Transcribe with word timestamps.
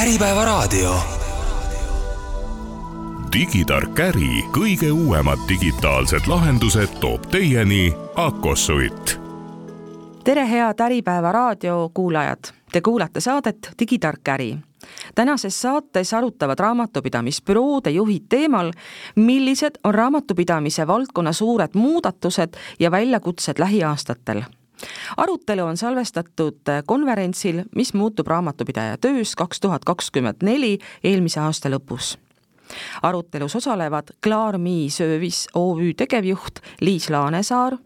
Äripäevaraadio. 0.00 0.94
digitark 3.32 3.98
äri, 4.00 4.44
kõige 4.52 4.88
uuemad 4.92 5.38
digitaalsed 5.48 6.24
lahendused 6.26 6.94
toob 7.00 7.26
teieni 7.30 7.92
Akosuit. 8.16 9.20
tere, 10.24 10.50
head 10.50 10.80
Äripäeva 10.80 11.32
raadio 11.32 11.90
kuulajad, 11.94 12.38
te 12.72 12.80
kuulate 12.80 13.20
saadet 13.20 13.72
Digitark 13.78 14.28
äri 14.28 14.58
tänases 15.14 15.62
saates 15.62 16.14
arutavad 16.14 16.58
raamatupidamisbüroode 16.58 17.90
juhid 17.90 18.22
teemal, 18.28 18.72
millised 19.16 19.76
on 19.84 19.94
raamatupidamise 19.94 20.86
valdkonna 20.86 21.32
suured 21.32 21.70
muudatused 21.74 22.56
ja 22.78 22.90
väljakutsed 22.90 23.58
lähiaastatel 23.58 24.42
arutelu 25.16 25.64
on 25.64 25.76
salvestatud 25.76 26.72
konverentsil, 26.86 27.64
mis 27.76 27.94
muutub 27.94 28.26
raamatupidaja 28.26 28.98
töös 28.98 29.36
kaks 29.36 29.60
tuhat 29.60 29.84
kakskümmend 29.84 30.42
neli 30.42 30.78
eelmise 31.04 31.40
aasta 31.40 31.70
lõpus. 31.72 32.16
Arutelus 33.02 33.56
osalevad 33.56 34.14
Klaarmi 34.22 34.90
Service 34.90 35.50
OÜ 35.54 35.94
tegevjuht 35.96 36.60
Liis 36.80 37.10
Laanesaar, 37.10 37.76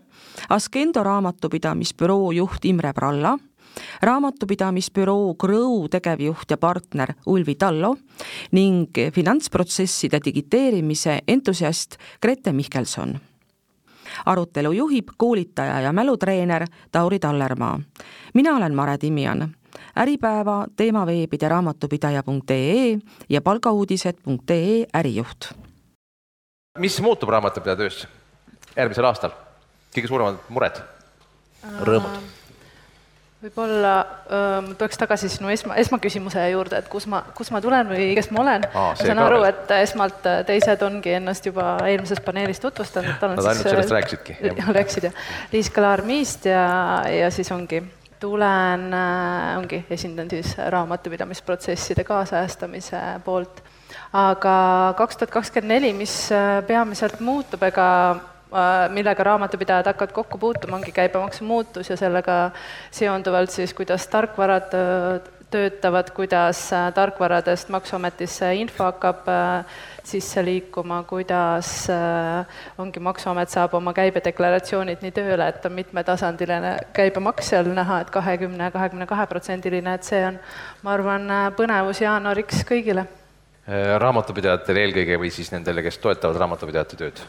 Askendo 0.48 1.02
raamatupidamisbüroo 1.02 2.32
juht 2.32 2.64
Imre 2.64 2.92
Pralla, 2.92 3.36
raamatupidamisbüroo 4.02 5.34
Grõu 5.38 5.86
tegevjuht 5.90 6.50
ja 6.50 6.58
partner 6.58 7.14
Ulvi 7.26 7.54
Tallo 7.54 7.94
ning 8.52 8.98
finantsprotsesside 9.14 10.20
digiteerimise 10.24 11.20
entusiast 11.28 11.98
Grete 12.22 12.52
Mihkelson 12.52 13.16
arutelu 14.27 14.73
juhib 14.73 15.09
koolitaja 15.16 15.80
ja 15.80 15.92
mälutreener 15.92 16.66
Tauri 16.92 17.18
Tallermaa. 17.18 17.80
mina 18.34 18.56
olen 18.56 18.74
Mare 18.74 18.98
Timjan. 18.98 19.55
Äripäeva 19.98 20.66
teemaveebide 20.77 21.48
raamatupidaja.ee 21.48 22.98
ja 23.28 23.41
palgauudised.ee 23.42 24.86
ärijuht. 24.94 25.53
mis 26.78 27.00
muutub 27.00 27.28
raamatupidaja 27.28 27.77
töös 27.77 28.08
järgmisel 28.77 29.05
aastal? 29.05 29.30
kõige 29.94 30.08
suuremad 30.08 30.38
mured, 30.48 30.81
rõõmud? 31.81 32.44
Võib-olla 33.45 33.92
ma 34.64 34.77
tuleks 34.78 34.98
tagasi 35.00 35.28
sinu 35.33 35.50
esma, 35.53 35.77
esmaküsimuse 35.81 36.45
juurde, 36.53 36.78
et 36.81 36.89
kus 36.92 37.06
ma, 37.11 37.20
kus 37.37 37.50
ma 37.53 37.61
tulen 37.64 37.91
või 37.91 38.06
kes 38.17 38.31
ma 38.33 38.41
olen. 38.45 38.64
ma 38.73 38.87
saan 38.98 39.20
aru, 39.20 39.42
et 39.48 39.75
esmalt 39.83 40.25
teised 40.48 40.84
ongi 40.87 41.17
ennast 41.19 41.48
juba 41.50 41.75
eelmises 41.91 42.22
paneelis 42.25 42.62
tutvustanud, 42.62 43.19
Nad 43.20 43.45
ainult 43.45 43.69
sellest 43.69 43.92
rääkisidki. 43.92 44.39
rääkisid 44.78 45.09
jah, 45.11 45.20
Liis 45.53 45.70
Kalar-Miist 45.75 46.48
ja, 46.48 46.65
ja 47.11 47.31
siis 47.34 47.53
ongi, 47.53 47.83
tulen 48.22 48.89
ongi, 49.59 49.84
esindan 49.92 50.31
siis 50.33 50.55
raamatupidamisprotsesside 50.56 52.05
kaasajastamise 52.09 53.03
poolt. 53.25 53.61
aga 54.15 54.55
kaks 54.97 55.20
tuhat 55.20 55.34
kakskümmend 55.34 55.77
neli, 55.77 55.92
mis 55.97 56.15
peamiselt 56.67 57.20
muutub, 57.20 57.62
ega 57.67 57.89
millega 58.94 59.24
raamatupidajad 59.24 59.86
hakkavad 59.91 60.12
kokku 60.12 60.38
puutuma, 60.38 60.77
ongi 60.77 60.92
käibemaksu 60.92 61.44
muutus 61.44 61.91
ja 61.91 61.97
sellega 61.97 62.50
seonduvalt 62.91 63.50
siis, 63.50 63.74
kuidas 63.74 64.06
tarkvarad 64.08 64.74
äh, 64.78 65.30
töötavad, 65.50 66.10
kuidas 66.14 66.60
äh, 66.72 66.92
tarkvaradest 66.94 67.69
Maksuametisse 67.69 68.55
info 68.55 68.84
hakkab 68.84 69.27
sisse 70.05 70.44
liikuma, 70.44 71.02
kuidas 71.08 71.88
ongi 72.78 73.00
Maksuamet 73.00 73.50
saab 73.50 73.75
oma 73.75 73.94
käibedeklaratsioonid 73.97 75.02
nii 75.02 75.14
tööle, 75.16 75.48
et 75.48 75.66
on 75.66 75.72
mitmetasandiline 75.75 76.75
käibemaks 76.94 77.50
seal 77.55 77.70
näha, 77.75 78.02
et 78.05 78.12
kahekümne, 78.14 78.70
kahekümne 78.75 79.06
kahe 79.10 79.27
protsendiline, 79.30 79.94
et 79.94 80.06
see 80.06 80.20
on, 80.27 80.38
ma 80.82 80.94
arvan, 80.94 81.32
põnevus 81.56 82.02
jaanuariks 82.05 82.62
kõigile. 82.69 83.06
raamatupidajatele 83.98 84.84
eelkõige 84.84 85.19
või 85.19 85.32
siis 85.32 85.50
nendele, 85.52 85.82
kes 85.82 85.98
toetavad 85.98 86.36
raamatupidajate 86.44 87.00
tööd? 87.00 87.25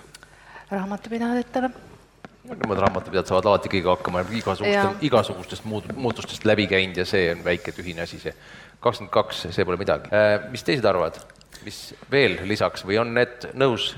Raamatupidajatele. 0.71 1.69
Nemad 2.45 2.77
raamatupidajad 2.77 3.31
saavad 3.31 3.47
alati 3.49 3.71
kõige 3.73 3.89
hakkama, 3.89 4.21
igasugustest, 4.37 5.05
igasugustest 5.07 5.65
muud, 5.65 5.87
muutustest 5.97 6.45
läbi 6.45 6.67
käinud 6.69 6.97
ja 7.01 7.05
see 7.09 7.31
on 7.33 7.41
väike 7.45 7.73
tühine 7.73 8.03
asi, 8.05 8.19
see 8.21 8.35
kakskümmend 8.83 9.13
kaks, 9.13 9.47
see 9.55 9.65
pole 9.65 9.79
midagi. 9.81 10.11
Äh, 10.13 10.45
mis 10.53 10.65
teised 10.65 10.85
arvavad, 10.85 11.17
mis 11.65 11.79
veel 12.11 12.37
lisaks 12.45 12.85
või 12.85 12.99
on 13.01 13.15
need 13.17 13.49
nõus 13.57 13.93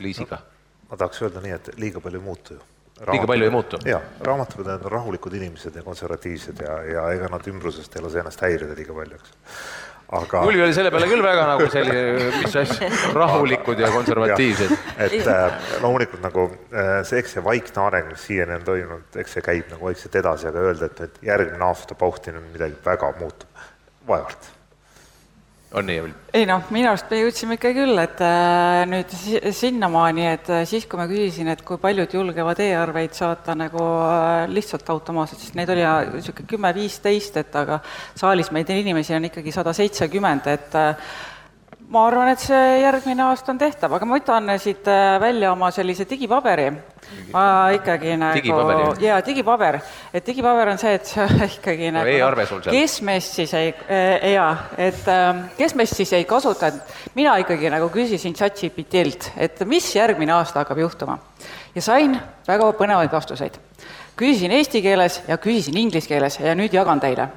Liisiga 0.00 0.40
no,? 0.40 0.54
ma 0.90 0.96
tahaks 1.00 1.20
öelda 1.24 1.42
nii, 1.42 1.52
et 1.56 1.68
liiga 1.80 2.00
palju 2.04 2.20
ei 2.20 2.24
muutu 2.24 2.56
ju. 2.56 2.64
liiga 3.10 3.28
palju 3.28 3.46
ei 3.48 3.52
muutu? 3.52 3.80
jaa, 3.88 4.00
raamatupidajad 4.28 4.84
on 4.86 4.92
rahulikud 4.92 5.34
inimesed 5.36 5.76
ja 5.76 5.82
konservatiivsed 5.82 6.60
ja, 6.62 6.76
ja 6.86 7.06
ega 7.16 7.30
nad 7.32 7.48
ümbrusest 7.50 7.96
ei 7.96 8.04
lase 8.04 8.20
ennast 8.22 8.44
häirida 8.44 8.76
liiga 8.78 8.96
palju, 8.96 9.20
eks 9.20 9.36
aga 10.14 10.42
Ulvi 10.46 10.62
oli 10.62 10.74
selle 10.74 10.90
peale 10.94 11.08
küll 11.10 11.24
väga 11.24 11.46
nagu 11.48 11.68
selline, 11.72 12.30
mis 12.38 12.56
asja, 12.60 12.90
rahulikud 13.16 13.80
ja 13.82 13.90
konservatiivsed. 13.94 14.74
et 15.02 15.16
äh, 15.32 15.70
loomulikult 15.82 16.22
nagu 16.22 16.48
äh, 16.70 17.00
see, 17.06 17.22
eks 17.22 17.36
see 17.36 17.44
vaikne 17.44 17.82
areng, 17.86 18.12
mis 18.12 18.26
siiani 18.28 18.58
on 18.60 18.66
toimunud, 18.66 19.20
eks 19.22 19.38
see 19.38 19.46
käib 19.46 19.72
nagu 19.72 19.90
vaikselt 19.90 20.20
edasi, 20.22 20.50
aga 20.50 20.66
öelda, 20.68 20.90
et 20.90 21.02
nüüd 21.02 21.24
järgmine 21.30 21.70
aasta 21.70 21.98
pauhti 21.98 22.34
nüüd 22.36 22.52
midagi 22.54 22.78
väga 22.86 23.10
muutub, 23.18 23.66
vaevalt 24.06 24.52
on 25.74 25.86
nii, 25.86 25.96
Evel? 25.98 26.12
ei 26.36 26.46
noh, 26.48 26.66
minu 26.74 26.90
arust 26.90 27.10
me 27.10 27.18
jõudsime 27.20 27.56
ikka 27.56 27.72
küll, 27.74 27.98
et 27.98 28.20
äh, 28.24 28.82
nüüd 28.90 29.12
sinnamaani, 29.56 30.26
et 30.36 30.50
äh, 30.52 30.64
siis, 30.68 30.86
kui 30.90 31.00
ma 31.00 31.08
küsisin, 31.10 31.50
et 31.52 31.62
kui 31.66 31.80
paljud 31.82 32.12
julgevad 32.18 32.60
e-arveid 32.62 33.16
saata 33.16 33.56
nagu 33.58 33.82
äh, 34.06 34.46
lihtsalt 34.52 34.88
automaatselt, 34.94 35.42
siis 35.42 35.56
neid 35.58 35.72
oli 35.74 35.86
niisugune 36.14 36.50
kümme-viisteist, 36.52 37.40
et 37.42 37.56
aga 37.58 37.80
saalis 38.14 38.52
meid 38.54 38.70
inimesi 38.74 39.16
on 39.16 39.30
ikkagi 39.30 39.54
sada 39.54 39.74
seitsekümmend, 39.76 40.52
et 40.54 40.78
ma 41.88 42.02
arvan, 42.08 42.32
et 42.32 42.42
see 42.42 42.80
järgmine 42.82 43.22
aasta 43.28 43.52
on 43.52 43.58
tehtav, 43.60 43.92
aga 43.94 44.06
ma 44.08 44.16
võtan 44.18 44.50
siit 44.58 44.88
äh, 44.90 45.16
välja 45.22 45.52
oma 45.52 45.68
sellise 45.74 46.06
digipaberi. 46.08 46.70
ma 47.30 47.42
ikkagi 47.70 48.16
nagu, 48.18 48.94
jaa, 48.98 49.20
digipaber, 49.22 49.78
et 50.10 50.26
digipaber 50.26 50.72
on 50.72 50.80
see, 50.82 50.96
et 50.98 51.06
see 51.06 51.26
ikkagi 51.58 51.92
nagu 51.94 52.16
no, 52.18 52.46
sul 52.48 52.62
seal. 52.64 52.74
kes 52.74 52.96
meist 53.06 53.36
siis 53.38 53.52
ei 53.54 53.68
äh,, 53.70 54.32
jaa, 54.32 54.48
et 54.74 55.06
äh, 55.12 55.44
kes 55.58 55.76
meist 55.78 55.94
siis 55.94 56.10
ei 56.18 56.26
kasuta, 56.26 56.72
et 56.72 57.14
mina 57.14 57.36
ikkagi 57.42 57.70
nagu 57.70 57.86
küsisin 57.94 58.34
ChatGPT-lt, 58.34 59.30
et 59.36 59.62
mis 59.70 59.86
järgmine 59.94 60.34
aasta 60.34 60.64
hakkab 60.64 60.80
juhtuma. 60.82 61.18
ja 61.74 61.82
sain 61.82 62.18
väga 62.48 62.72
põnevaid 62.80 63.12
vastuseid. 63.14 63.60
küsisin 64.18 64.50
eesti 64.58 64.82
keeles 64.82 65.20
ja 65.28 65.38
küsisin 65.38 65.78
inglise 65.78 66.10
keeles 66.10 66.40
ja 66.40 66.56
nüüd 66.58 66.74
jagan 66.74 67.00
teile 67.00 67.28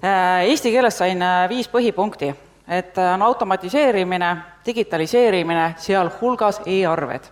äh,. 0.00 0.48
Eesti 0.48 0.72
keeles 0.72 0.96
sain 0.98 1.20
äh, 1.20 1.44
viis 1.52 1.68
põhipunkti 1.68 2.32
et 2.68 2.98
äh, 2.98 3.14
on 3.14 3.22
automatiseerimine, 3.22 4.36
digitaliseerimine, 4.66 5.74
sealhulgas 5.76 6.60
e-arved 6.66 7.30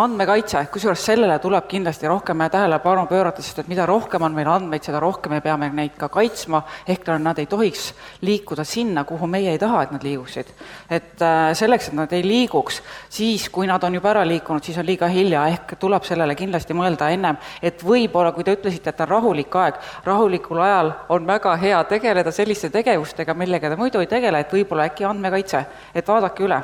andmekaitse, 0.00 0.62
kusjuures 0.72 1.02
sellele 1.04 1.34
tuleb 1.42 1.66
kindlasti 1.68 2.08
rohkem 2.08 2.40
tähelepanu 2.50 3.04
pöörata, 3.10 3.42
sest 3.44 3.58
et 3.60 3.68
mida 3.68 3.84
rohkem 3.86 4.22
on 4.24 4.32
meil 4.32 4.48
andmeid, 4.48 4.80
seda 4.86 5.00
rohkem 5.02 5.34
me 5.34 5.40
peame 5.44 5.68
neid 5.68 5.98
ka 6.00 6.08
kaitsma, 6.08 6.62
ehk 6.88 7.10
nad 7.20 7.38
ei 7.38 7.46
tohiks 7.46 7.90
liikuda 8.24 8.64
sinna, 8.64 9.04
kuhu 9.04 9.28
meie 9.28 9.50
ei 9.52 9.60
taha, 9.60 9.82
et 9.82 9.92
nad 9.92 10.02
liiguksid. 10.02 10.54
et 10.90 11.22
äh, 11.22 11.52
selleks, 11.52 11.88
et 11.88 11.98
nad 11.98 12.12
ei 12.12 12.24
liiguks, 12.24 12.80
siis 13.10 13.48
kui 13.52 13.66
nad 13.66 13.84
on 13.84 13.94
juba 13.94 14.14
ära 14.14 14.24
liikunud, 14.24 14.64
siis 14.64 14.78
on 14.78 14.86
liiga 14.86 15.10
hilja, 15.12 15.44
ehk 15.52 15.76
tuleb 15.78 16.08
sellele 16.08 16.34
kindlasti 16.40 16.72
mõelda 16.72 17.12
ennem, 17.12 17.36
et 17.62 17.84
võib-olla, 17.84 18.32
kui 18.32 18.44
te 18.44 18.56
ütlesite, 18.56 18.90
et 18.90 19.04
on 19.04 19.12
rahulik 19.12 19.60
aeg, 19.60 19.80
rahulikul 20.08 20.64
ajal 20.64 20.92
on 21.12 21.28
väga 21.28 21.56
hea 21.60 21.84
tegeleda 21.84 22.32
selliste 22.32 22.72
tegevustega, 22.72 23.34
millega 23.34 23.68
te 23.68 23.76
muidu 23.76 24.00
ei 24.00 24.08
tegele, 24.08 24.40
et 24.40 24.52
võib-olla 24.56 24.88
äkki 24.88 25.04
andmekaitse, 25.04 25.66
et 25.94 26.08
vaadake 26.08 26.48
üle. 26.48 26.62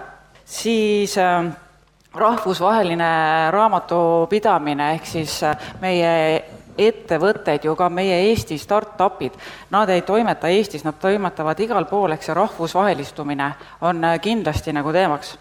siis 0.49 1.19
äh, 1.19 1.68
rahvusvaheline 2.15 3.51
raamatupidamine, 3.51 4.93
ehk 4.93 5.07
siis 5.07 5.43
äh, 5.43 5.57
meie 5.81 6.45
ettevõtted 6.79 7.65
ju 7.67 7.75
ka 7.77 7.89
meie 7.91 8.21
Eesti 8.29 8.59
startup'id, 8.59 9.35
nad 9.71 9.91
ei 9.91 10.03
toimeta 10.07 10.49
Eestis, 10.49 10.85
nad 10.87 10.97
toimetavad 11.01 11.59
igal 11.61 11.89
pool, 11.91 12.15
ehk 12.15 12.23
see 12.23 12.37
rahvusvahelistumine 12.39 13.51
on 13.81 14.05
äh, 14.05 14.19
kindlasti 14.23 14.73
nagu 14.73 14.93
teemaks. 14.93 15.37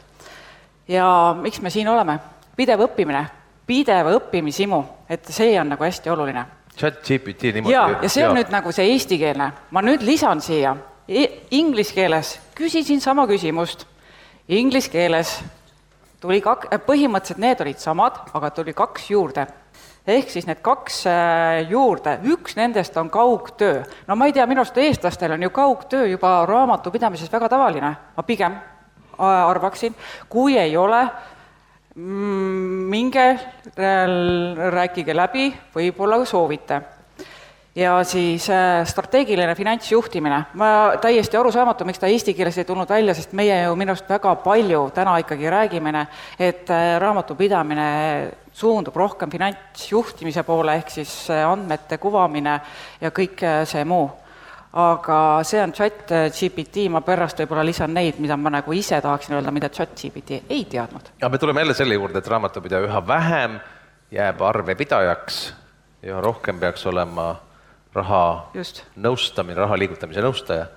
ja 0.88 1.36
miks 1.42 1.62
me 1.62 1.70
siin 1.70 1.88
oleme? 1.88 2.20
pidev 2.58 2.82
õppimine, 2.88 3.26
pidev 3.68 4.08
õppimishimu, 4.16 4.84
et 5.10 5.26
see 5.30 5.60
on 5.62 5.70
nagu 5.70 5.84
hästi 5.84 6.10
oluline. 6.10 6.46
Chat-GPT 6.78 7.54
niimoodi. 7.54 7.74
jaa, 7.74 8.00
ja 8.02 8.10
see 8.10 8.26
on 8.26 8.34
ja. 8.34 8.42
nüüd 8.42 8.54
nagu 8.54 8.72
see 8.72 8.90
eestikeelne, 8.94 9.52
ma 9.72 9.82
nüüd 9.82 10.02
lisan 10.06 10.42
siia 10.42 10.76
e, 11.08 11.28
inglise 11.52 11.94
keeles 11.94 12.38
küsisin 12.58 13.02
sama 13.02 13.28
küsimust, 13.30 13.86
inglise 14.48 14.90
keeles 14.90 15.38
tuli 16.22 16.42
kak-, 16.42 16.68
äh, 16.72 16.82
põhimõtteliselt 16.82 17.42
need 17.42 17.62
olid 17.64 17.82
samad, 17.82 18.20
aga 18.38 18.52
tuli 18.56 18.74
kaks 18.78 19.10
juurde. 19.12 19.48
ehk 20.08 20.30
siis 20.32 20.46
need 20.48 20.62
kaks 20.64 21.02
äh, 21.12 21.70
juurde, 21.70 22.18
üks 22.32 22.56
nendest 22.56 22.98
on 22.98 23.10
kaugtöö. 23.10 23.84
no 24.08 24.16
ma 24.16 24.26
ei 24.26 24.34
tea, 24.34 24.46
minu 24.48 24.64
arust 24.64 24.78
eestlastel 24.78 25.36
on 25.36 25.44
ju 25.44 25.50
kaugtöö 25.50 26.08
juba 26.08 26.46
raamatupidamises 26.46 27.32
väga 27.32 27.50
tavaline, 27.50 27.96
ma 28.18 28.24
pigem 28.24 28.54
äh, 28.54 29.26
arvaksin, 29.26 29.96
kui 30.30 30.58
ei 30.58 30.78
ole, 30.78 31.08
mm, 31.96 32.88
minge 32.90 33.40
rääkige 34.72 35.16
läbi, 35.16 35.52
võib-olla 35.76 36.26
soovite. 36.26 36.82
Ja 37.78 38.04
siis 38.04 38.50
äh, 38.50 38.86
strateegiline 38.86 39.56
finantsjuhtimine. 39.56 40.46
ma 40.54 40.68
täiesti 41.02 41.38
arusaamatu, 41.38 41.86
miks 41.86 42.00
ta 42.00 42.10
eesti 42.10 42.34
keeles 42.34 42.58
ei 42.58 42.66
tulnud 42.66 42.90
välja, 42.90 43.14
sest 43.14 43.36
meie 43.38 43.62
ju 43.64 43.76
minu 43.78 43.94
arust 43.94 44.10
väga 44.10 44.36
palju 44.42 44.90
täna 44.96 45.18
ikkagi 45.22 45.50
räägime, 45.50 46.06
et 46.40 46.70
äh, 46.74 46.98
raamatupidamine 47.00 47.90
suundub 48.54 48.96
rohkem 48.96 49.30
finantsjuhtimise 49.30 50.44
poole, 50.44 50.80
ehk 50.82 50.90
siis 50.90 51.14
äh, 51.30 51.46
andmete 51.46 52.02
kuvamine 52.02 52.60
ja 53.02 53.14
kõik 53.14 53.46
see 53.66 53.86
muu. 53.86 54.10
aga 54.78 55.44
see 55.48 55.62
on 55.64 55.72
chat 55.74 56.10
GPT, 56.10 56.90
ma 56.92 57.02
pärast 57.02 57.40
võib-olla 57.40 57.64
lisan 57.66 57.94
neid, 57.94 58.18
mida 58.20 58.36
ma 58.38 58.50
nagu 58.58 58.74
ise 58.74 59.00
tahaksin 59.02 59.38
öelda, 59.38 59.52
mida 59.52 59.70
chat 59.70 59.94
GPT 59.96 60.44
ei 60.50 60.66
teadnud. 60.66 61.14
ja 61.22 61.30
me 61.30 61.38
tuleme 61.38 61.62
jälle 61.62 61.74
selle 61.74 61.94
juurde, 61.94 62.18
et 62.18 62.28
raamatupidaja 62.28 62.90
üha 62.90 63.08
vähem 63.08 63.60
jääb 64.12 64.42
arvepidajaks, 64.42 65.54
üha 66.04 66.22
rohkem 66.22 66.60
peaks 66.60 66.86
olema 66.86 67.36
raha 67.96 68.50
Just. 68.56 68.84
nõustamine, 68.98 69.60
raha 69.60 69.78
liigutamise 69.80 70.24
nõustaja 70.24 70.68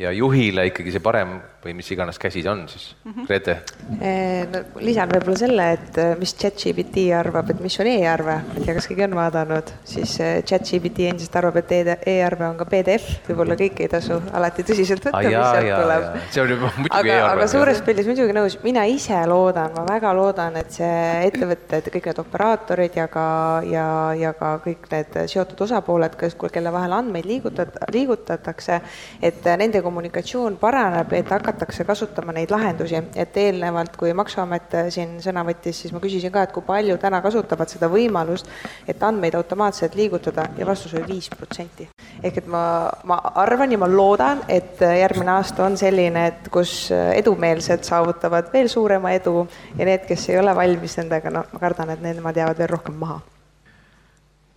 ja 0.00 0.12
juhile 0.14 0.66
ikkagi 0.70 0.94
see 0.94 1.02
parem 1.04 1.38
või 1.64 1.74
mis 1.76 1.90
iganes 1.92 2.18
käsi 2.20 2.40
see 2.40 2.50
on 2.50 2.62
siis 2.68 2.94
mm, 3.04 3.12
-hmm. 3.12 3.26
Grete? 3.26 3.56
Eh, 4.00 4.46
no 4.48 4.62
lisan 4.80 5.10
võib-olla 5.12 5.36
selle, 5.38 5.66
et 5.76 5.98
eh, 6.00 6.12
mis 6.18 6.32
chat-GPT 6.34 7.10
arvab, 7.16 7.50
et 7.52 7.60
mis 7.60 7.76
on 7.82 7.90
e-arve, 7.90 8.36
ma 8.46 8.56
ei 8.56 8.64
tea, 8.64 8.74
kas 8.78 8.88
keegi 8.88 9.04
on 9.04 9.16
vaadanud, 9.18 9.72
siis 9.84 10.14
eh, 10.24 10.42
chat-GPT 10.48 11.10
endiselt 11.10 11.36
arvab, 11.36 11.58
et 11.60 11.72
e-arve 12.14 12.46
on 12.48 12.56
ka 12.60 12.66
PDF, 12.70 13.10
võib-olla 13.28 13.56
kõik 13.60 13.82
ei 13.84 13.90
tasu 13.92 14.16
alati 14.32 14.64
tõsiselt 14.70 15.04
võtta, 15.04 15.22
mis 15.26 15.36
sealt 15.36 15.82
tuleb. 15.82 16.06
see 16.30 16.44
on 16.44 16.54
juba 16.54 16.72
muidugi 16.78 17.12
e-arve. 17.12 17.28
aga 17.34 17.50
suures 17.54 17.82
pildis 17.84 18.08
muidugi 18.08 18.36
nõus, 18.36 18.58
mina 18.64 18.86
ise 18.88 19.20
loodan, 19.28 19.76
ma 19.76 19.84
väga 19.88 20.14
loodan, 20.16 20.56
et 20.60 20.72
see 20.80 21.28
ettevõtted, 21.28 21.92
kõik 21.92 22.10
need 22.10 22.22
operaatorid 22.24 22.98
ja 23.02 23.06
ka, 23.12 23.26
ja, 23.68 23.86
ja 24.16 24.32
ka 24.38 24.54
kõik 24.64 24.88
need 24.94 25.20
seotud 25.34 25.66
osapooled, 25.68 26.16
kes, 26.16 26.38
kelle 26.52 26.72
vahel 26.72 26.96
andmeid 26.96 27.28
liigutat-, 27.28 27.76
liigutatakse, 27.92 28.80
et 29.22 29.44
nende 29.60 29.84
kommunikatsioon 29.84 30.56
paraneb, 30.60 31.12
et 31.12 31.32
hakatakse 31.50 31.84
kasutama 31.84 32.32
neid 32.34 32.50
lahendusi, 32.50 32.98
et 33.18 33.36
eelnevalt, 33.36 33.96
kui 33.98 34.12
Maksuamet 34.16 34.76
siin 34.94 35.16
sõna 35.22 35.42
võttis, 35.46 35.82
siis 35.82 35.94
ma 35.94 36.02
küsisin 36.02 36.32
ka, 36.32 36.44
et 36.46 36.54
kui 36.54 36.64
palju 36.66 36.96
täna 37.02 37.20
kasutavad 37.24 37.70
seda 37.70 37.90
võimalust, 37.90 38.48
et 38.88 39.02
andmeid 39.02 39.34
automaatselt 39.38 39.96
liigutada 39.98 40.46
ja 40.58 40.66
vastus 40.66 40.94
oli 40.94 41.06
viis 41.14 41.30
protsenti. 41.30 41.88
ehk 42.22 42.38
et 42.42 42.46
ma, 42.46 42.62
ma 43.04 43.16
arvan 43.42 43.72
ja 43.72 43.78
ma 43.78 43.88
loodan, 43.88 44.44
et 44.48 44.80
järgmine 44.80 45.32
aasta 45.38 45.64
on 45.64 45.76
selline, 45.80 46.26
et 46.26 46.48
kus 46.52 46.90
edumeelsed 46.92 47.84
saavutavad 47.84 48.52
veel 48.52 48.68
suurema 48.68 49.12
edu 49.16 49.46
ja 49.78 49.84
need, 49.84 50.06
kes 50.06 50.28
ei 50.30 50.38
ole 50.38 50.54
valmis 50.56 50.96
nendega, 51.00 51.30
no 51.30 51.44
ma 51.52 51.62
kardan, 51.62 51.90
et 51.96 52.02
nemad 52.04 52.36
jäävad 52.36 52.58
veel 52.58 52.74
rohkem 52.76 52.98
maha 53.00 53.20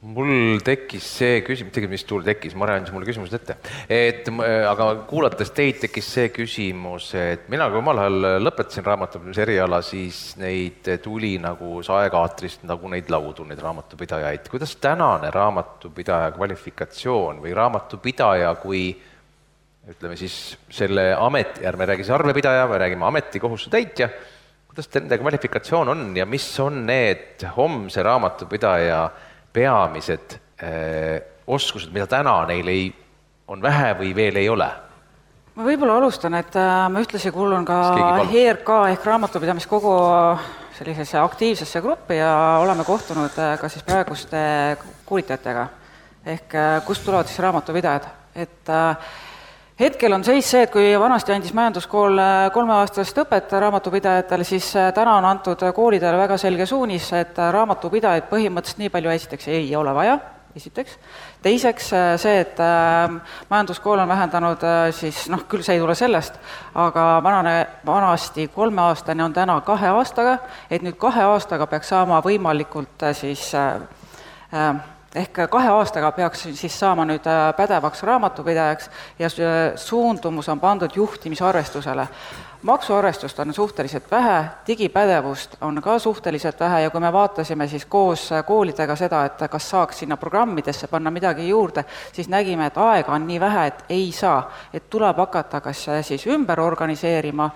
mul 0.03 0.59
tekkis 0.63 1.05
see 1.19 1.37
küsimus, 1.45 1.71
tegelikult 1.71 1.93
mis 1.95 2.03
sul 2.03 2.25
tekkis, 2.25 2.55
Mare 2.59 2.75
andis 2.75 2.91
mulle 2.91 3.07
küsimused 3.07 3.37
ette, 3.37 3.55
et 3.91 4.27
aga 4.67 4.87
kuulates 5.07 5.53
teid, 5.55 5.79
tekkis 5.85 6.09
see 6.17 6.31
küsimus, 6.35 7.13
et 7.19 7.47
mina, 7.51 7.69
kui 7.71 7.79
omal 7.79 8.03
ajal 8.03 8.27
lõpetasin 8.43 8.85
raamatupidamise 8.87 9.45
eriala, 9.45 9.79
siis 9.85 10.19
neid 10.41 10.91
tuli 11.03 11.37
nagu 11.43 11.79
saekaatrist 11.85 12.67
nagu 12.67 12.91
neid 12.91 13.11
laudu, 13.13 13.47
neid 13.47 13.63
raamatupidajaid. 13.63 14.51
kuidas 14.51 14.75
tänane 14.83 15.31
raamatupidaja 15.31 16.33
kvalifikatsioon 16.35 17.39
või 17.43 17.55
raamatupidaja 17.55 18.53
kui 18.59 18.85
ütleme 19.89 20.15
siis 20.19 20.55
selle 20.71 21.11
ameti, 21.15 21.63
ärme 21.67 21.87
räägi 21.87 22.05
siis 22.05 22.15
arvepidaja, 22.15 22.67
me 22.67 22.77
räägime 22.79 23.07
ametikohustuse 23.07 23.71
täitja, 23.71 24.09
kuidas 24.67 24.87
nende 24.95 25.19
kvalifikatsioon 25.19 25.91
on 25.95 26.09
ja 26.17 26.25
mis 26.27 26.47
on 26.59 26.85
need 26.87 27.43
homse 27.55 28.03
raamatupidaja 28.03 29.03
peamised 29.53 30.37
äh, 30.63 31.21
oskused, 31.47 31.91
mida 31.93 32.07
täna 32.07 32.41
neil 32.49 32.67
ei, 32.71 32.87
on 33.47 33.61
vähe 33.61 33.93
või 33.99 34.15
veel 34.15 34.41
ei 34.41 34.49
ole? 34.49 34.69
ma 35.53 35.67
võib-olla 35.67 35.99
alustan, 36.01 36.33
et 36.39 36.55
äh, 36.57 36.87
ma 36.89 37.03
ühtlasi 37.03 37.31
kuulun 37.33 37.65
ka 37.65 37.77
ERK 38.25 38.73
ehk 38.93 39.05
Raamatupidamiskogu 39.05 39.93
sellisesse 40.73 41.19
aktiivsesse 41.21 41.81
gruppi 41.81 42.17
ja 42.17 42.33
oleme 42.63 42.85
kohtunud 42.87 43.37
äh, 43.37 43.55
ka 43.61 43.69
siis 43.69 43.85
praeguste 43.85 44.41
koolitajatega. 45.05 45.67
ehk 46.25 46.53
kust 46.87 47.03
tulevad 47.05 47.27
siis 47.27 47.39
raamatupidajad, 47.43 48.05
et 48.35 48.69
äh, 48.69 48.97
hetkel 49.79 50.13
on 50.13 50.23
seis 50.23 50.49
see, 50.51 50.63
et 50.65 50.71
kui 50.73 50.91
vanasti 50.99 51.33
andis 51.33 51.53
majanduskool 51.55 52.19
äh, 52.21 52.35
kolmeaastast 52.53 53.23
õpet 53.23 53.55
raamatupidajatele, 53.63 54.45
siis 54.47 54.69
äh, 54.77 54.91
täna 54.93 55.17
on 55.17 55.25
antud 55.25 55.65
koolidele 55.75 56.17
väga 56.17 56.37
selge 56.37 56.67
suunis, 56.69 57.09
et 57.17 57.39
äh, 57.39 57.51
raamatupidajaid 57.55 58.29
põhimõtteliselt 58.29 58.83
nii 58.83 58.93
palju 58.93 59.13
esiteks 59.13 59.49
ei 59.53 59.75
ole 59.75 59.93
vaja, 59.95 60.19
esiteks. 60.55 60.97
teiseks 61.41 61.87
see, 62.21 62.33
et 62.39 62.59
majanduskool 63.49 63.99
on 64.03 64.07
vähendanud 64.07 64.61
siis 64.93 65.23
noh, 65.33 65.47
küll 65.49 65.65
see 65.65 65.75
ei 65.75 65.81
tule 65.81 65.95
sellest, 65.97 66.37
aga 66.77 67.07
vanane, 67.25 67.55
vanasti 67.85 68.47
kolmeaastane 68.53 69.25
on 69.25 69.33
täna 69.33 69.57
kahe 69.65 69.89
aastaga, 69.89 70.37
et 70.69 70.85
nüüd 70.85 70.99
kahe 71.01 71.25
aastaga 71.33 71.67
peaks 71.67 71.89
saama 71.89 72.21
võimalikult 72.21 73.09
siis 73.17 73.49
äh, 73.57 73.81
ehk 75.15 75.43
kahe 75.49 75.69
aastaga 75.69 76.11
peaks 76.11 76.47
siis 76.57 76.73
saama 76.79 77.05
nüüd 77.05 77.25
äh, 77.29 77.51
pädevaks 77.57 78.03
raamatupidajaks 78.03 78.89
ja 79.19 79.29
suundumus 79.75 80.49
on 80.49 80.59
pandud 80.59 80.95
juhtimisarvestusele. 80.95 82.07
maksuarvestust 82.63 83.39
on 83.39 83.53
suhteliselt 83.53 84.11
vähe, 84.11 84.45
digipädevust 84.67 85.55
on 85.61 85.81
ka 85.81 85.99
suhteliselt 85.99 86.59
vähe 86.59 86.81
ja 86.81 86.89
kui 86.89 87.01
me 87.01 87.13
vaatasime 87.13 87.67
siis 87.67 87.85
koos 87.85 88.31
äh, 88.31 88.45
koolidega 88.45 88.95
seda, 88.95 89.25
et 89.25 89.45
kas 89.49 89.69
saaks 89.69 89.99
sinna 89.99 90.17
programmidesse 90.17 90.87
panna 90.87 91.11
midagi 91.11 91.49
juurde, 91.49 91.85
siis 92.11 92.29
nägime, 92.29 92.65
et 92.65 92.77
aega 92.77 93.13
on 93.13 93.27
nii 93.27 93.39
vähe, 93.39 93.67
et 93.67 93.85
ei 93.89 94.11
saa. 94.11 94.51
et 94.73 94.89
tuleb 94.89 95.17
hakata 95.17 95.61
kas 95.61 95.87
äh, 95.89 96.03
siis 96.05 96.27
ümber 96.27 96.59
organiseerima 96.59 97.49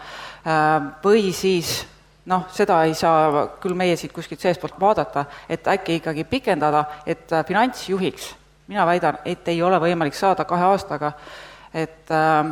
või 1.04 1.34
siis 1.34 1.97
noh, 2.28 2.48
seda 2.54 2.82
ei 2.88 2.96
saa 2.98 3.46
küll 3.62 3.78
meie 3.78 3.96
siit 4.00 4.14
kuskilt 4.16 4.44
seestpoolt 4.44 4.78
vaadata, 4.80 5.26
et 5.50 5.68
äkki 5.72 6.00
ikkagi 6.02 6.26
pikendada, 6.30 6.84
et 7.08 7.32
äh, 7.34 7.46
finantsjuhiks, 7.48 8.32
mina 8.72 8.86
väidan, 8.88 9.22
et 9.26 9.48
ei 9.52 9.62
ole 9.64 9.80
võimalik 9.82 10.18
saada 10.18 10.46
kahe 10.48 10.68
aastaga, 10.68 11.14
et 11.74 12.12
äh, 12.14 12.52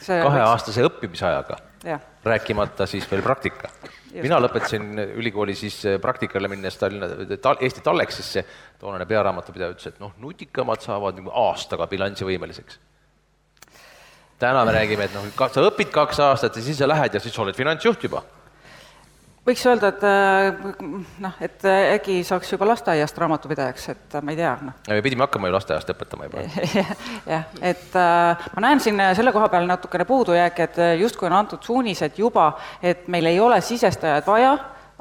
see 0.00 0.20
kaheaastase 0.22 0.84
võiks... 0.84 0.92
õppimisajaga, 0.92 1.60
rääkimata 2.26 2.88
siis 2.90 3.06
veel 3.10 3.22
praktika. 3.24 3.70
mina 4.16 4.38
lõpetasin 4.40 5.00
ülikooli 5.16 5.54
siis 5.56 5.80
äh, 5.86 6.00
praktikale 6.00 6.48
minnes 6.52 6.76
Tallinna, 6.76 7.38
tal-, 7.42 7.60
Eesti 7.60 7.84
Tallexisse, 7.84 8.44
toonane 8.80 9.06
pearaamatupidaja 9.06 9.72
ütles, 9.72 9.94
et 9.94 10.00
noh, 10.02 10.12
nutikamad 10.20 10.84
saavad 10.84 11.16
nagu 11.22 11.32
aastaga 11.46 11.88
bilansivõimeliseks 11.88 12.82
täna 14.36 14.66
me 14.68 14.72
räägime, 14.76 15.06
et 15.08 15.14
noh, 15.16 15.48
sa 15.48 15.62
õpid 15.64 15.88
kaks 15.88 16.18
aastat 16.20 16.58
ja 16.58 16.62
siis 16.62 16.76
sa 16.76 16.84
lähed 16.88 17.14
ja 17.16 17.20
siis 17.24 17.32
sa 17.32 17.40
oled 17.40 17.56
finantsjuht 17.56 18.02
juba 18.04 18.20
võiks 19.46 19.62
öelda, 19.68 19.90
et 19.92 20.04
äh, 20.06 20.86
noh, 21.22 21.34
et 21.42 21.64
äh, 21.68 21.92
äkki 21.96 22.18
saaks 22.26 22.50
juba 22.52 22.66
lasteaiast 22.70 23.18
raamatupidajaks, 23.22 23.88
et 23.92 24.16
äh, 24.18 24.24
ma 24.24 24.34
ei 24.34 24.40
tea, 24.40 24.52
noh. 24.66 24.78
me 24.88 25.02
pidime 25.04 25.26
hakkama 25.26 25.50
ju 25.50 25.56
lasteaiast 25.56 25.92
õpetama 25.94 26.28
juba. 26.28 26.44
jah, 27.32 27.44
et 27.60 27.98
äh, 28.00 28.46
ma 28.56 28.64
näen 28.66 28.82
siin 28.82 29.02
selle 29.18 29.34
koha 29.34 29.50
peal 29.52 29.68
natukene 29.70 30.06
puudujääki, 30.08 30.66
et 30.66 30.80
justkui 31.02 31.30
on 31.30 31.38
antud 31.40 31.62
suunised 31.66 32.18
juba, 32.18 32.50
et 32.82 33.06
meil 33.12 33.30
ei 33.30 33.40
ole 33.42 33.60
sisestajaid 33.62 34.26
vaja, 34.26 34.56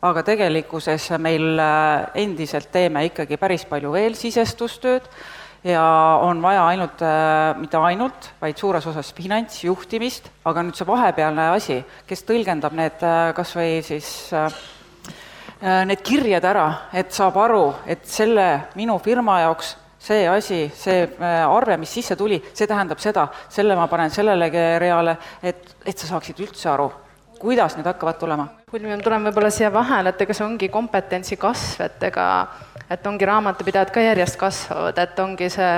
aga 0.05 0.21
tegelikkuses 0.27 1.07
meil 1.23 1.61
endiselt 2.13 2.69
teeme 2.73 3.07
ikkagi 3.07 3.39
päris 3.41 3.65
palju 3.69 3.93
veel 3.95 4.17
sisestustööd 4.19 5.07
ja 5.65 5.83
on 6.21 6.41
vaja 6.41 6.67
ainult, 6.67 7.01
äh, 7.01 7.57
mitte 7.57 7.79
ainult, 7.81 8.29
vaid 8.41 8.57
suures 8.59 8.85
osas 8.87 9.11
finantsjuhtimist, 9.17 10.29
aga 10.45 10.63
nüüd 10.65 10.77
see 10.77 10.87
vahepealne 10.87 11.49
asi, 11.55 11.79
kes 12.07 12.25
tõlgendab 12.27 12.75
need 12.77 13.01
äh, 13.05 13.31
kas 13.37 13.55
või 13.57 13.79
siis 13.85 14.09
äh, 14.33 14.59
need 15.89 16.03
kirjad 16.05 16.45
ära, 16.45 16.67
et 16.93 17.15
saab 17.15 17.39
aru, 17.41 17.63
et 17.89 18.05
selle 18.05 18.45
minu 18.77 18.99
firma 19.01 19.39
jaoks 19.45 19.73
see 20.05 20.27
asi, 20.29 20.59
see 20.69 21.07
arve, 21.17 21.79
mis 21.81 21.89
sisse 21.97 22.13
tuli, 22.19 22.37
see 22.53 22.67
tähendab 22.69 22.99
seda, 23.01 23.23
selle 23.49 23.73
ma 23.79 23.87
panen 23.89 24.13
sellele 24.13 24.51
reale, 24.77 25.15
et, 25.41 25.71
et 25.81 25.97
sa 25.97 26.11
saaksid 26.11 26.43
üldse 26.45 26.69
aru, 26.69 26.91
kuidas 27.41 27.73
need 27.79 27.89
hakkavad 27.89 28.19
tulema. 28.21 28.45
kui 28.69 28.83
me 28.83 28.99
tuleme 29.01 29.31
võib-olla 29.31 29.49
siia 29.49 29.71
vahele, 29.73 30.13
et 30.13 30.21
ega 30.21 30.35
see 30.37 30.45
ongi 30.45 30.69
kompetentsi 30.69 31.39
kasv, 31.41 31.87
et 31.87 32.05
ega 32.11 32.27
et 32.89 33.07
ongi 33.07 33.25
raamatupidajad 33.25 33.91
ka 33.93 34.01
järjest 34.03 34.37
kasvavad, 34.39 34.97
et 35.01 35.19
ongi 35.19 35.49
see, 35.49 35.71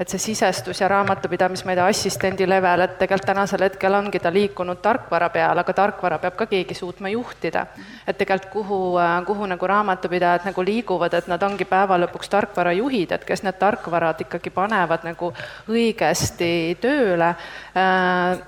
et 0.00 0.12
see 0.12 0.20
sisestus 0.20 0.80
ja 0.80 0.88
raamatupidamis, 0.92 1.64
ma 1.64 1.72
ei 1.72 1.78
tea, 1.80 1.86
assistendi 1.94 2.48
level, 2.48 2.84
et 2.84 2.98
tegelikult 3.00 3.30
tänasel 3.30 3.64
hetkel 3.64 3.96
ongi 3.96 4.20
ta 4.20 4.32
liikunud 4.32 4.82
tarkvara 4.84 5.30
peale, 5.32 5.64
aga 5.64 5.76
tarkvara 5.80 6.20
peab 6.20 6.36
ka 6.36 6.46
keegi 6.50 6.76
suutma 6.76 7.08
juhtida. 7.14 7.66
et 8.06 8.18
tegelikult 8.18 8.52
kuhu, 8.52 8.98
kuhu 9.26 9.46
nagu 9.46 9.66
raamatupidajad 9.66 10.44
nagu 10.44 10.62
liiguvad, 10.64 11.14
et 11.14 11.28
nad 11.28 11.42
ongi 11.42 11.64
päeva 11.64 11.98
lõpuks 11.98 12.28
tarkvarajuhid, 12.28 13.12
et 13.12 13.24
kes 13.24 13.42
need 13.42 13.58
tarkvarad 13.58 14.20
ikkagi 14.20 14.50
panevad 14.50 15.04
nagu 15.04 15.32
õigesti 15.68 16.76
tööle 16.80 17.34
äh,, 17.76 18.40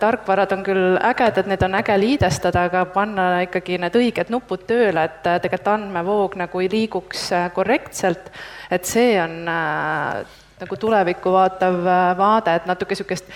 tarkvarad 0.00 0.52
on 0.52 0.64
küll 0.64 0.96
ägedad, 1.04 1.48
need 1.50 1.62
on 1.66 1.76
äge 1.76 1.96
liidestada, 2.00 2.64
aga 2.68 2.86
panna 2.92 3.28
ikkagi 3.44 3.76
need 3.80 3.96
õiged 4.00 4.32
nupud 4.32 4.64
tööle, 4.68 5.04
et 5.04 5.26
äh, 5.28 5.38
tegelikult 5.44 5.72
andmevoog 5.74 6.36
nagu 6.40 6.62
ei 6.62 6.70
liiguks 6.72 7.30
äh, 7.36 7.48
korrektselt, 7.52 8.30
et 8.72 8.88
see 8.88 9.16
on 9.20 9.42
nagu 10.58 10.76
tulevikku 10.80 11.30
vaatav 11.30 11.76
vaade, 12.18 12.54
et 12.58 12.66
natuke 12.66 12.96
niisugust 12.96 13.28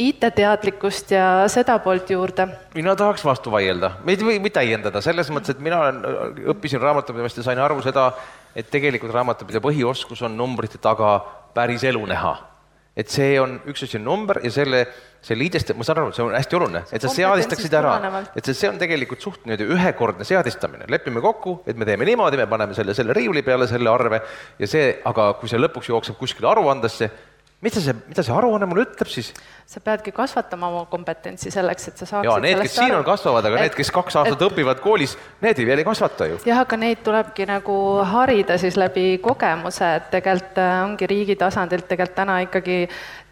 IT-teadlikkust 0.00 1.10
ja 1.12 1.26
seda 1.52 1.76
poolt 1.82 2.10
juurde. 2.10 2.46
mina 2.74 2.94
tahaks 2.96 3.24
vastu 3.24 3.52
vaielda, 3.52 3.96
meid 4.04 4.22
võib 4.24 4.46
täiendada 4.54 5.02
selles 5.04 5.30
mõttes, 5.30 5.56
et 5.56 5.64
mina 5.64 5.80
olen, 5.82 6.04
õppisin 6.54 6.80
raamatupidamist 6.80 7.42
ja 7.42 7.48
sain 7.50 7.58
aru 7.58 7.82
seda, 7.84 8.12
et 8.54 8.70
tegelikult 8.70 9.12
raamatupidaja 9.14 9.66
põhioskus 9.66 10.22
on 10.22 10.38
numbrite 10.38 10.78
taga 10.78 11.18
päris 11.54 11.84
elu 11.84 12.06
näha 12.06 12.49
et 13.00 13.12
see 13.12 13.38
on, 13.40 13.56
üks 13.70 13.86
asi 13.86 13.98
on 13.98 14.04
number 14.04 14.40
ja 14.44 14.50
selle, 14.52 14.82
see 15.24 15.36
liidest, 15.38 15.72
ma 15.76 15.86
saan 15.86 16.02
aru, 16.02 16.12
see 16.16 16.24
on 16.24 16.34
hästi 16.36 16.58
oluline, 16.58 16.82
et 16.92 17.04
sa 17.04 17.12
seadistaksid 17.12 17.76
ära, 17.80 17.94
et 18.36 18.44
see, 18.44 18.56
see 18.56 18.70
on 18.70 18.80
tegelikult 18.80 19.24
suht 19.24 19.46
niimoodi 19.46 19.68
ühekordne 19.76 20.26
seadistamine, 20.28 20.88
lepime 20.92 21.22
kokku, 21.24 21.60
et 21.68 21.80
me 21.80 21.88
teeme 21.88 22.08
niimoodi, 22.08 22.40
me 22.40 22.48
paneme 22.50 22.76
selle, 22.76 22.96
selle 22.96 23.16
riiuli 23.16 23.44
peale, 23.46 23.68
selle 23.70 23.92
arve 23.92 24.22
ja 24.60 24.70
see, 24.70 24.92
aga 25.08 25.32
kui 25.40 25.50
see 25.50 25.60
lõpuks 25.60 25.92
jookseb 25.92 26.20
kuskile 26.20 26.50
aruandesse, 26.52 27.10
mida 27.60 27.80
see, 27.80 27.92
mida 28.08 28.22
see 28.24 28.32
aruanne 28.32 28.66
mulle 28.68 28.86
ütleb 28.86 29.08
siis? 29.10 29.30
sa 29.70 29.78
peadki 29.84 30.10
kasvatama 30.10 30.66
oma 30.66 30.86
kompetentsi 30.90 31.50
selleks, 31.54 31.84
et 31.90 32.00
sa 32.00 32.06
saaksid 32.08 32.26
jaa, 32.26 32.38
need, 32.42 32.58
kes 32.64 32.72
siin 32.74 32.94
on, 32.96 33.04
kasvavad, 33.06 33.46
aga 33.46 33.60
et, 33.60 33.68
need, 33.68 33.76
kes 33.78 33.92
kaks 33.94 34.16
aastat 34.18 34.40
et, 34.40 34.42
õpivad 34.48 34.80
koolis, 34.82 35.14
need 35.44 35.60
ei 35.62 35.68
veel 35.68 35.82
ei 35.82 35.86
kasvata 35.86 36.26
ju. 36.26 36.40
jah, 36.48 36.62
aga 36.64 36.78
neid 36.80 37.04
tulebki 37.06 37.46
nagu 37.46 37.76
harida 38.14 38.56
siis 38.58 38.80
läbi 38.80 39.20
kogemuse, 39.22 39.92
et 40.00 40.10
tegelikult 40.16 40.58
äh, 40.58 40.74
ongi 40.88 41.10
riigi 41.12 41.38
tasandilt 41.38 41.86
tegelikult 41.86 42.16
täna 42.18 42.40
ikkagi 42.48 42.80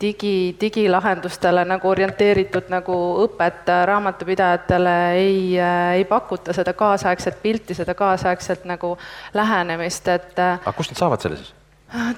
digi, 0.01 0.35
digilahendustele 0.61 1.65
nagu 1.67 1.91
orienteeritud 1.91 2.71
nagu 2.71 3.01
õpet 3.25 3.73
äh, 3.75 3.85
raamatupidajatele 3.91 4.97
ei, 5.19 5.39
äh, 5.59 5.95
ei 5.99 6.07
pakuta 6.07 6.55
seda 6.55 6.77
kaasaegset 6.79 7.43
pilti, 7.43 7.75
seda 7.75 7.99
kaasaegset 7.99 8.69
nagu 8.69 8.95
lähenemist, 9.35 10.13
et 10.15 10.39
aga 10.39 10.77
kust 10.77 10.95
nad 10.95 11.03
saavad 11.03 11.25
selle 11.25 11.41
siis? 11.41 11.57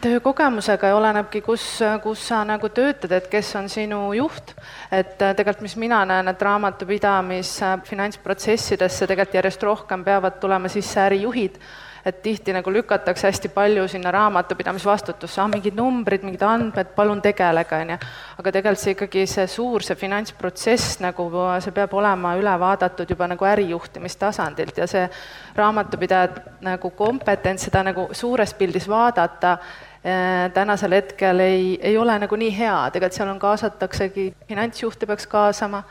Töökogemusega 0.00 0.86
ja 0.86 0.96
olenebki, 0.96 1.40
kus, 1.40 1.64
kus 2.02 2.22
sa 2.28 2.40
nagu 2.44 2.68
töötad, 2.74 3.12
et 3.14 3.28
kes 3.30 3.52
on 3.56 3.68
sinu 3.68 4.00
juht. 4.12 4.54
et 4.92 5.18
tegelikult, 5.18 5.60
mis 5.62 5.76
mina 5.76 6.04
näen, 6.04 6.28
et 6.28 6.42
raamatupidamis 6.42 7.52
finantsprotsessidesse 7.86 9.06
tegelikult 9.06 9.34
järjest 9.34 9.62
rohkem 9.62 10.04
peavad 10.04 10.40
tulema 10.40 10.68
sisse 10.68 11.00
ärijuhid 11.00 11.60
et 12.04 12.22
tihti 12.22 12.52
nagu 12.52 12.72
lükatakse 12.72 13.28
hästi 13.28 13.50
palju 13.54 13.86
sinna 13.88 14.10
raamatupidamisvastutusse, 14.14 15.40
ah 15.42 15.48
mingid 15.52 15.76
numbrid, 15.76 16.24
mingid 16.24 16.42
andmed, 16.46 16.94
palun 16.96 17.20
tegelege, 17.22 17.76
on 17.76 17.94
ju. 17.94 17.98
aga 18.38 18.52
tegelikult 18.56 18.82
see 18.82 18.94
ikkagi, 18.96 19.26
see 19.28 19.46
suur, 19.50 19.84
see 19.84 19.98
finantsprotsess 20.00 21.00
nagu, 21.04 21.28
see 21.60 21.76
peab 21.76 21.94
olema 21.94 22.34
üle 22.40 22.56
vaadatud 22.64 23.10
juba 23.10 23.28
nagu 23.30 23.48
ärijuhtimistasandilt 23.52 24.80
ja 24.80 24.88
see 24.90 25.06
raamatupidaja 25.56 26.28
nagu 26.64 26.90
kompetents 26.96 27.68
seda 27.68 27.84
nagu 27.86 28.08
suures 28.12 28.54
pildis 28.54 28.88
vaadata, 28.88 29.56
eh, 30.04 30.50
tänasel 30.54 30.96
hetkel 30.96 31.40
ei, 31.44 31.74
ei 31.82 31.98
ole 31.98 32.18
nagu 32.18 32.36
nii 32.36 32.54
hea, 32.58 32.78
tegelikult 32.92 33.18
seal 33.18 33.34
on, 33.34 33.42
kaasataksegi, 33.42 34.30
finantsjuhte 34.48 35.06
peaks 35.06 35.26
kaasama 35.26 35.84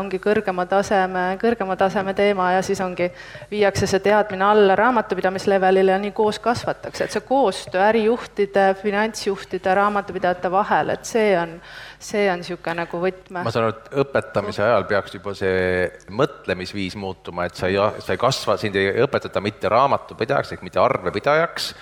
ongi 0.00 0.18
kõrgema 0.22 0.64
taseme, 0.66 1.22
kõrgema 1.40 1.76
taseme 1.76 2.14
teema 2.16 2.48
ja 2.54 2.62
siis 2.64 2.80
ongi, 2.80 3.10
viiakse 3.50 3.86
see 3.86 4.00
teadmine 4.02 4.46
alla 4.46 4.76
raamatupidamislevelile 4.78 5.92
ja 5.92 5.98
nii 6.00 6.14
koos 6.16 6.38
kasvatakse, 6.42 7.04
et 7.04 7.14
see 7.14 7.24
koostöö 7.28 7.82
ärijuhtide, 7.84 8.70
finantsjuhtide, 8.80 9.74
raamatupidajate 9.76 10.50
vahel, 10.50 10.94
et 10.96 11.04
see 11.04 11.34
on, 11.38 11.58
see 12.00 12.24
on 12.32 12.40
niisugune 12.40 12.78
nagu 12.80 13.02
võtme. 13.04 13.44
ma 13.44 13.52
saan 13.52 13.68
aru, 13.68 13.76
et 13.76 14.00
õpetamise 14.04 14.64
ajal 14.64 14.88
peaks 14.90 15.18
juba 15.18 15.36
see 15.36 15.90
mõtlemisviis 16.08 16.96
muutuma, 16.96 17.44
et 17.44 17.60
sa 17.60 17.68
ei, 17.68 17.76
sa 18.00 18.16
ei 18.16 18.22
kasva, 18.24 18.56
sind 18.60 18.80
ei 18.80 18.94
õpetata 19.04 19.44
mitte 19.44 19.68
raamatupidajaks 19.70 20.56
ehk 20.56 20.64
mitte 20.64 20.80
arvepidajaks, 20.82 21.74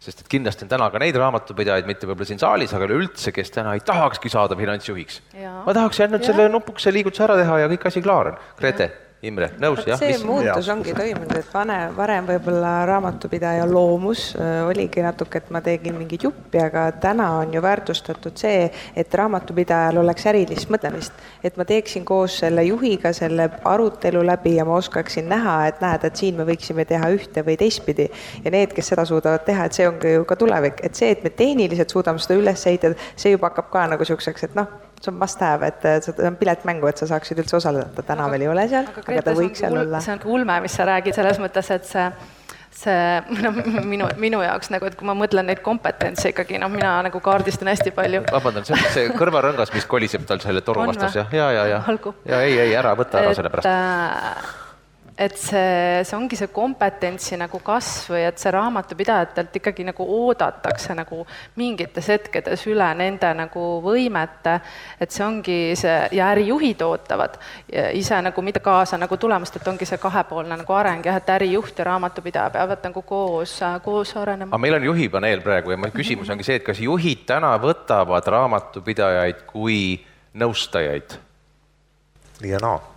sest 0.00 0.24
et 0.24 0.30
kindlasti 0.32 0.64
on 0.64 0.72
täna 0.72 0.88
ka 0.90 1.00
neid 1.02 1.16
raamatupidajaid, 1.20 1.88
mitte 1.88 2.08
võib-olla 2.08 2.30
siin 2.30 2.40
saalis, 2.40 2.72
aga 2.76 2.88
üleüldse, 2.88 3.34
kes 3.36 3.52
täna 3.52 3.74
ei 3.76 3.84
tahakski 3.84 4.32
saada 4.32 4.56
finantsjuhiks. 4.56 5.20
ma 5.36 5.76
tahaks 5.76 6.00
ainult 6.00 6.24
selle 6.24 6.48
nupukese 6.48 6.92
liigutuse 6.94 7.26
ära 7.28 7.36
teha 7.42 7.62
ja 7.64 7.70
kõik 7.74 7.86
asi 7.90 8.02
klaar 8.04 8.32
on. 8.32 8.42
Grete 8.58 8.90
Imre, 9.20 9.50
nõus, 9.60 9.82
jah? 9.84 9.98
see 10.00 10.14
mis... 10.14 10.22
muutus 10.24 10.64
ja. 10.64 10.72
ongi 10.72 10.94
toimunud, 10.96 11.34
et 11.36 11.48
vanem, 11.52 11.90
varem 11.92 12.24
võib-olla 12.24 12.70
raamatupidaja 12.88 13.66
loomus 13.68 14.30
äh, 14.32 14.62
oligi 14.64 15.04
natuke, 15.04 15.42
et 15.42 15.50
ma 15.52 15.60
tegin 15.60 15.98
mingit 15.98 16.24
juppi, 16.24 16.56
aga 16.62 16.86
täna 17.02 17.26
on 17.42 17.52
ju 17.52 17.60
väärtustatud 17.60 18.40
see, 18.40 18.70
et 18.96 19.18
raamatupidajal 19.20 20.00
oleks 20.00 20.24
ärilist 20.32 20.72
mõtlemist. 20.72 21.20
et 21.44 21.60
ma 21.60 21.68
teeksin 21.68 22.08
koos 22.08 22.38
selle 22.40 22.64
juhiga 22.64 23.12
selle 23.12 23.50
arutelu 23.68 24.24
läbi 24.24 24.54
ja 24.56 24.64
ma 24.64 24.78
oskaksin 24.80 25.28
näha, 25.28 25.58
et 25.68 25.84
näed, 25.84 26.08
et 26.08 26.24
siin 26.24 26.40
me 26.40 26.48
võiksime 26.48 26.88
teha 26.88 27.12
ühte 27.12 27.44
või 27.44 27.60
teistpidi. 27.60 28.08
ja 28.40 28.56
need, 28.56 28.72
kes 28.72 28.88
seda 28.94 29.04
suudavad 29.04 29.44
teha, 29.44 29.68
et 29.68 29.76
see 29.76 29.88
ongi 29.88 30.16
ju 30.16 30.24
ka 30.24 30.40
tulevik, 30.40 30.80
et 30.80 30.96
see, 30.96 31.12
et 31.12 31.28
me 31.28 31.36
tehniliselt 31.36 31.92
suudame 31.92 32.24
seda 32.24 32.40
üles 32.40 32.64
ehitada, 32.72 32.96
see 33.20 33.36
juba 33.36 33.52
hakkab 33.52 33.68
ka 33.68 33.84
nagu 33.92 34.00
niisuguseks, 34.00 34.48
et 34.48 34.56
noh, 34.56 34.80
see 35.00 35.12
on 35.12 35.16
must 35.20 35.40
have, 35.40 35.66
et 35.66 35.86
see 36.04 36.26
on 36.28 36.36
piletmängu, 36.40 36.90
et 36.90 37.00
sa 37.00 37.08
saaksid 37.08 37.40
üldse 37.40 37.56
osaleda, 37.56 38.04
täna 38.06 38.28
veel 38.32 38.44
ei 38.44 38.52
ole 38.52 38.66
seal, 38.68 38.90
aga 39.00 39.24
ta 39.24 39.36
võiks 39.36 39.62
seal 39.64 39.78
olla. 39.80 40.02
see 40.04 40.12
on 40.16 40.20
ka 40.22 40.28
ulme, 40.28 40.60
mis 40.66 40.76
sa 40.76 40.88
räägid 40.88 41.16
selles 41.16 41.40
mõttes, 41.42 41.72
et 41.72 41.88
see 41.88 42.10
see 42.70 43.22
noh, 43.44 43.60
minu, 43.84 44.08
minu 44.20 44.40
jaoks 44.44 44.70
nagu, 44.72 44.86
et 44.88 44.96
kui 44.98 45.08
ma 45.08 45.14
mõtlen 45.18 45.48
neid 45.50 45.62
kompetentse 45.64 46.32
ikkagi, 46.32 46.60
noh, 46.62 46.70
mina 46.72 46.96
nagu 47.06 47.22
kaardistan 47.24 47.72
hästi 47.72 47.92
palju. 47.96 48.24
vabandan, 48.30 48.66
see 48.68 48.76
on 48.76 48.88
see 48.94 49.10
kõrvarõngas, 49.16 49.74
mis 49.74 49.88
koliseb 49.90 50.26
tal 50.28 50.42
selle 50.42 50.64
toru 50.66 50.86
vastas, 50.86 51.18
jah, 51.18 51.34
ja, 51.34 51.50
ja, 51.56 51.66
ja, 51.74 51.82
ja, 51.84 52.14
ja 52.32 52.42
ei, 52.46 52.58
ei 52.68 52.74
ära 52.78 52.94
võta 52.98 53.24
ära 53.24 53.36
selle 53.36 53.52
pärast. 53.52 53.70
äh, 53.70 54.69
et 55.20 55.36
see, 55.36 56.00
see 56.04 56.16
ongi 56.16 56.36
see 56.38 56.48
kompetentsi 56.52 57.36
nagu 57.36 57.58
kasv 57.64 58.14
või 58.14 58.22
et 58.24 58.40
see 58.40 58.52
raamatupidajatelt 58.54 59.56
ikkagi 59.60 59.84
nagu 59.84 60.04
oodatakse 60.16 60.94
nagu 60.96 61.18
mingites 61.60 62.08
hetkedes 62.08 62.64
üle 62.70 62.86
nende 62.96 63.28
nagu 63.36 63.64
võimete, 63.84 64.56
et 64.96 65.12
see 65.12 65.24
ongi 65.26 65.58
see, 65.76 65.96
ja 66.16 66.30
ärijuhid 66.32 66.80
ootavad 66.86 67.36
ise 67.68 68.20
nagu 68.24 68.44
mida 68.46 68.62
kaasa 68.64 68.96
nagu 69.00 69.18
tulemast, 69.20 69.60
et 69.60 69.68
ongi 69.68 69.88
see 69.88 70.00
kahepoolne 70.00 70.56
nagu 70.62 70.76
areng 70.78 71.04
jah, 71.04 71.20
et 71.20 71.32
ärijuht 71.36 71.76
ja 71.76 71.90
raamatupidaja 71.90 72.54
peavad 72.56 72.88
nagu 72.88 73.02
koos, 73.04 73.58
koos 73.84 74.14
arenema. 74.16 74.54
aga 74.54 74.62
meil 74.64 74.78
on 74.78 74.88
juhipaneel 74.88 75.44
praegu 75.44 75.74
ja 75.74 75.80
mu 75.80 75.90
küsimus 75.92 76.32
ongi 76.32 76.48
see, 76.48 76.60
et 76.62 76.64
kas 76.64 76.80
juhid 76.80 77.26
täna 77.28 77.52
võtavad 77.60 78.32
raamatupidajaid 78.36 79.44
kui 79.52 80.00
nõustajaid? 80.40 81.18
nii 82.40 82.56
ja 82.56 82.62
naa 82.64 82.89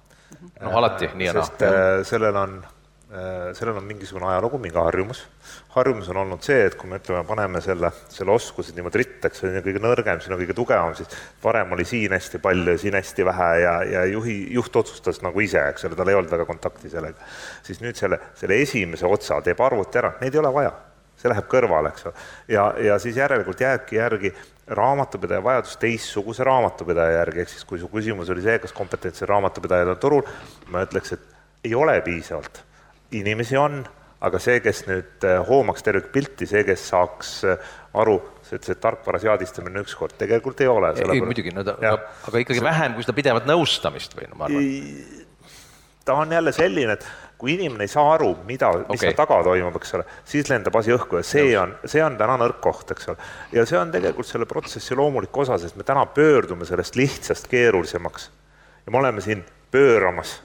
noh, 0.63 0.77
alati 0.79 1.11
nii 1.13 1.27
ja 1.29 1.35
naa. 1.35 1.43
sest 1.43 1.65
äh, 1.67 2.01
sellel 2.07 2.37
on, 2.39 2.55
äh, 3.11 3.49
sellel 3.57 3.79
on 3.79 3.87
mingisugune 3.87 4.27
ajalugu, 4.31 4.59
mingi 4.61 4.79
harjumus. 4.79 5.23
harjumus 5.75 6.09
on 6.13 6.21
olnud 6.23 6.45
see, 6.45 6.59
et 6.67 6.77
kui 6.79 6.89
me 6.89 6.99
ütleme, 7.01 7.23
paneme 7.27 7.61
selle, 7.65 7.91
selle 8.13 8.35
oskused 8.35 8.77
niimoodi 8.77 9.01
ritta, 9.01 9.29
eks 9.29 9.43
see 9.43 9.51
on 9.51 9.65
kõige 9.65 9.83
nõrgem, 9.83 10.21
siin 10.23 10.35
on 10.35 10.41
kõige 10.43 10.55
tugevam, 10.57 10.95
siis 10.97 11.19
varem 11.43 11.75
oli 11.75 11.87
siin 11.89 12.15
hästi 12.15 12.41
palju 12.43 12.77
ja 12.77 12.83
siin 12.85 12.97
hästi 12.99 13.27
vähe 13.31 13.51
ja, 13.63 13.75
ja 13.97 14.05
juhi, 14.11 14.37
juht 14.55 14.81
otsustas 14.83 15.21
nagu 15.25 15.43
ise, 15.43 15.67
eks 15.73 15.89
ole, 15.89 15.99
tal 15.99 16.13
ei 16.13 16.19
olnud 16.19 16.33
väga 16.33 16.47
kontakti 16.49 16.93
sellega. 16.93 17.29
siis 17.65 17.83
nüüd 17.83 17.99
selle, 17.99 18.21
selle 18.39 18.61
esimese 18.61 19.09
otsa 19.09 19.41
teeb 19.45 19.61
arvuti 19.61 20.03
ära, 20.03 20.15
neid 20.21 20.35
ei 20.35 20.43
ole 20.43 20.53
vaja 20.61 20.73
see 21.23 21.31
läheb 21.31 21.47
kõrvale, 21.47 21.93
eks 21.93 22.09
ole. 22.09 22.25
ja, 22.51 22.65
ja 22.83 22.97
siis 22.99 23.17
järelikult 23.17 23.61
jääbki 23.63 23.99
järgi 23.99 24.33
raamatupidaja 24.67 25.43
vajadus 25.43 25.77
teistsuguse 25.81 26.43
raamatupidaja 26.47 27.17
järgi, 27.19 27.43
ehk 27.43 27.51
siis 27.51 27.65
kui 27.67 27.81
su 27.81 27.89
küsimus 27.91 28.31
oli 28.31 28.43
see, 28.45 28.59
kas 28.63 28.75
kompetentsed 28.75 29.27
raamatupidajad 29.29 29.91
on 29.95 29.99
turul, 29.99 30.23
ma 30.71 30.85
ütleks, 30.87 31.17
et 31.17 31.67
ei 31.67 31.75
ole 31.75 31.99
piisavalt. 32.05 32.63
inimesi 33.13 33.57
on, 33.57 33.83
aga 34.25 34.39
see, 34.41 34.59
kes 34.63 34.85
nüüd 34.87 35.25
eh, 35.27 35.35
hoomaks 35.47 35.83
tervikpilti, 35.85 36.47
see, 36.49 36.63
kes 36.65 36.87
saaks 36.89 37.33
eh, 37.45 37.73
aru, 37.99 38.15
sa 38.41 38.55
ütlesid, 38.55 38.77
et 38.77 38.81
tarkvara 38.81 39.19
seadistamine 39.21 39.83
ükskord, 39.83 40.15
tegelikult 40.17 40.63
ei 40.63 40.71
ole. 40.71 40.93
ei, 41.03 41.21
muidugi, 41.21 41.53
no 41.53 41.65
ta, 41.67 41.75
aga 41.83 42.41
ikkagi 42.41 42.63
vähem 42.63 42.95
kui 42.95 43.05
seda 43.05 43.17
pidevat 43.19 43.49
nõustamist 43.49 44.15
või 44.17 44.31
no 44.31 44.39
ma 44.39 44.47
arvan. 44.47 44.71
ta 46.07 46.17
on 46.23 46.33
jälle 46.39 46.55
selline, 46.55 46.97
et 46.97 47.05
kui 47.43 47.57
inimene 47.57 47.83
ei 47.83 47.91
saa 47.91 48.13
aru, 48.13 48.29
mida, 48.47 48.69
mis 48.77 48.85
okay. 48.85 49.01
seal 49.01 49.15
taga 49.17 49.41
toimub, 49.43 49.75
eks 49.75 49.97
ole, 49.97 50.05
siis 50.31 50.47
lendab 50.47 50.77
asi 50.79 50.93
õhku 50.95 51.17
ja 51.19 51.25
see 51.27 51.57
on, 51.59 51.73
see 51.91 51.99
on 51.99 52.15
täna 52.15 52.37
nõrk 52.39 52.61
koht, 52.63 52.93
eks 52.95 53.09
ole. 53.11 53.27
ja 53.51 53.65
see 53.67 53.75
on 53.75 53.91
tegelikult 53.91 54.29
selle 54.29 54.47
protsessi 54.47 54.95
loomulik 54.95 55.35
osa, 55.43 55.57
sest 55.59 55.75
me 55.75 55.83
täna 55.83 56.05
pöördume 56.15 56.63
sellest 56.63 56.95
lihtsast 56.95 57.51
keerulisemaks. 57.51 58.29
ja 58.85 58.95
me 58.95 59.01
oleme 59.01 59.25
siin 59.25 59.43
pööramas. 59.75 60.37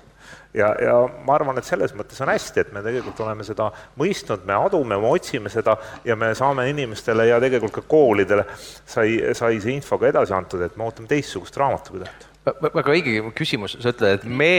ja, 0.59 0.75
ja 0.83 0.99
ma 1.23 1.39
arvan, 1.39 1.63
et 1.63 1.71
selles 1.71 1.95
mõttes 1.95 2.19
on 2.25 2.35
hästi, 2.35 2.67
et 2.67 2.75
me 2.75 2.83
tegelikult 2.83 3.23
oleme 3.23 3.47
seda 3.47 3.71
mõistnud, 4.01 4.43
me 4.51 4.59
adume, 4.59 4.99
me 4.99 5.15
otsime 5.15 5.55
seda 5.55 5.79
ja 6.03 6.19
me 6.19 6.35
saame 6.35 6.67
inimestele 6.73 7.31
ja 7.31 7.39
tegelikult 7.39 7.79
ka 7.79 7.87
koolidele 7.87 8.49
sai, 8.59 9.21
sai 9.39 9.63
see 9.63 9.79
info 9.79 10.03
ka 10.03 10.11
edasi 10.11 10.35
antud, 10.35 10.67
et 10.67 10.75
me 10.75 10.91
ootame 10.91 11.07
teistsugust 11.15 11.63
raamatupidajat. 11.63 12.33
väga 12.73 12.91
õige 12.91 13.23
küsimus, 13.39 13.79
sa 13.79 13.95
ütled, 13.95 14.19
et 14.19 14.27
me 14.27 14.57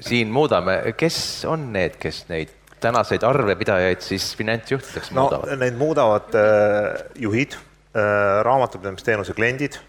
siin 0.00 0.32
muudame, 0.34 0.80
kes 0.98 1.16
on 1.48 1.72
need, 1.72 1.98
kes 2.02 2.24
neid 2.28 2.52
tänaseid 2.84 3.22
arvepidajaid 3.24 4.02
siis 4.04 4.32
finantsjuhtideks 4.36 5.12
no, 5.14 5.24
muudavad? 5.24 5.56
Neid 5.60 5.78
muudavad 5.80 6.36
äh, 6.38 7.04
juhid 7.26 7.56
äh,, 7.56 8.42
raamatupidamisteenuse 8.44 9.36
kliendid 9.36 9.80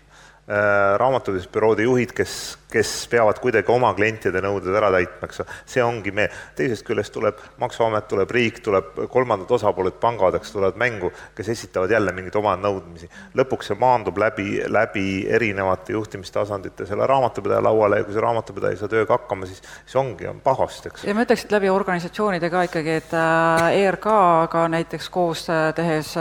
Äh, 0.45 0.97
raamatupidamisbüroode 1.01 1.87
juhid, 1.87 2.11
kes, 2.13 2.57
kes 2.75 2.91
peavad 3.11 3.39
kuidagi 3.39 3.71
oma 3.71 3.93
klientide 3.95 4.41
nõuded 4.43 4.75
ära 4.75 4.91
täitma, 4.95 5.29
eks 5.29 5.41
ole, 5.43 5.57
see 5.69 5.83
ongi 5.83 6.11
me. 6.15 6.27
teisest 6.57 6.83
küljest 6.87 7.13
tuleb 7.15 7.39
Maksuamet, 7.61 8.07
tuleb 8.11 8.31
riik, 8.35 8.59
tuleb 8.65 9.05
kolmandad 9.11 9.51
osapooled, 9.55 9.95
pangad, 10.01 10.35
eks, 10.39 10.51
tulevad 10.55 10.79
mängu, 10.79 11.11
kes 11.35 11.49
esitavad 11.53 11.91
jälle 11.91 12.11
mingeid 12.15 12.35
oma 12.35 12.55
nõudmisi. 12.59 13.07
lõpuks 13.37 13.71
see 13.71 13.79
maandub 13.79 14.19
läbi, 14.19 14.59
läbi 14.67 15.05
erinevate 15.37 15.95
juhtimistasandite 15.95 16.87
selle 16.89 17.07
raamatupidaja 17.07 17.63
lauale 17.63 18.01
ja 18.01 18.07
kui 18.07 18.15
see 18.15 18.25
raamatupidaja 18.25 18.75
ei 18.75 18.81
saa 18.81 18.91
tööga 18.91 19.17
hakkama, 19.17 19.47
siis, 19.47 19.63
siis 19.85 19.95
ongi, 20.01 20.27
on 20.27 20.41
pahasti, 20.43 20.91
eks. 20.91 21.07
ja 21.07 21.15
ma 21.15 21.23
ütleks, 21.23 21.45
et 21.47 21.55
läbi 21.55 21.71
organisatsioonide 21.71 22.51
ka 22.51 22.65
ikkagi, 22.67 22.99
et 23.03 23.15
äh, 23.15 23.79
ERK-ga 23.85 24.65
näiteks 24.75 25.09
koos 25.13 25.47
äh, 25.49 25.69
tehes 25.75 26.15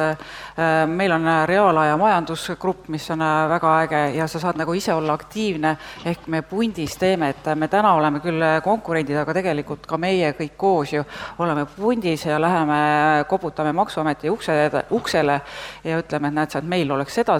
meil 0.87 1.13
on 1.13 1.27
reaalaja 1.47 1.97
majandusgrupp, 1.99 2.89
mis 2.95 3.09
on 3.11 3.23
väga 3.51 3.75
äge 3.83 4.03
ja 4.15 4.27
sa 4.31 4.39
saad 4.43 4.59
nagu 4.61 4.75
ise 4.77 4.95
olla 4.95 5.17
aktiivne, 5.19 5.75
ehk 6.07 6.29
me 6.31 6.44
pundis 6.51 6.97
teeme, 7.01 7.31
et 7.35 7.51
me 7.59 7.69
täna 7.69 7.95
oleme 7.99 8.21
küll 8.25 8.43
konkurendid, 8.65 9.17
aga 9.21 9.35
tegelikult 9.37 9.87
ka 9.91 9.99
meie 10.01 10.33
kõik 10.39 10.57
koos 10.61 10.93
ju 10.95 11.05
oleme 11.43 11.67
pundis 11.77 12.27
ja 12.27 12.39
läheme 12.41 12.79
koputame 13.29 13.73
Maksuameti 13.73 14.31
ukse, 14.31 14.57
uksele 14.91 15.41
ja 15.85 16.01
ütleme, 16.01 16.31
et 16.31 16.39
näed 16.41 16.55
sa, 16.55 16.63
et 16.63 16.71
meil 16.71 16.91
oleks 16.95 17.21
seda 17.21 17.39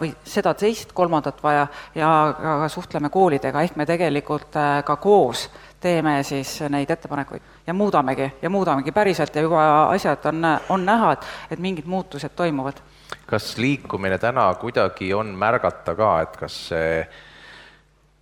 või 0.00 0.12
seda, 0.24 0.54
teist, 0.54 0.92
kolmandat 0.96 1.42
vaja 1.42 1.66
ja 1.94 2.10
ka 2.38 2.68
suhtleme 2.68 3.10
koolidega, 3.10 3.62
ehk 3.62 3.76
me 3.76 3.86
tegelikult 3.88 4.56
äh, 4.56 4.80
ka 4.84 4.96
koos 5.00 5.48
teeme 5.80 6.22
siis 6.22 6.58
neid 6.68 6.90
ettepanekuid 6.90 7.42
ja 7.66 7.74
muudamegi 7.74 8.32
ja 8.42 8.50
muudamegi 8.50 8.92
päriselt. 8.92 9.34
Ja 9.36 9.42
juba 9.42 9.62
asjad 9.90 10.24
on, 10.28 10.44
on 10.68 10.86
näha, 10.86 11.12
et, 11.12 11.26
et 11.50 11.58
mingid 11.58 11.88
muutused 11.88 12.36
toimuvad. 12.36 12.82
Kas 13.26 13.56
liikumine 13.58 14.18
täna 14.18 14.52
kuidagi 14.60 15.14
on 15.14 15.34
märgata 15.38 15.94
ka, 15.94 16.10
et 16.20 16.36
kas 16.36 16.60
see 16.68 16.94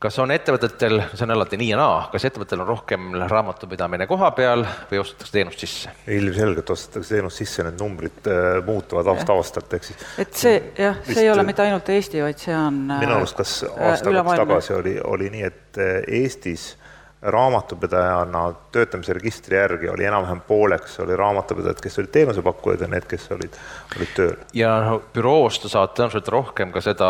kas 0.03 0.19
on 0.23 0.31
ettevõtetel, 0.31 1.01
see 1.11 1.25
on 1.27 1.33
alati 1.35 1.59
nii 1.59 1.73
ja 1.73 1.79
naa, 1.79 2.03
kas 2.13 2.29
ettevõttel 2.29 2.63
on 2.63 2.69
rohkem 2.69 3.07
raamatupidamine 3.31 4.07
koha 4.11 4.31
peal 4.37 4.63
või 4.91 5.01
ostetakse 5.03 5.35
teenust 5.35 5.65
sisse? 5.65 5.95
ilmselgelt 6.15 6.71
ostetakse 6.71 7.17
teenust 7.17 7.43
sisse, 7.43 7.65
need 7.67 7.81
numbrid 7.83 8.29
äh, 8.31 8.61
muutuvad 8.67 9.11
aasta-aastalt, 9.15 9.75
ehk 9.75 9.89
siis 9.89 10.05
et 10.23 10.39
see 10.39 10.61
jah, 10.79 11.01
see 11.09 11.25
ei 11.25 11.33
ole 11.33 11.43
mitte 11.49 11.67
ainult 11.67 11.91
Eesti, 11.95 12.23
vaid 12.23 12.39
see 12.43 12.55
on 12.55 12.85
minu 12.93 13.17
arust 13.17 13.39
kas 13.41 13.57
äh, 13.67 13.89
aasta 13.91 14.15
kaks 14.21 14.39
tagasi 14.45 14.77
oli, 14.79 14.95
oli 15.03 15.33
nii, 15.35 15.51
et 15.51 15.83
äh, 15.83 15.99
Eestis 16.21 16.71
raamatupidajana 17.19 18.45
töötamise 18.71 19.19
registri 19.19 19.59
järgi 19.59 19.91
oli 19.91 20.07
enam-vähem 20.07 20.45
pooleks, 20.47 21.01
oli 21.03 21.19
raamatupidajad, 21.19 21.83
kes 21.83 21.99
olid 21.99 22.15
teenusepakkujad 22.15 22.87
ja 22.87 22.93
need, 22.95 23.11
kes 23.11 23.27
olid, 23.35 23.59
olid 23.99 24.15
tööl. 24.15 24.39
ja 24.55 24.79
noh, 24.87 25.03
büroos 25.11 25.59
te 25.59 25.75
saate 25.75 25.99
tõenäoliselt 25.99 26.35
rohkem 26.39 26.71
ka 26.71 26.87
seda 26.87 27.09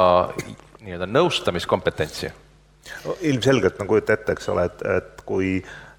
nii-öelda 0.80 1.12
nõustamiskompetentsi 1.12 2.32
no,? 3.04 3.16
ilmselgelt, 3.20 3.78
no 3.78 3.86
kujuta 3.90 4.16
ette, 4.16 4.36
eks 4.36 4.48
ole, 4.52 4.64
et, 4.70 4.84
et 4.96 5.22
kui 5.28 5.50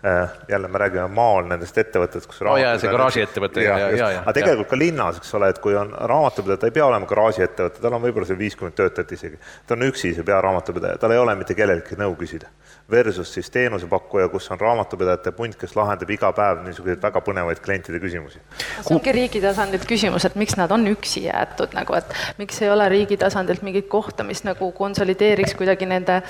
äh, 0.06 0.30
jälle 0.50 0.68
me 0.68 0.82
räägime 0.82 1.08
maal 1.14 1.50
nendest 1.50 1.78
ettevõtetest, 1.78 2.30
kus 2.30 2.42
oh 2.46 2.58
jaa, 2.60 2.78
see 2.82 2.92
garaažiettevõte 2.92 3.66
ja, 3.66 3.78
ja, 3.78 3.90
ja, 3.92 4.12
ja. 4.16 4.24
aga 4.24 4.36
tegelikult 4.38 4.68
ja. 4.68 4.72
ka 4.74 4.80
linnas, 4.80 5.20
eks 5.22 5.36
ole, 5.40 5.52
et 5.54 5.62
kui 5.64 5.76
on 5.78 5.92
raamatupidaja, 5.94 6.62
ta 6.62 6.70
ei 6.72 6.76
pea 6.80 6.88
olema 6.88 7.10
garaažiettevõte, 7.10 7.84
tal 7.84 7.98
on 7.98 8.06
võib-olla 8.08 8.30
seal 8.30 8.40
viiskümmend 8.40 8.78
töötajat 8.80 9.16
isegi. 9.18 9.40
ta 9.68 9.78
on 9.78 9.88
üksi 9.90 10.14
see 10.18 10.28
pearaamatupidaja, 10.28 11.02
tal 11.02 11.16
ei 11.16 11.22
ole 11.22 11.36
mitte 11.40 11.58
kelleltki 11.58 12.00
nõu 12.00 12.16
küsida 12.20 12.52
versus 12.92 13.34
siis 13.34 13.50
teenusepakkuja, 13.50 14.30
kus 14.30 14.52
on 14.52 14.60
raamatupidajate 14.60 15.32
punt, 15.32 15.56
kes 15.60 15.76
lahendab 15.78 16.10
iga 16.10 16.32
päev 16.36 16.64
niisuguseid 16.66 17.02
väga 17.04 17.22
põnevaid 17.26 17.62
klientide 17.64 18.00
küsimusi. 18.02 18.42
see 18.60 18.96
ongi 18.96 19.14
riigi 19.14 19.42
tasandilt 19.44 19.86
küsimus, 19.90 20.26
et 20.26 20.38
miks 20.40 20.58
nad 20.58 20.72
on 20.72 20.88
üksi 20.90 21.28
jäetud 21.28 21.76
nagu, 21.78 21.98
et 22.00 22.16
miks 22.42 22.62
ei 22.64 22.72
ole 22.74 22.90
riigi 22.90 23.18
tasandilt 23.18 23.62
mingit 23.66 23.90
kohta, 23.92 24.24
mis 24.24 24.44
nagu 24.48 24.72
konsolideeriks 24.78 25.54
kuidagi 25.60 25.90
nende, 25.90 26.22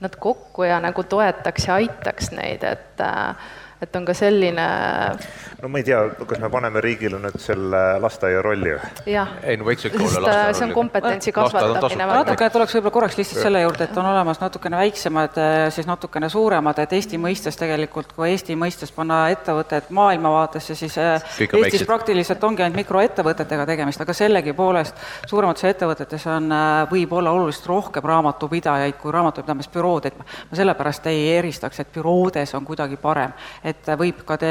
nad 0.00 0.16
kokku 0.16 0.62
ja 0.62 0.80
nagu 0.80 1.02
toetaks 1.02 1.66
ja 1.68 1.74
aitaks 1.74 2.30
neid, 2.30 2.62
et 2.62 3.00
äh, 3.00 3.48
et 3.82 3.96
on 3.96 4.06
ka 4.06 4.14
selline 4.16 4.64
no 5.62 5.68
ma 5.70 5.78
ei 5.78 5.86
tea, 5.86 6.00
kas 6.26 6.40
me 6.42 6.48
paneme 6.50 6.80
riigile 6.82 7.18
nüüd 7.22 7.36
selle 7.42 7.80
lasteaia 8.02 8.40
rolli 8.42 8.72
või? 8.74 8.90
jah. 9.12 9.36
ei 9.46 9.58
no 9.58 9.66
võiks 9.68 9.86
ikka 9.86 10.00
olla 10.02 10.22
lasteaia 10.24 10.46
rolli. 10.46 10.58
see 10.58 10.66
on 10.66 10.74
kompetentsi 10.74 11.34
kasvatamine. 11.34 12.08
natukene 12.10 12.50
tuleks 12.54 12.74
võib-olla 12.76 12.94
korraks 12.96 13.18
lihtsalt 13.20 13.42
selle 13.46 13.62
juurde, 13.62 13.86
et 13.86 14.00
on 14.02 14.08
olemas 14.10 14.40
natukene 14.42 14.80
väiksemad, 14.82 15.38
eh, 15.42 15.58
siis 15.74 15.86
natukene 15.90 16.30
suuremad, 16.32 16.78
et 16.82 16.94
Eesti 16.98 17.20
mõistes 17.22 17.58
tegelikult, 17.58 18.12
kui 18.16 18.30
Eesti 18.32 18.56
mõistes 18.58 18.92
panna 18.94 19.20
ettevõtted 19.34 19.92
maailmavaatesse, 19.94 20.78
siis 20.78 20.98
eh, 20.98 21.22
Kõik 21.38 21.54
Eestis 21.60 21.78
väiksed. 21.78 21.86
praktiliselt 21.90 22.44
ongi 22.50 22.66
ainult 22.66 22.82
mikroettevõtetega 22.82 23.66
tegemist, 23.66 24.02
aga 24.02 24.16
sellegipoolest 24.16 25.06
suuremates 25.26 25.68
ettevõtetes 25.70 26.26
on, 26.34 26.50
võib 26.90 27.12
olla 27.18 27.34
oluliselt 27.34 27.66
rohkem 27.70 28.10
raamatupidajaid 28.10 28.98
kui 28.98 29.14
raamatupidamisbürood, 29.14 30.10
et 30.10 30.18
ma 30.18 30.58
sellepärast 30.58 31.06
ei 31.10 31.24
eristaks, 31.36 31.82
et 31.82 31.92
büroodes 31.94 32.54
on 32.58 32.66
kuidagi 32.66 32.98
parem 33.00 33.34
et 33.68 33.90
võib 33.98 34.22
ka 34.26 34.36
te 34.40 34.50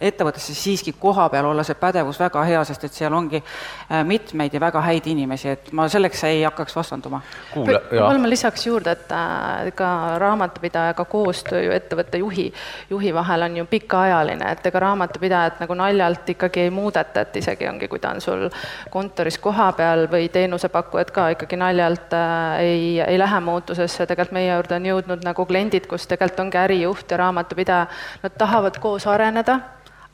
ettevõttesse 0.00 0.54
siiski 0.56 0.94
koha 1.00 1.28
peal 1.32 1.48
olla 1.50 1.64
see 1.66 1.76
pädevus 1.78 2.20
väga 2.20 2.44
hea, 2.46 2.62
sest 2.68 2.86
et 2.86 2.96
seal 2.96 3.14
ongi 3.14 3.40
äh, 3.40 4.02
mitmeid 4.06 4.54
ja 4.54 4.60
väga 4.62 4.82
häid 4.84 5.06
inimesi, 5.10 5.48
et 5.56 5.72
ma 5.76 5.88
selleks 5.92 6.24
ei 6.28 6.42
hakkaks 6.46 6.76
vastanduma. 6.76 7.22
võib-olla 7.54 8.20
ma 8.22 8.30
lisaks 8.30 8.66
juurde, 8.66 8.94
et 8.96 9.12
äh, 9.16 9.72
ka 9.76 9.90
raamatupidajaga 10.22 11.04
koostöö 11.10 11.62
ju 11.66 11.74
ettevõtte 11.76 12.20
juhi, 12.22 12.46
juhi 12.90 13.14
vahel 13.14 13.46
on 13.48 13.56
ju 13.62 13.66
pikaajaline, 13.70 14.52
et 14.52 14.66
ega 14.70 14.84
raamatupidajat 14.86 15.62
nagu 15.64 15.76
naljalt 15.78 16.32
ikkagi 16.36 16.66
ei 16.66 16.74
muudeta, 16.74 17.26
et 17.26 17.36
isegi 17.42 17.68
ongi, 17.68 17.88
kui 17.88 18.02
ta 18.02 18.14
on 18.14 18.20
sul 18.24 18.48
kontoris 18.90 19.38
kohapeal 19.42 20.06
või 20.12 20.28
teenusepakkujad 20.32 21.12
ka 21.14 21.28
ikkagi 21.36 21.58
naljalt 21.60 22.16
äh, 22.16 22.60
ei, 22.62 23.00
ei 23.00 23.18
lähe 23.18 23.40
muutusesse, 23.40 24.06
tegelikult 24.06 24.36
meie 24.38 24.52
juurde 24.52 24.78
on 24.78 24.86
jõudnud 24.92 25.24
nagu 25.26 25.46
kliendid, 25.48 25.88
kus 25.90 26.06
tegelikult 26.10 26.46
ongi 26.46 26.60
ärijuht 26.62 27.10
ja 27.10 27.20
raamatupidaja, 27.24 27.86
nad 28.22 28.36
tahavad 28.38 28.51
tahavad 28.52 28.76
koos 28.78 29.06
areneda, 29.06 29.60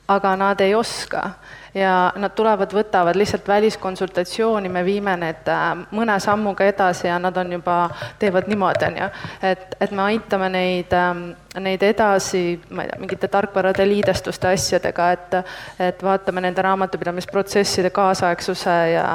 aga 0.07 0.35
nad 0.35 0.61
ei 0.63 0.75
oska 0.75 1.29
ja 1.73 2.11
nad 2.15 2.33
tulevad, 2.35 2.73
võtavad 2.73 3.15
lihtsalt 3.15 3.47
väliskonsultatsiooni, 3.47 4.69
me 4.69 4.83
viime 4.85 5.15
need 5.19 5.49
äh, 5.49 5.67
mõne 5.95 6.15
sammuga 6.21 6.65
edasi 6.69 7.07
ja 7.07 7.19
nad 7.21 7.37
on 7.37 7.51
juba, 7.59 7.77
teevad 8.19 8.49
niimoodi, 8.49 8.87
on 8.89 8.97
ju. 9.03 9.09
et, 9.51 9.75
et 9.81 9.91
me 9.91 10.05
aitame 10.09 10.49
neid, 10.53 10.93
ähm, 10.97 11.23
neid 11.59 11.83
edasi, 11.85 12.43
ma 12.69 12.85
ei 12.85 12.91
tea, 12.91 12.99
mingite 13.01 13.29
tarkvarade 13.31 13.85
liidestuste 13.87 14.51
asjadega, 14.53 15.11
et 15.11 15.37
et 15.79 16.03
vaatame 16.03 16.41
nende 16.41 16.61
raamatupidamisprotsesside 16.65 17.89
kaasaegsuse 17.93 18.75
ja 18.93 19.07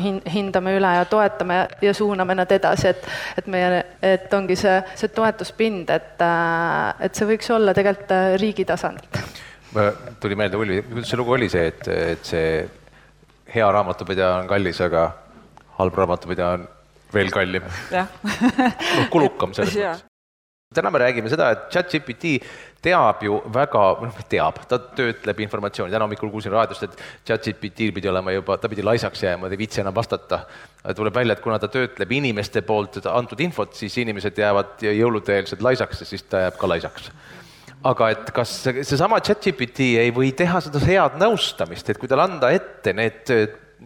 hin-, 0.00 0.22
hindame 0.32 0.76
üle 0.78 0.94
ja 0.98 1.04
toetame 1.08 1.64
ja 1.82 1.94
suuname 1.94 2.34
nad 2.34 2.52
edasi, 2.52 2.88
et 2.88 3.08
et 3.38 3.46
meie, 3.50 3.84
et 4.02 4.34
ongi 4.34 4.56
see, 4.56 4.76
see 4.94 5.12
toetuspind, 5.14 5.90
et, 5.90 6.22
äh, 6.22 7.06
et 7.08 7.14
see 7.14 7.28
võiks 7.28 7.50
olla 7.54 7.74
tegelikult 7.76 8.14
äh, 8.14 8.36
riigi 8.40 8.64
tasandilt 8.68 9.44
tuli 10.20 10.38
meelde, 10.38 10.56
Ulvi, 10.56 10.80
kuidas 10.86 11.10
see 11.10 11.20
lugu 11.20 11.34
oli 11.36 11.50
see, 11.52 11.66
et, 11.72 11.88
et 12.14 12.24
see 12.28 12.48
hea 13.54 13.68
raamatupidaja 13.76 14.40
on 14.42 14.50
kallis, 14.50 14.80
aga 14.84 15.08
halb 15.78 16.00
raamatupidaja 16.00 16.58
on 16.58 16.66
veel 17.14 17.30
kallim? 17.34 17.66
kulukam 19.14 19.54
selles 19.56 19.74
mõttes. 19.74 20.04
täna 20.74 20.90
me 20.90 20.98
räägime 21.02 21.30
seda, 21.30 21.50
et 21.54 21.66
chat-GPT 21.70 22.38
teab 22.84 23.22
ju 23.22 23.36
väga, 23.54 23.82
noh, 24.02 24.16
teab, 24.30 24.58
ta 24.68 24.78
töötleb 24.98 25.44
informatsiooni, 25.46 25.92
täna 25.94 26.08
hommikul 26.08 26.32
kuulsin 26.32 26.52
raadiost, 26.52 26.88
et 26.88 27.04
chat-GPT-l 27.30 27.94
pidi 27.94 28.10
olema 28.10 28.34
juba, 28.34 28.58
ta 28.58 28.70
pidi 28.70 28.82
laisaks 28.84 29.22
jääma, 29.22 29.48
ta 29.48 29.56
ei 29.56 29.62
viitsi 29.62 29.84
enam 29.84 29.94
vastata. 29.94 30.44
tuleb 30.96 31.14
välja, 31.14 31.38
et 31.38 31.44
kuna 31.44 31.58
ta 31.58 31.70
töötleb 31.70 32.12
inimeste 32.12 32.62
poolt 32.66 32.98
antud 33.06 33.40
infot, 33.40 33.74
siis 33.74 33.96
inimesed 34.02 34.38
jäävad 34.38 34.82
jõulude-eelsed 34.82 35.62
laisaks 35.62 36.02
ja 36.02 36.10
siis 36.10 36.26
ta 36.28 36.46
jääb 36.48 36.58
ka 36.60 36.68
laisaks 36.68 37.10
aga 37.84 38.10
et 38.14 38.30
kas 38.34 38.52
seesama 38.64 39.20
chat-GPT 39.20 39.94
ei 40.00 40.12
või 40.14 40.32
teha 40.36 40.60
seda 40.64 40.80
head 40.84 41.18
nõustamist, 41.20 41.88
et 41.90 42.00
kui 42.00 42.08
talle 42.08 42.24
anda 42.28 42.50
ette 42.54 42.94
need 42.96 43.32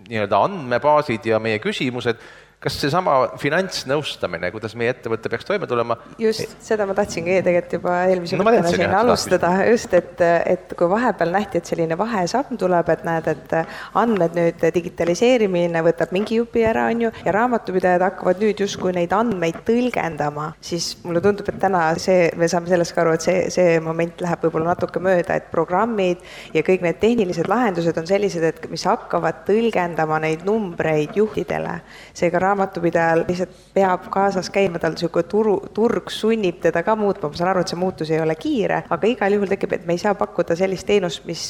nii-öelda 0.08 0.42
andmebaasid 0.46 1.26
ja 1.26 1.40
meie 1.42 1.58
küsimused, 1.62 2.20
kas 2.58 2.74
seesama 2.82 3.12
finantsnõustamine, 3.38 4.48
kuidas 4.50 4.72
meie 4.78 4.90
ettevõte 4.90 5.30
peaks 5.30 5.46
toime 5.46 5.66
tulema? 5.70 5.94
just, 6.18 6.56
seda 6.64 6.88
ma 6.88 6.94
tahtsingi 6.98 7.36
tegelikult 7.46 7.76
juba 7.76 7.92
eelmise 8.10 8.38
no, 8.38 8.46
mõttena 8.48 8.72
siin 8.72 8.94
alustada, 8.98 9.50
just, 9.68 9.92
et, 9.94 10.18
et 10.42 10.74
kui 10.78 10.88
vahepeal 10.90 11.30
nähti, 11.36 11.60
et 11.60 11.70
selline 11.70 11.94
vahesamm 11.98 12.58
tuleb, 12.58 12.90
et 12.90 13.04
näed, 13.06 13.28
et 13.30 13.54
andmed 14.00 14.34
nüüd 14.34 14.64
digitaliseerimine 14.74 15.84
võtab 15.86 16.14
mingi 16.16 16.40
jupi 16.40 16.64
ära, 16.66 16.88
on 16.90 17.04
ju, 17.06 17.12
ja 17.28 17.34
raamatupidajad 17.36 18.06
hakkavad 18.08 18.42
nüüd 18.42 18.64
justkui 18.64 18.90
neid 18.96 19.14
andmeid 19.14 19.60
tõlgendama, 19.68 20.48
siis 20.58 20.90
mulle 21.06 21.22
tundub, 21.22 21.46
et 21.52 21.62
täna 21.62 21.84
see, 22.02 22.26
me 22.38 22.50
saame 22.50 22.72
sellest 22.72 22.96
ka 22.96 23.04
aru, 23.04 23.14
et 23.14 23.28
see, 23.28 23.46
see 23.54 23.78
moment 23.84 24.18
läheb 24.26 24.48
võib-olla 24.48 24.72
natuke 24.72 25.04
mööda, 25.04 25.38
et 25.38 25.46
programmid 25.54 26.26
ja 26.58 26.66
kõik 26.66 26.82
need 26.82 26.98
tehnilised 27.06 27.46
lahendused 27.46 28.02
on 28.02 28.10
sellised, 28.10 28.50
et 28.50 28.68
mis 28.74 28.88
hakkavad 28.90 29.44
tõlgendama 29.46 30.18
neid 30.26 30.42
numbreid 30.48 31.14
juhtidele. 31.22 31.78
seega 32.18 32.47
raamatupidajal 32.48 33.24
lihtsalt 33.28 33.54
peab 33.74 34.10
kaasas 34.12 34.50
käima, 34.50 34.80
tal 34.82 34.96
niisugune 34.96 35.28
turu, 35.30 35.56
turg 35.76 36.10
sunnib 36.12 36.60
teda 36.64 36.82
ka 36.86 36.96
muutma, 36.98 37.30
ma 37.30 37.40
saan 37.40 37.52
aru, 37.52 37.62
et 37.64 37.72
see 37.72 37.80
muutus 37.80 38.12
ei 38.12 38.20
ole 38.24 38.36
kiire, 38.38 38.82
aga 38.90 39.14
igal 39.14 39.38
juhul 39.38 39.54
tekib, 39.54 39.78
et 39.78 39.86
me 39.86 39.96
ei 39.96 40.02
saa 40.02 40.14
pakkuda 40.18 40.56
sellist 40.58 40.88
teenust, 40.88 41.24
mis 41.28 41.48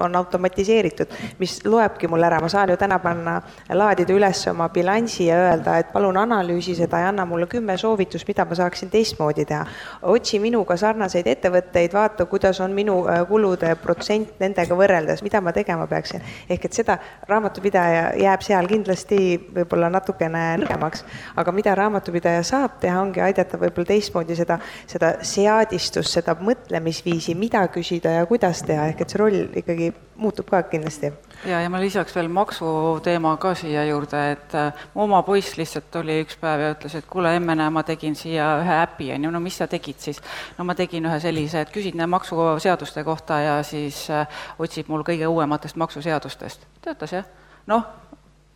on 0.00 0.16
automatiseeritud, 0.16 1.12
mis 1.38 1.58
loebki 1.64 2.08
mul 2.08 2.24
ära, 2.26 2.40
ma 2.40 2.48
saan 2.48 2.72
ju 2.72 2.76
täna 2.80 2.98
panna, 3.02 3.36
laadida 3.74 4.14
üles 4.14 4.42
oma 4.50 4.68
bilansi 4.72 5.28
ja 5.28 5.38
öelda, 5.48 5.78
et 5.80 5.92
palun 5.92 6.16
analüüsi 6.20 6.74
seda 6.78 7.00
ja 7.02 7.10
anna 7.12 7.26
mulle 7.28 7.46
kümme 7.50 7.76
soovitust, 7.78 8.26
mida 8.28 8.44
ma 8.44 8.56
saaksin 8.58 8.90
teistmoodi 8.90 9.44
teha. 9.44 9.64
otsi 10.02 10.38
minuga 10.42 10.76
sarnaseid 10.76 11.26
ettevõtteid, 11.26 11.92
vaata, 11.92 12.26
kuidas 12.30 12.60
on 12.60 12.74
minu 12.74 12.98
äh, 13.08 13.22
kulude 13.28 13.74
protsent 13.82 14.40
nendega 14.40 14.76
võrreldes, 14.76 15.22
mida 15.22 15.40
ma 15.40 15.52
tegema 15.52 15.86
peaksin. 15.86 16.22
ehk 16.50 16.64
et 16.64 16.72
seda 16.72 16.98
raamatupidaja 17.28 18.12
jääb 18.20 18.42
seal 18.42 18.68
kindlasti 18.70 19.20
võib-olla 19.54 19.90
natukene 19.92 20.44
nõrgemaks, 20.62 21.04
aga 21.36 21.52
mida 21.52 21.74
raamatupidaja 21.74 22.42
saab 22.46 22.80
teha, 22.80 23.00
ongi 23.00 23.20
aidata 23.20 23.58
võib-olla 23.60 23.92
teistmoodi 23.92 24.36
seda, 24.36 24.58
seda 24.86 25.14
seadistust, 25.22 26.12
seda 26.12 26.36
mõtlemisviisi, 26.40 27.34
mida 27.38 27.66
küsida 27.72 28.16
ja 28.18 28.26
kuidas 28.26 28.62
teha, 28.66 28.88
ehk 28.92 29.04
et 29.04 29.12
see 29.12 29.20
roll 29.20 29.46
ikkagi 29.66 29.94
muutub 30.16 30.46
ka 30.46 30.62
kindlasti. 30.62 31.10
ja, 31.44 31.60
ja 31.60 31.70
ma 31.70 31.80
lisaks 31.82 32.14
veel 32.14 32.28
maksuteema 32.30 33.32
ka 33.42 33.54
siia 33.58 33.82
juurde, 33.88 34.20
et 34.36 34.54
äh, 34.54 34.84
oma 34.94 35.22
poiss 35.26 35.56
lihtsalt 35.58 35.90
tuli 35.90 36.20
üks 36.22 36.38
päev 36.38 36.62
ja 36.62 36.68
ütles, 36.76 36.94
et 36.94 37.08
kuule, 37.10 37.34
emme, 37.36 37.56
näe, 37.58 37.72
ma 37.74 37.82
tegin 37.82 38.14
siia 38.16 38.46
ühe 38.62 38.76
äpi, 38.84 39.10
on 39.16 39.26
ju, 39.26 39.32
no 39.34 39.40
mis 39.42 39.58
sa 39.58 39.66
tegid 39.66 39.98
siis? 39.98 40.22
no 40.58 40.64
ma 40.68 40.76
tegin 40.78 41.08
ühe 41.10 41.18
sellise, 41.20 41.64
et 41.66 41.74
küsid 41.74 41.98
maksuseaduste 41.98 43.04
kohta 43.04 43.40
ja 43.42 43.58
siis 43.66 44.04
äh, 44.14 44.38
otsib 44.62 44.88
mul 44.92 45.02
kõige 45.06 45.26
uuematest 45.26 45.76
maksuseadustest. 45.82 46.68
töötas 46.86 47.18
jah? 47.18 47.26
noh, 47.66 47.82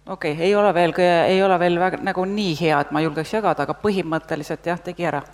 okei 0.06 0.36
okay,, 0.38 0.46
ei 0.46 0.54
ole 0.54 0.70
veel, 0.74 0.94
ei 1.26 1.42
ole 1.42 1.58
veel 1.58 1.82
väga, 1.82 2.04
nagu 2.06 2.24
nii 2.24 2.54
hea, 2.62 2.80
et 2.86 2.94
ma 2.94 3.02
julgeks 3.02 3.34
jagada, 3.34 3.66
aga 3.66 3.74
põhimõtteliselt 3.82 4.70
jah, 4.70 4.78
tegi 4.78 5.10
ära 5.10 5.24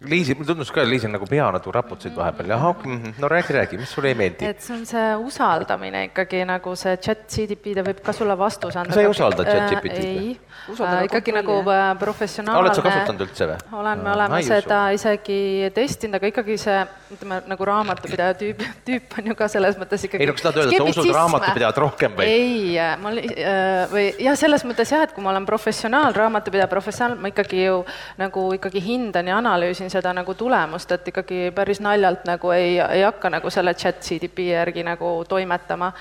Liisi, 0.00 0.32
mulle 0.32 0.48
tundus 0.48 0.70
ka, 0.72 0.80
et 0.80 0.88
Liisil 0.88 1.10
nagu 1.12 1.26
pea 1.28 1.44
nagu 1.52 1.72
raputasid 1.74 2.14
vahepeal, 2.16 2.54
jah, 2.54 2.62
mhm, 2.72 3.18
no 3.20 3.28
räägi, 3.28 3.52
räägi, 3.52 3.76
mis 3.76 3.90
sulle 3.92 4.08
ei 4.08 4.16
meeldi? 4.16 4.46
et 4.48 4.62
see 4.64 4.72
on 4.72 4.86
see 4.88 5.08
usaldamine 5.20 6.06
ikkagi 6.06 6.40
nagu 6.48 6.72
see 6.72 6.94
chat 7.04 7.26
GDP, 7.28 7.74
ta 7.76 7.84
võib 7.84 8.00
ka 8.06 8.14
sulle 8.16 8.32
vastuse 8.40 8.80
anda. 8.80 8.96
sa 8.96 9.02
ei 9.04 9.10
usalda 9.10 9.44
chat 9.44 9.74
GPT-d 9.74 9.98
äh,? 10.00 10.06
ei, 10.08 10.38
äh, 10.72 11.04
ikkagi 11.04 11.34
nagu 11.36 11.58
äh, 11.68 11.82
professionaalne. 12.00 12.62
oled 12.62 12.78
sa 12.78 12.84
kasutanud 12.86 13.24
üldse 13.26 13.48
või? 13.50 13.58
olen, 13.82 14.04
me 14.06 14.14
oleme 14.14 14.38
seda 14.46 14.78
isegi 14.96 15.68
testinud, 15.76 16.16
aga 16.16 16.32
ikkagi 16.32 16.56
see, 16.64 16.78
ütleme 17.18 17.42
nagu 17.52 17.68
raamatupidaja 17.68 18.38
tüüp, 18.40 18.64
tüüp 18.88 19.18
on 19.20 19.30
ju 19.34 19.36
ka 19.36 19.50
selles 19.52 19.76
mõttes 19.82 20.08
ikkagi. 20.08 20.24
ei 20.24 20.32
no 20.32 20.36
kas 20.38 20.46
tahad 20.48 20.62
öelda, 20.62 20.78
et 20.80 20.80
sa 20.80 20.88
usud 20.94 21.12
raamatupidajat 21.18 21.82
rohkem 21.84 22.16
või? 22.16 22.30
ei, 22.38 22.80
ma 23.04 23.12
äh, 23.18 23.84
või 23.92 24.06
jah, 24.16 24.40
selles 24.46 24.64
mõttes 24.64 24.96
jah, 24.96 25.04
et 25.04 25.12
kui 25.12 25.28
ma 25.28 25.34
olen 25.36 25.44
professionaal, 25.52 26.16
raamatupidaja 26.16 26.72
professionaal, 26.72 27.20
ma 27.20 27.34
ikkagi 27.36 27.66
ju 27.66 27.78
nagu 28.24 28.48
ikkagi 28.56 28.80
hindan 28.88 29.28
ja 29.28 29.36
analüüsin 29.44 29.89
nägin 29.90 30.02
seda 30.02 30.12
nagu 30.14 30.34
tulemust, 30.34 30.92
et 30.92 31.08
ikkagi 31.08 31.50
päris 31.54 31.80
naljalt 31.80 32.24
nagu 32.24 32.50
ei, 32.50 32.78
ei 32.78 33.02
hakka 33.02 33.30
nagu 33.30 33.50
selle 33.50 33.74
chat 33.74 34.00
CDP 34.00 34.38
järgi 34.50 34.82
nagu 34.84 35.24
toimetama. 35.28 35.92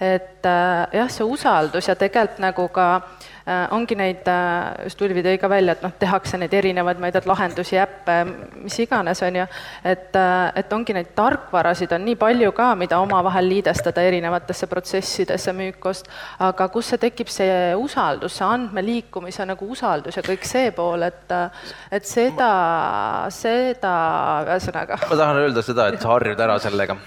et 0.00 0.44
äh, 0.44 0.88
jah, 0.92 1.08
see 1.08 1.24
usaldus 1.24 1.88
ja 1.88 1.94
tegelikult 1.96 2.38
nagu 2.38 2.68
ka 2.68 2.96
äh, 2.96 3.35
ongi 3.46 3.94
neid 3.94 4.26
äh,, 4.26 4.84
just 4.84 5.02
Ulvi 5.02 5.22
tõi 5.22 5.36
ka 5.38 5.48
välja, 5.50 5.76
et 5.76 5.82
noh, 5.84 5.92
tehakse 5.98 6.38
neid 6.40 6.54
erinevaid, 6.54 6.98
ma 6.98 7.10
ei 7.10 7.14
tea, 7.14 7.22
lahendusi, 7.30 7.78
äppe, 7.78 8.16
mis 8.64 8.78
iganes, 8.82 9.22
on 9.22 9.38
ju, 9.40 9.46
et 9.86 10.18
äh,, 10.18 10.50
et 10.62 10.72
ongi 10.74 10.96
neid 10.96 11.12
tarkvarasid 11.14 11.94
on 11.94 12.02
nii 12.08 12.18
palju 12.18 12.50
ka, 12.56 12.72
mida 12.78 12.98
omavahel 13.02 13.46
liidestada 13.50 14.02
erinevatesse 14.08 14.66
protsessidesse 14.70 15.54
müükost, 15.56 16.10
aga 16.42 16.68
kus 16.74 16.90
see 16.92 17.02
tekib, 17.06 17.30
see 17.30 17.74
usaldus, 17.78 18.38
see 18.40 18.46
andmeliikumise 18.46 19.46
nagu 19.46 19.70
usaldus 19.70 20.18
ja 20.18 20.24
kõik 20.26 20.46
see 20.46 20.72
pool, 20.74 21.06
et 21.06 21.36
et 21.94 22.06
seda, 22.06 22.50
seda 23.34 23.92
ühesõnaga. 24.48 24.98
ma 25.06 25.20
tahan 25.22 25.44
öelda 25.44 25.62
seda, 25.62 25.92
et 25.92 26.02
sa 26.02 26.16
harjud 26.16 26.42
ära 26.48 26.58
sellega 26.62 26.98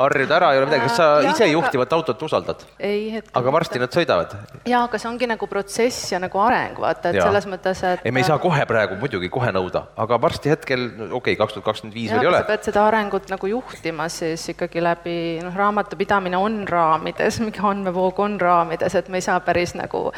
harjud 0.00 0.34
ära, 0.36 0.52
ei 0.54 0.60
ole 0.60 0.68
midagi, 0.68 0.86
kas 0.88 0.96
sa 0.98 1.08
ja, 1.24 1.32
ise 1.34 1.48
juhtivat 1.50 1.92
autot 1.96 2.22
usaldad? 2.26 2.64
ei, 2.78 3.10
hetkel 3.16 3.40
aga 3.40 3.54
varsti 3.54 3.82
nad 3.82 3.94
sõidavad? 3.94 4.34
jaa, 4.68 4.82
aga 4.84 5.00
see 5.00 5.10
ongi 5.10 5.28
nagu 5.30 5.48
protsess 5.50 6.12
ja 6.14 6.20
nagu 6.22 6.42
areng, 6.42 6.78
vaata, 6.80 7.12
et 7.12 7.20
ja. 7.20 7.26
selles 7.28 7.48
mõttes, 7.50 7.82
et 7.86 8.04
ei, 8.04 8.14
me 8.14 8.22
ei 8.22 8.28
saa 8.28 8.38
kohe 8.42 8.64
praegu 8.68 8.98
muidugi 9.00 9.30
kohe 9.32 9.52
nõuda, 9.54 9.86
aga 10.00 10.20
varsti 10.22 10.52
hetkel, 10.54 10.86
okei 11.08 11.16
okay,, 11.20 11.38
kaks 11.40 11.56
tuhat 11.56 11.68
kakskümmend 11.70 11.96
viis 11.96 12.12
veel 12.12 12.26
ei 12.26 12.30
ole. 12.32 12.42
sa 12.42 12.50
pead 12.50 12.68
seda 12.70 12.84
arengut 12.88 13.30
nagu 13.32 13.50
juhtima 13.50 14.08
siis 14.12 14.46
ikkagi 14.54 14.82
läbi, 14.84 15.16
noh, 15.44 15.54
raamatupidamine 15.56 16.40
on 16.40 16.62
raamides, 16.70 17.40
mingi 17.44 17.62
andmevoog 17.72 18.22
on 18.24 18.38
raamides, 18.40 18.96
et 19.00 19.10
me 19.12 19.20
ei 19.20 19.26
saa 19.26 19.40
päris 19.44 19.74
nagu 19.78 20.08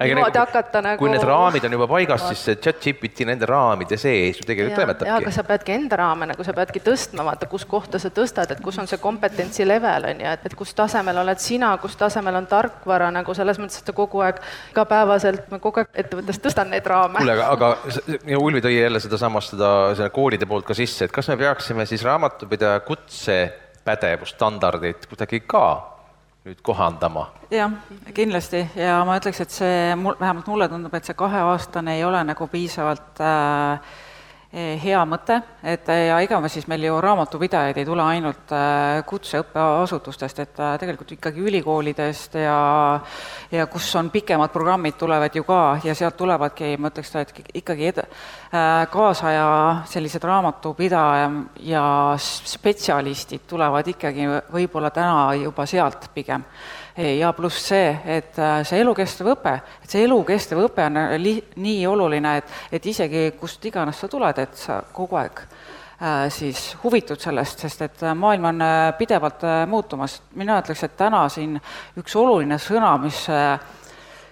niimoodi 0.00 0.40
hakata 0.40 0.82
nagu 0.84 1.00
kui 1.00 1.12
need 1.12 1.24
raamid 1.26 1.64
on 1.68 1.78
juba 1.78 1.88
paigas, 1.90 2.26
siis 2.30 2.44
see 2.48 2.58
chat 2.62 2.80
GPT 2.82 3.26
nende 3.28 3.48
raamide 3.48 3.98
sees 4.00 4.40
ju 4.40 4.46
tegelikult 4.48 4.78
toimetabki. 4.80 5.10
jaa, 5.10 5.20
aga 5.22 5.34
sa 5.34 5.44
peadki 5.46 5.74
enda 5.76 5.98
raame 6.00 6.28
nagu, 6.30 6.44
sa 6.46 6.54
peadki 6.56 6.82
tõstma, 6.84 7.24
vaata, 7.26 7.48
kus 7.50 7.66
kohta 7.68 8.00
sa 8.02 8.12
tõstad, 8.14 8.52
et 8.54 8.62
kus 8.64 8.78
on 8.80 8.88
see 8.90 9.00
kom-, 9.02 9.19
kompetentsi 9.20 9.68
level, 9.68 10.04
on 10.08 10.20
ju, 10.20 10.26
et, 10.32 10.40
et 10.46 10.54
kus 10.56 10.74
tasemel 10.76 11.16
oled 11.20 11.38
sina, 11.40 11.78
kus 11.82 11.96
tasemel 12.00 12.34
on 12.40 12.46
tarkvara 12.48 13.10
nagu 13.12 13.34
selles 13.36 13.58
mõttes, 13.60 13.78
et 13.80 13.86
sa 13.90 13.94
kogu 13.96 14.20
aeg 14.24 14.36
igapäevaselt, 14.72 15.42
ma 15.52 15.58
kogu 15.60 15.78
aeg 15.82 15.88
ettevõttes 16.04 16.38
tõstan 16.40 16.68
neid 16.72 16.86
raame. 16.88 17.18
kuule, 17.20 17.34
aga, 17.36 17.46
aga 17.52 17.66
Ulvi 18.40 18.60
tõi 18.64 18.74
jälle 18.78 19.00
sedasamast, 19.02 19.48
seda, 19.54 19.70
seda 19.98 20.10
koolide 20.14 20.46
poolt 20.48 20.66
ka 20.68 20.74
sisse, 20.76 21.00
et 21.04 21.12
kas 21.14 21.26
me 21.28 21.36
peaksime 21.40 21.82
siis 21.88 22.02
raamatupidaja 22.06 22.78
kutsepädevusstandardit 22.88 25.00
kuidagi 25.10 25.38
ka 25.46 25.64
nüüd 26.48 26.60
kohandama? 26.64 27.24
jah, 27.52 27.70
kindlasti 28.16 28.60
ja 28.78 29.04
ma 29.04 29.16
ütleks, 29.20 29.40
et 29.44 29.52
see 29.52 29.96
mul, 30.00 30.14
vähemalt 30.20 30.48
mulle 30.48 30.66
tundub, 30.72 30.94
et 30.96 31.04
see 31.04 31.16
kaheaastane 31.18 31.90
ei 31.98 32.04
ole 32.08 32.20
nagu 32.24 32.44
piisavalt 32.48 33.20
äh, 33.20 33.80
hea 34.50 35.00
mõte, 35.06 35.36
et 35.62 35.86
eh, 35.94 36.08
ja 36.08 36.16
ega 36.24 36.40
me 36.42 36.48
siis, 36.50 36.64
meil 36.66 36.82
ju 36.82 36.96
raamatupidajaid 36.98 37.76
ei 37.78 37.86
tule 37.86 38.02
ainult 38.02 38.50
eh, 38.50 39.02
kutseõppeasutustest, 39.06 40.40
et 40.42 40.62
tegelikult 40.82 41.12
ikkagi 41.14 41.44
ülikoolidest 41.46 42.34
ja 42.40 42.56
ja 43.50 43.66
kus 43.70 43.86
on 43.98 44.10
pikemad 44.10 44.50
programmid, 44.50 44.98
tulevad 44.98 45.34
ju 45.34 45.44
ka 45.46 45.78
ja 45.84 45.94
sealt 45.94 46.18
tulevadki, 46.18 46.72
ma 46.78 46.90
ütleks, 46.90 47.14
et 47.20 47.54
ikkagi 47.62 47.88
ed-, 47.92 48.02
kaasaja 48.90 49.46
sellised 49.90 50.26
raamatupidaja 50.26 51.30
ja 51.70 51.84
spetsialistid 52.18 53.46
tulevad 53.50 53.86
ikkagi 53.94 54.26
võib-olla 54.50 54.90
täna 54.94 55.30
juba 55.38 55.66
sealt 55.70 56.10
pigem 56.14 56.46
ja 57.00 57.32
pluss 57.32 57.68
see, 57.70 57.90
et 58.04 58.38
äh, 58.38 58.60
see 58.66 58.80
elukestev 58.82 59.32
õpe, 59.34 59.54
et 59.82 59.90
see 59.92 60.04
elukestev 60.04 60.60
õpe 60.66 60.84
on 60.88 60.98
äh, 61.00 61.16
li-, 61.20 61.42
nii 61.62 61.82
oluline, 61.88 62.36
et, 62.40 62.54
et 62.72 62.86
isegi 62.92 63.30
kust 63.40 63.64
iganes 63.66 64.00
sa 64.00 64.08
tuled, 64.10 64.40
et 64.42 64.56
sa 64.58 64.80
kogu 64.94 65.18
aeg 65.20 65.42
äh, 65.42 66.26
siis 66.32 66.70
huvitud 66.84 67.20
sellest, 67.20 67.64
sest 67.64 67.84
et 67.86 68.06
maailm 68.14 68.50
on 68.52 68.64
pidevalt 68.98 69.44
muutumas. 69.70 70.20
mina 70.34 70.60
ütleks, 70.62 70.84
et 70.86 70.96
täna 70.96 71.26
siin 71.28 71.58
üks 72.00 72.16
oluline 72.16 72.58
sõna, 72.58 72.96
mis 73.02 73.22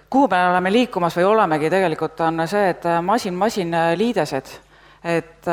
kuhu 0.09 0.27
me 0.31 0.43
oleme 0.49 0.73
liikumas 0.73 1.17
või 1.17 1.29
olemegi 1.29 1.69
tegelikult, 1.69 2.19
on 2.25 2.47
see, 2.49 2.69
et 2.73 2.85
masin-masin 3.05 3.75
liidesed. 3.95 4.51
et 5.03 5.47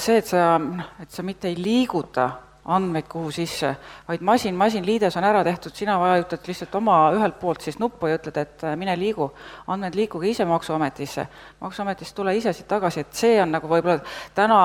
see, 0.00 0.16
et 0.16 0.26
sa, 0.26 0.56
noh, 0.58 0.92
et 1.02 1.10
sa 1.10 1.22
mitte 1.22 1.48
ei 1.48 1.56
liiguta 1.60 2.30
andmeid 2.66 3.06
kuhu 3.08 3.30
sisse, 3.30 3.70
vaid 4.08 4.22
masin-masin-liides 4.26 5.16
on 5.16 5.24
ära 5.24 5.42
tehtud, 5.46 5.74
sina 5.74 5.98
vajutad 6.00 6.48
lihtsalt 6.48 6.74
oma 6.74 6.96
ühelt 7.14 7.38
poolt 7.38 7.62
siis 7.62 7.78
nuppu 7.78 8.10
ja 8.10 8.18
ütled, 8.18 8.38
et 8.42 8.64
äh, 8.66 8.74
mine 8.78 8.96
liigu, 8.98 9.28
andmed 9.70 9.94
liikuge 9.94 10.28
ise 10.30 10.44
Maksuametisse. 10.44 11.26
maksuametist 11.60 12.14
tule 12.14 12.34
ise 12.36 12.52
siit 12.52 12.68
tagasi, 12.68 13.00
et 13.00 13.14
see 13.14 13.36
on 13.42 13.54
nagu 13.54 13.70
võib-olla 13.70 14.00
täna 14.34 14.58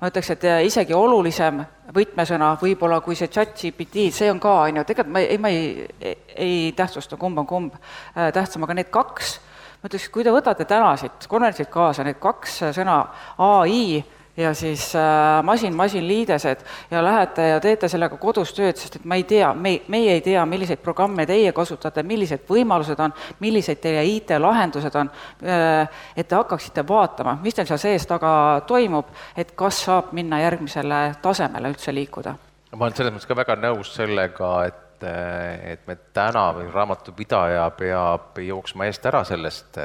ma 0.00 0.10
ütleks, 0.10 0.30
et 0.36 0.46
äh, 0.46 0.60
isegi 0.68 0.94
olulisem 0.94 1.64
võtmesõna 1.94 2.52
võib-olla 2.60 3.00
kui 3.00 3.16
see 3.18 3.28
chat 3.28 3.56
GPT, 3.58 4.08
see 4.14 4.30
on 4.30 4.40
ka, 4.40 4.54
on 4.68 4.78
ju, 4.80 4.84
tegelikult 4.84 5.14
ma 5.16 5.24
ei, 5.24 5.38
ma 5.42 5.50
ei, 5.50 6.14
ei 6.36 6.72
tähtsusta, 6.76 7.18
kumb 7.18 7.42
on 7.42 7.48
kumb 7.48 7.74
äh, 7.74 8.30
tähtsam, 8.34 8.68
aga 8.68 8.78
need 8.78 8.92
kaks, 8.94 9.38
ma 9.82 9.90
ütleks, 9.90 10.06
kui 10.14 10.26
te 10.26 10.34
võtate 10.34 10.68
täna 10.68 10.94
siit 11.00 11.26
konverentsilt 11.26 11.74
kaasa 11.74 12.06
need 12.06 12.22
kaks 12.22 12.60
sõna 12.78 13.00
ai, 13.42 13.98
ja 14.38 14.54
siis 14.54 14.96
äh, 14.96 15.42
masin-masin-liidesed 15.42 16.58
ja 16.90 17.04
lähete 17.04 17.48
ja 17.48 17.60
teete 17.60 17.88
sellega 17.88 18.16
kodus 18.16 18.52
tööd, 18.54 18.78
sest 18.78 19.00
et 19.00 19.06
ma 19.08 19.18
ei 19.18 19.24
tea, 19.26 19.50
me, 19.54 19.74
meie 19.90 20.14
ei 20.14 20.22
tea, 20.22 20.44
milliseid 20.46 20.82
programme 20.82 21.26
teie 21.26 21.52
kasutate, 21.52 22.04
millised 22.06 22.44
võimalused 22.48 23.00
on, 23.02 23.14
millised 23.42 23.82
teie 23.82 24.04
IT-lahendused 24.14 24.98
on, 25.00 25.10
äh, 25.42 26.02
et 26.16 26.28
te 26.28 26.38
hakkaksite 26.38 26.86
vaatama, 26.88 27.38
mis 27.42 27.58
teil 27.58 27.66
seal 27.66 27.82
sees 27.82 28.06
taga 28.06 28.32
toimub, 28.66 29.10
et 29.36 29.54
kas 29.58 29.82
saab 29.88 30.12
minna 30.16 30.40
järgmisele 30.44 31.00
tasemele 31.22 31.74
üldse 31.74 31.94
liikuda. 31.94 32.36
ma 32.76 32.84
olen 32.84 32.94
selles 32.94 33.14
mõttes 33.14 33.26
ka 33.26 33.36
väga 33.36 33.58
nõus 33.58 33.94
sellega, 33.94 34.52
et 34.68 34.84
et 34.98 35.84
me 35.86 35.94
täna 36.10 36.48
või 36.56 36.64
raamatupidaja 36.74 37.68
peab 37.78 38.40
jooksma 38.42 38.88
eest 38.88 39.04
ära 39.06 39.20
sellest 39.22 39.78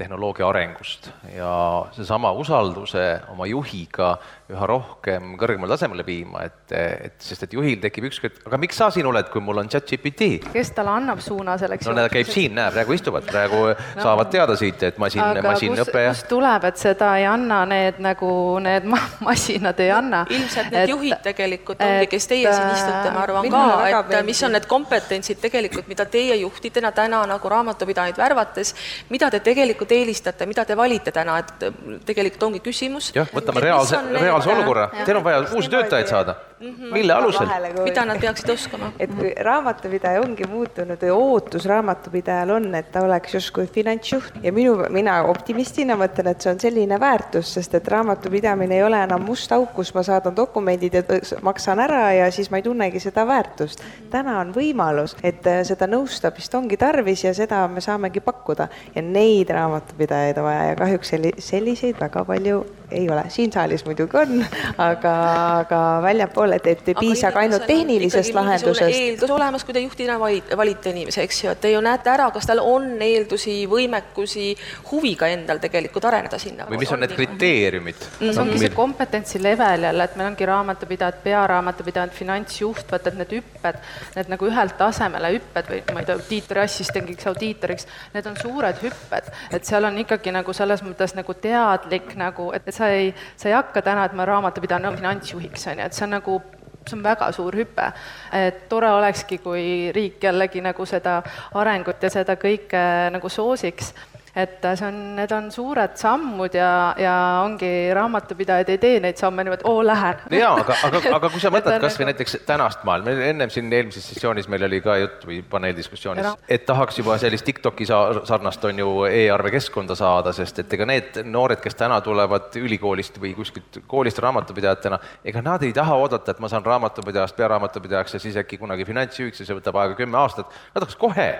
tehnoloogia 0.00 0.48
arengust. 0.48 1.10
Ja 1.36 1.52
seesama 1.92 2.32
usalduse 2.32 3.20
oma 3.28 3.46
juhiga 3.46 4.14
üha 4.50 4.66
rohkem 4.68 5.34
kõrgemale 5.40 5.74
tasemele 5.74 6.04
viima, 6.06 6.44
et, 6.48 6.74
et 6.74 7.16
sest 7.22 7.46
et 7.46 7.54
juhil 7.54 7.80
tekib 7.82 8.08
ükskord, 8.10 8.40
aga 8.48 8.58
miks 8.60 8.78
sa 8.80 8.90
siin 8.94 9.06
oled, 9.06 9.28
kui 9.32 9.42
mul 9.44 9.62
on 9.62 9.70
chat-GPT? 9.70 10.30
kes 10.50 10.72
talle 10.76 10.94
annab 10.98 11.22
suuna 11.24 11.56
selleks? 11.60 11.86
no 11.88 11.94
ta 11.96 12.08
käib 12.12 12.30
siin, 12.30 12.54
näe, 12.58 12.72
praegu 12.74 12.96
istuvad, 12.96 13.26
praegu 13.28 13.60
no. 13.70 13.76
saavad 14.02 14.30
teada 14.32 14.56
siit, 14.58 14.82
et 14.88 14.98
masin, 15.02 15.22
masinõpe 15.44 16.04
ja. 16.04 16.14
tuleb, 16.30 16.66
et 16.70 16.80
seda 16.80 17.12
ei 17.20 17.26
anna 17.30 17.62
need 17.70 18.00
nagu 18.02 18.30
need 18.62 18.88
ma 18.90 19.00
masinad 19.28 19.80
ei 19.84 19.92
anna. 19.94 20.24
ilmselt 20.30 20.72
need 20.72 20.84
et, 20.84 20.94
juhid 20.94 21.16
tegelikult 21.24 21.84
ongi, 21.86 22.10
kes 22.10 22.28
teie 22.30 22.54
siin 22.54 22.74
istute, 22.74 23.14
ma 23.14 23.24
arvan 23.26 23.50
ka, 23.50 24.02
et 24.18 24.26
mis 24.26 24.42
on 24.46 24.56
need 24.56 24.68
kompetentsid 24.70 25.42
tegelikult, 25.42 25.88
mida 25.90 26.06
teie 26.10 26.40
juhtidena 26.42 26.92
täna 26.96 27.22
nagu 27.30 27.54
raamatupidajaid 27.54 28.18
värvates, 28.18 28.74
mida 29.12 29.30
te 29.30 29.42
tegelikult 29.44 29.92
eelistate, 29.94 30.48
mida 30.50 30.64
te 30.66 30.76
valite 30.78 31.14
täna, 31.14 31.38
et 31.40 31.68
tegelikult 32.06 32.48
ongi 32.50 32.64
küsimus. 32.64 33.12
jah, 33.14 33.28
võtame 33.34 33.62
reaalse, 33.64 34.00
reaalse 34.16 34.39
reaalse 34.40 34.62
olukorra, 34.62 34.88
teil 35.04 35.16
on 35.16 35.24
vaja 35.24 35.42
uusi 35.54 35.70
töötajaid 35.70 36.06
saada 36.06 36.34
mm. 36.60 36.68
-hmm. 36.68 36.92
mille 36.92 37.12
alusel? 37.12 37.46
mida 37.84 38.04
nad 38.04 38.20
peaksid 38.20 38.48
oskama? 38.48 38.92
et 38.98 39.10
kui 39.14 39.34
raamatupidaja 39.40 40.20
ongi 40.20 40.44
muutunud 40.48 41.02
või 41.02 41.10
ootus 41.10 41.66
raamatupidajal 41.66 42.50
on, 42.50 42.74
et 42.74 42.92
ta 42.92 43.00
oleks 43.00 43.34
justkui 43.34 43.66
finantsjuht 43.66 44.32
ja 44.42 44.52
minu, 44.52 44.76
mina 44.88 45.22
optimistina 45.22 45.96
mõtlen, 45.96 46.30
et 46.30 46.40
see 46.40 46.52
on 46.52 46.60
selline 46.60 47.00
väärtus, 47.00 47.54
sest 47.54 47.74
et 47.74 47.88
raamatupidamine 47.88 48.76
ei 48.76 48.82
ole 48.82 49.02
enam 49.02 49.22
must 49.22 49.52
auk, 49.52 49.72
kus 49.74 49.94
ma 49.94 50.02
saadan 50.02 50.36
dokumendid 50.36 50.94
ja 50.94 51.02
maksan 51.42 51.78
ära 51.78 52.12
ja 52.12 52.30
siis 52.32 52.50
ma 52.50 52.56
ei 52.56 52.62
tunnegi 52.62 53.00
seda 53.00 53.26
väärtust. 53.26 53.84
täna 54.10 54.38
on 54.40 54.54
võimalus, 54.54 55.16
et 55.22 55.46
äh, 55.46 55.62
seda 55.64 55.86
nõustamist 55.86 56.54
ongi 56.54 56.76
tarvis 56.76 57.24
ja 57.24 57.34
seda 57.34 57.68
me 57.68 57.80
saamegi 57.80 58.20
pakkuda 58.20 58.68
ja 58.94 59.02
neid 59.02 59.50
raamatupidajaid 59.50 60.38
on 60.38 60.44
vaja 60.44 60.64
ja 60.64 60.76
kahjuks 60.76 61.14
selli-, 61.14 61.34
selliseid 61.38 62.00
väga 62.00 62.24
palju 62.24 62.64
ei 62.90 63.10
ole, 63.10 63.24
siin 63.28 63.52
saalis 63.52 63.84
muidugi 63.86 64.16
on, 64.18 64.44
aga, 64.78 65.12
aga 65.60 65.80
väljapoole, 66.02 66.58
et, 66.60 66.66
et 66.72 66.88
ei 66.92 66.96
piisa 66.98 67.30
ka 67.32 67.42
ainult 67.44 67.66
tehnilisest 67.68 68.34
lahendusest. 68.34 68.96
eeldus 68.96 69.30
olemas, 69.30 69.64
kui 69.64 69.74
te 69.76 69.82
juhtina 69.84 70.18
valite, 70.20 70.90
inimese, 70.90 71.22
eks 71.26 71.44
ju, 71.44 71.52
et 71.54 71.60
te 71.62 71.72
ju 71.72 71.80
näete 71.84 72.10
ära, 72.12 72.30
kas 72.34 72.48
tal 72.50 72.62
on 72.64 72.92
eeldusi, 73.04 73.54
võimekusi, 73.70 74.48
huvi 74.90 75.14
ka 75.20 75.30
endal 75.30 75.62
tegelikult 75.62 76.08
areneda 76.10 76.38
sinna. 76.42 76.66
või 76.70 76.80
mis 76.82 76.92
on 76.94 77.04
need 77.04 77.14
kriteeriumid 77.16 78.00
mm,? 78.00 78.32
see 78.32 78.42
ongi 78.42 78.62
see 78.64 78.72
kompetentsi 78.74 79.42
level 79.42 79.86
jälle, 79.88 80.08
et 80.08 80.16
meil 80.18 80.30
ongi 80.32 80.48
raamatupidajad, 80.50 81.20
pearaamatupidajad, 81.24 82.14
finantsjuht, 82.16 82.86
vaata, 82.90 83.12
et 83.12 83.20
need 83.20 83.36
hüpped, 83.38 83.80
need 84.16 84.32
nagu 84.34 84.50
ühelt 84.50 84.76
tasemele 84.80 85.32
hüpped 85.36 85.70
või 85.70 85.82
ma 85.94 86.02
ei 86.02 86.10
tea, 86.10 86.18
audiitoriassistendiks, 86.20 87.28
audiitoriks, 87.30 87.88
need 88.14 88.30
on 88.30 88.38
suured 88.40 88.82
hüpped, 88.84 89.30
et 89.54 89.68
seal 89.68 89.86
on 89.88 89.98
ikkagi 90.02 90.34
nagu 90.34 90.54
selles 90.56 90.82
mõttes 90.86 91.14
nagu 91.18 91.34
teadlik 91.38 92.14
nagu, 92.18 92.50
et, 92.56 92.66
et 92.66 92.79
sa 92.80 92.88
ei, 92.96 93.12
sa 93.36 93.50
ei 93.50 93.58
hakka 93.58 93.84
täna, 93.86 94.08
et 94.08 94.16
ma 94.16 94.26
raamatupidaja 94.28 94.82
no, 94.86 94.94
finantsjuhiks, 94.96 95.68
on 95.70 95.84
ju, 95.84 95.90
et 95.90 95.96
see 95.96 96.08
on 96.08 96.18
nagu 96.18 96.40
see 96.88 96.96
on 96.96 97.02
väga 97.04 97.30
suur 97.36 97.56
hüpe. 97.56 97.92
et 98.32 98.68
tore 98.68 98.88
olekski, 98.90 99.38
kui 99.38 99.92
riik 99.94 100.22
jällegi 100.24 100.62
nagu 100.64 100.86
seda 100.86 101.20
arengut 101.60 102.02
ja 102.02 102.10
seda 102.10 102.36
kõike 102.40 102.82
nagu 103.12 103.28
soosiks 103.28 103.92
et 104.36 104.62
see 104.62 104.86
on, 104.86 104.98
need 105.16 105.32
on 105.34 105.48
suured 105.50 105.96
sammud 105.98 106.54
ja, 106.54 106.70
ja 107.00 107.14
ongi, 107.42 107.90
raamatupidajad 107.96 108.68
ei 108.70 108.78
tee 108.82 109.00
neid 109.02 109.18
samme 109.18 109.44
niimoodi, 109.44 109.66
oo, 109.66 109.82
lähen. 109.86 110.22
jaa, 110.38 110.52
aga, 110.62 110.76
aga, 110.86 111.02
aga 111.18 111.30
kui 111.32 111.42
sa 111.42 111.50
mõtled 111.54 111.82
kas 111.82 111.98
või 111.98 112.06
nagu... 112.06 112.14
näiteks 112.14 112.36
tänast 112.46 112.84
maailma, 112.86 113.14
ennem 113.26 113.50
siin 113.50 113.72
eelmises 113.72 114.06
sessioonis 114.12 114.48
meil 114.52 114.66
oli 114.68 114.80
ka 114.84 114.96
jutt 115.02 115.26
või 115.26 115.40
paneeldiskussioonis, 115.50 116.30
et 116.48 116.66
tahaks 116.68 117.00
juba 117.02 117.18
sellist 117.22 117.46
TikToki 117.48 117.88
sa-, 117.90 118.22
sarnast 118.28 118.64
on 118.70 118.82
ju 118.84 118.94
e-arve 119.10 119.54
keskkonda 119.56 119.98
saada, 119.98 120.34
sest 120.36 120.62
et 120.62 120.78
ega 120.78 120.86
need 120.88 121.22
noored, 121.26 121.62
kes 121.62 121.78
täna 121.82 122.00
tulevad 122.04 122.54
ülikoolist 122.60 123.18
või 123.22 123.34
kuskilt 123.38 123.82
koolist 123.90 124.22
raamatupidajatena, 124.22 125.00
ega 125.26 125.42
nad 125.44 125.66
ei 125.66 125.74
taha 125.76 125.98
oodata, 125.98 126.34
et 126.34 126.42
ma 126.42 126.50
saan 126.52 126.66
raamatupidajast 126.66 127.38
pearaamatupidajaks 127.38 128.14
ja 128.14 128.22
siis 128.22 128.38
äkki 128.40 128.60
kunagi 128.62 128.86
finantsjuhiks 128.86 129.42
ja 129.42 129.48
see 129.48 129.58
võtab 129.58 129.82
aega 129.82 129.98
kümme 129.98 130.22
aastat, 130.22 130.52
nad 130.70 130.84
tahaks 130.84 130.98
kohe 131.00 131.32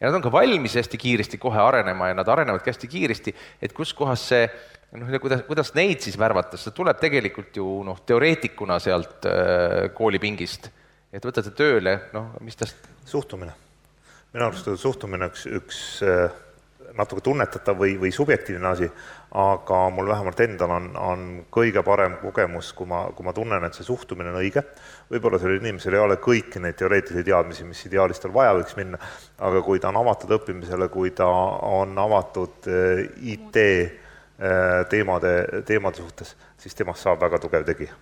ja 0.00 0.08
nad 0.08 0.18
on 0.18 0.24
ka 0.24 0.32
valmis 0.32 0.76
hästi 0.76 0.98
kiiresti 0.98 1.38
kohe 1.40 1.60
arenema 1.60 2.10
ja 2.10 2.16
nad 2.18 2.28
arenevadki 2.28 2.72
hästi 2.72 2.88
kiiresti, 2.88 3.34
et 3.62 3.72
kus 3.76 3.94
kohas 3.96 4.28
see 4.28 4.46
noh, 4.96 5.12
kuidas, 5.20 5.44
kuidas 5.48 5.72
neid 5.76 6.02
siis 6.04 6.18
värvata, 6.20 6.58
see 6.60 6.74
tuleb 6.76 7.00
tegelikult 7.02 7.56
ju 7.56 7.66
noh, 7.86 8.00
teoreetikuna 8.06 8.78
sealt 8.82 9.28
äh, 9.28 9.86
koolipingist, 9.96 10.70
et 11.12 11.24
võtate 11.24 11.52
tööle, 11.56 11.98
noh, 12.14 12.34
mis 12.44 12.58
tast 12.58 12.88
suhtumine. 13.06 13.54
minu 14.34 14.48
arust 14.48 14.68
on 14.68 14.78
suhtumine 14.78 15.30
üks, 15.30 15.46
üks 15.48 15.80
äh, 16.04 16.26
natuke 16.96 17.24
tunnetatav 17.24 17.78
või, 17.78 17.96
või 18.00 18.12
subjektiivne 18.12 18.68
asi, 18.68 18.88
aga 19.34 19.78
mul 19.90 20.08
vähemalt 20.08 20.40
endal 20.40 20.70
on, 20.70 20.86
on 20.96 21.24
kõige 21.52 21.82
parem 21.84 22.16
kogemus, 22.20 22.70
kui 22.76 22.86
ma, 22.88 23.02
kui 23.14 23.26
ma 23.26 23.34
tunnen, 23.36 23.64
et 23.66 23.74
see 23.74 23.84
suhtumine 23.86 24.30
on 24.30 24.38
õige. 24.40 24.62
võib-olla 25.10 25.40
sellel 25.42 25.60
inimesel 25.60 25.96
ei 25.96 26.02
ole 26.02 26.16
kõiki 26.22 26.62
neid 26.62 26.78
teoreetilisi 26.78 27.26
teadmisi, 27.26 27.66
mis 27.68 27.84
ideaalis 27.88 28.22
tal 28.22 28.34
vaja 28.34 28.54
võiks 28.56 28.76
minna, 28.78 28.98
aga 29.38 29.62
kui 29.66 29.82
ta 29.82 29.90
on 29.92 30.00
avatud 30.02 30.34
õppimisele, 30.38 30.88
kui 30.88 31.10
ta 31.10 31.26
on 31.26 31.98
avatud 31.98 32.70
eh, 32.70 33.04
IT 33.34 33.62
eh, 33.62 33.86
teemade, 34.90 35.36
teemade 35.68 36.02
suhtes, 36.02 36.36
siis 36.58 36.78
temast 36.78 37.04
saab 37.04 37.20
väga 37.26 37.42
tugev 37.42 37.66
tegija. 37.68 37.98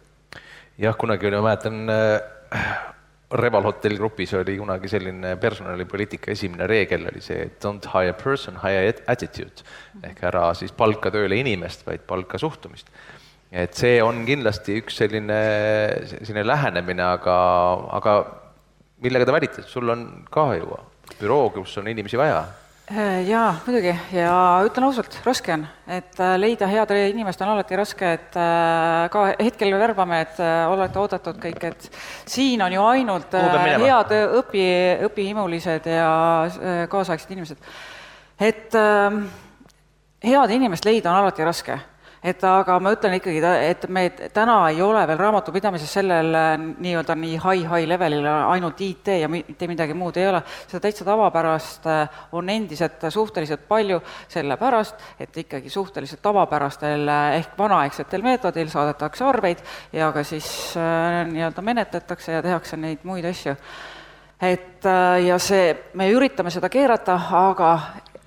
jah, 0.78 0.96
kunagi 0.98 1.30
oli, 1.30 1.40
ma 1.40 1.48
mäletan 1.50 1.86
äh 1.90 2.93
Reval 3.34 3.64
Hotelli 3.66 3.98
grupis 3.98 4.34
oli 4.38 4.56
kunagi 4.60 4.88
selline 4.90 5.34
personalipoliitika 5.42 6.30
esimene 6.34 6.68
reegel 6.70 7.08
oli 7.10 7.22
see, 7.24 7.48
et 7.48 7.58
don't 7.64 7.88
hire 7.90 8.14
person, 8.18 8.60
hire 8.62 8.94
attitude. 9.10 9.64
Ehk 10.06 10.22
ära 10.30 10.46
siis 10.54 10.74
palka 10.76 11.10
tööle 11.14 11.40
inimest, 11.42 11.82
vaid 11.86 12.06
palka 12.06 12.38
suhtumist. 12.38 12.90
et 13.54 13.74
see 13.78 14.00
on 14.02 14.24
kindlasti 14.26 14.80
üks 14.80 14.96
selline, 14.98 15.38
selline 16.10 16.42
lähenemine, 16.46 17.04
aga, 17.06 17.36
aga 17.98 18.14
millega 19.04 19.28
te 19.28 19.34
valite, 19.36 19.62
sul 19.62 19.92
on 19.94 20.24
ka 20.30 20.48
ju 20.58 20.78
büroo, 21.20 21.50
kus 21.54 21.76
on 21.78 21.90
inimesi 21.90 22.18
vaja 22.18 22.42
jaa, 23.24 23.54
muidugi. 23.64 23.94
Ja 24.12 24.32
ütlen 24.66 24.84
ausalt, 24.84 25.14
raske 25.24 25.54
on, 25.54 25.62
et 25.88 26.18
äh, 26.20 26.34
leida 26.36 26.66
head 26.68 26.90
inimest 27.08 27.40
on 27.40 27.54
alati 27.54 27.78
raske, 27.80 28.10
et 28.18 28.36
äh, 28.36 29.06
ka 29.12 29.22
hetkel 29.38 29.72
värbame, 29.80 30.20
et 30.26 30.42
olete 30.68 31.00
oodatud 31.00 31.40
kõik, 31.40 31.64
et 31.70 31.88
siin 32.28 32.60
on 32.60 32.76
ju 32.76 32.84
ainult 32.84 33.32
head 33.32 34.14
õpi, 34.40 34.66
õpihimulised 35.08 35.88
ja 35.88 36.12
kaasaegsed 36.92 37.32
inimesed. 37.32 37.72
et 38.40 38.76
ähm, 38.76 39.24
head 40.24 40.52
inimest 40.52 40.84
leida 40.84 41.12
on 41.12 41.22
alati 41.22 41.44
raske 41.44 41.80
et 42.24 42.44
aga 42.48 42.78
ma 42.80 42.92
ütlen 42.94 43.18
ikkagi, 43.18 43.40
et 43.68 43.82
me 43.92 44.06
täna 44.32 44.56
ei 44.72 44.80
ole 44.82 45.02
veel 45.08 45.18
raamatupidamises 45.20 45.90
sellel 45.98 46.30
äh, 46.38 46.52
nii-öelda 46.56 47.16
nii 47.20 47.34
high-high 47.36 47.88
levelil 47.90 48.24
ainult 48.28 48.80
IT 48.80 49.10
ja 49.20 49.28
mitte 49.28 49.68
midagi 49.68 49.96
muud 49.98 50.16
ei 50.16 50.30
ole, 50.30 50.40
seda 50.64 50.80
täitsa 50.86 51.04
tavapärast 51.04 51.88
äh, 51.92 52.22
on 52.32 52.48
endiselt 52.48 53.04
suhteliselt 53.12 53.66
palju, 53.68 54.00
sellepärast 54.32 55.04
et 55.20 55.36
ikkagi 55.44 55.72
suhteliselt 55.72 56.22
tavapärastel 56.24 57.04
äh, 57.12 57.26
ehk 57.42 57.58
vanaaegsetel 57.58 58.24
meetodil 58.24 58.72
saadetakse 58.72 59.26
arveid 59.28 59.60
ja 59.92 60.08
ka 60.14 60.24
siis 60.24 60.48
nii-öelda 61.28 61.62
menetletakse 61.62 62.38
ja 62.38 62.40
tehakse 62.42 62.78
neid 62.80 63.04
muid 63.04 63.28
asju. 63.28 63.52
et 64.40 64.84
ja 65.26 65.36
see, 65.38 65.76
me 65.94 66.08
üritame 66.12 66.50
seda 66.50 66.68
keerata, 66.72 67.18
aga 67.36 67.70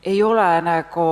ei 0.06 0.22
ole 0.24 0.48
nagu, 0.62 1.10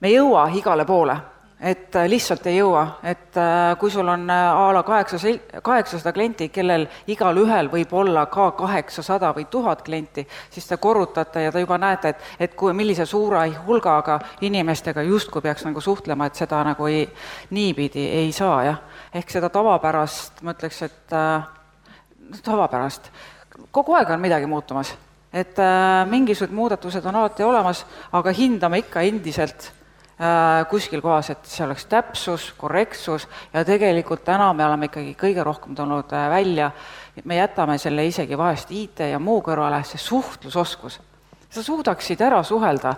me 0.00 0.08
ei 0.08 0.16
jõua 0.16 0.46
igale 0.54 0.86
poole 0.86 1.18
et 1.60 1.96
äh, 1.96 2.06
lihtsalt 2.08 2.46
ei 2.48 2.56
jõua, 2.56 2.82
et 3.04 3.36
äh, 3.36 3.74
kui 3.78 3.90
sul 3.92 4.08
on 4.08 4.22
äh, 4.32 4.46
a 4.56 4.70
la 4.72 4.82
kaheksa, 4.82 5.18
kaheksasada 5.62 6.12
klienti, 6.16 6.48
kellel 6.48 6.86
igalühel 7.12 7.68
võib 7.72 7.92
olla 8.00 8.24
ka 8.32 8.50
kaheksasada 8.56 9.34
või 9.36 9.44
tuhat 9.52 9.82
klienti, 9.84 10.24
siis 10.50 10.66
te 10.66 10.78
korrutate 10.80 11.42
ja 11.44 11.52
te 11.52 11.60
juba 11.60 11.76
näete, 11.78 12.14
et, 12.14 12.30
et 12.46 12.54
kui, 12.56 12.72
millise 12.76 13.04
suure 13.06 13.42
hulgaga 13.66 14.18
inimestega 14.40 15.04
justkui 15.04 15.44
peaks 15.44 15.66
nagu 15.68 15.82
suhtlema, 15.84 16.30
et 16.30 16.40
seda 16.40 16.62
nagu 16.64 16.88
ei, 16.88 17.04
niipidi 17.50 18.06
ei 18.22 18.32
saa, 18.32 18.62
jah. 18.64 18.80
ehk 19.14 19.30
seda 19.30 19.50
tavapärast, 19.52 20.40
ma 20.42 20.54
ütleks, 20.56 20.80
et 20.88 21.16
tavapärast, 22.46 23.10
kogu 23.70 23.98
aeg 23.98 24.14
on 24.14 24.22
midagi 24.22 24.48
muutumas. 24.48 24.94
et 25.32 25.60
mingisugused 26.10 26.54
muudatused 26.54 27.04
on 27.06 27.16
alati 27.16 27.44
olemas, 27.46 27.84
aga 28.12 28.32
hindame 28.34 28.80
ikka 28.82 29.04
endiselt 29.06 29.68
kuskil 30.68 31.00
kohas, 31.00 31.30
et 31.32 31.46
see 31.48 31.64
oleks 31.64 31.86
täpsus, 31.88 32.50
korrektsus 32.60 33.24
ja 33.54 33.62
tegelikult 33.64 34.20
täna 34.26 34.50
me 34.52 34.66
oleme 34.66 34.90
ikkagi 34.90 35.14
kõige 35.16 35.44
rohkem 35.46 35.76
tulnud 35.76 36.12
äh, 36.12 36.26
välja, 36.28 36.70
et 37.16 37.24
me 37.24 37.38
jätame 37.38 37.78
selle 37.80 38.04
isegi 38.04 38.36
vahest 38.38 38.72
IT 38.74 39.00
ja 39.14 39.20
muu 39.22 39.40
kõrvale, 39.44 39.80
see 39.88 40.00
suhtlusoskus. 40.00 41.00
sa 41.50 41.62
suudaksid 41.62 42.20
ära 42.20 42.42
suhelda, 42.44 42.94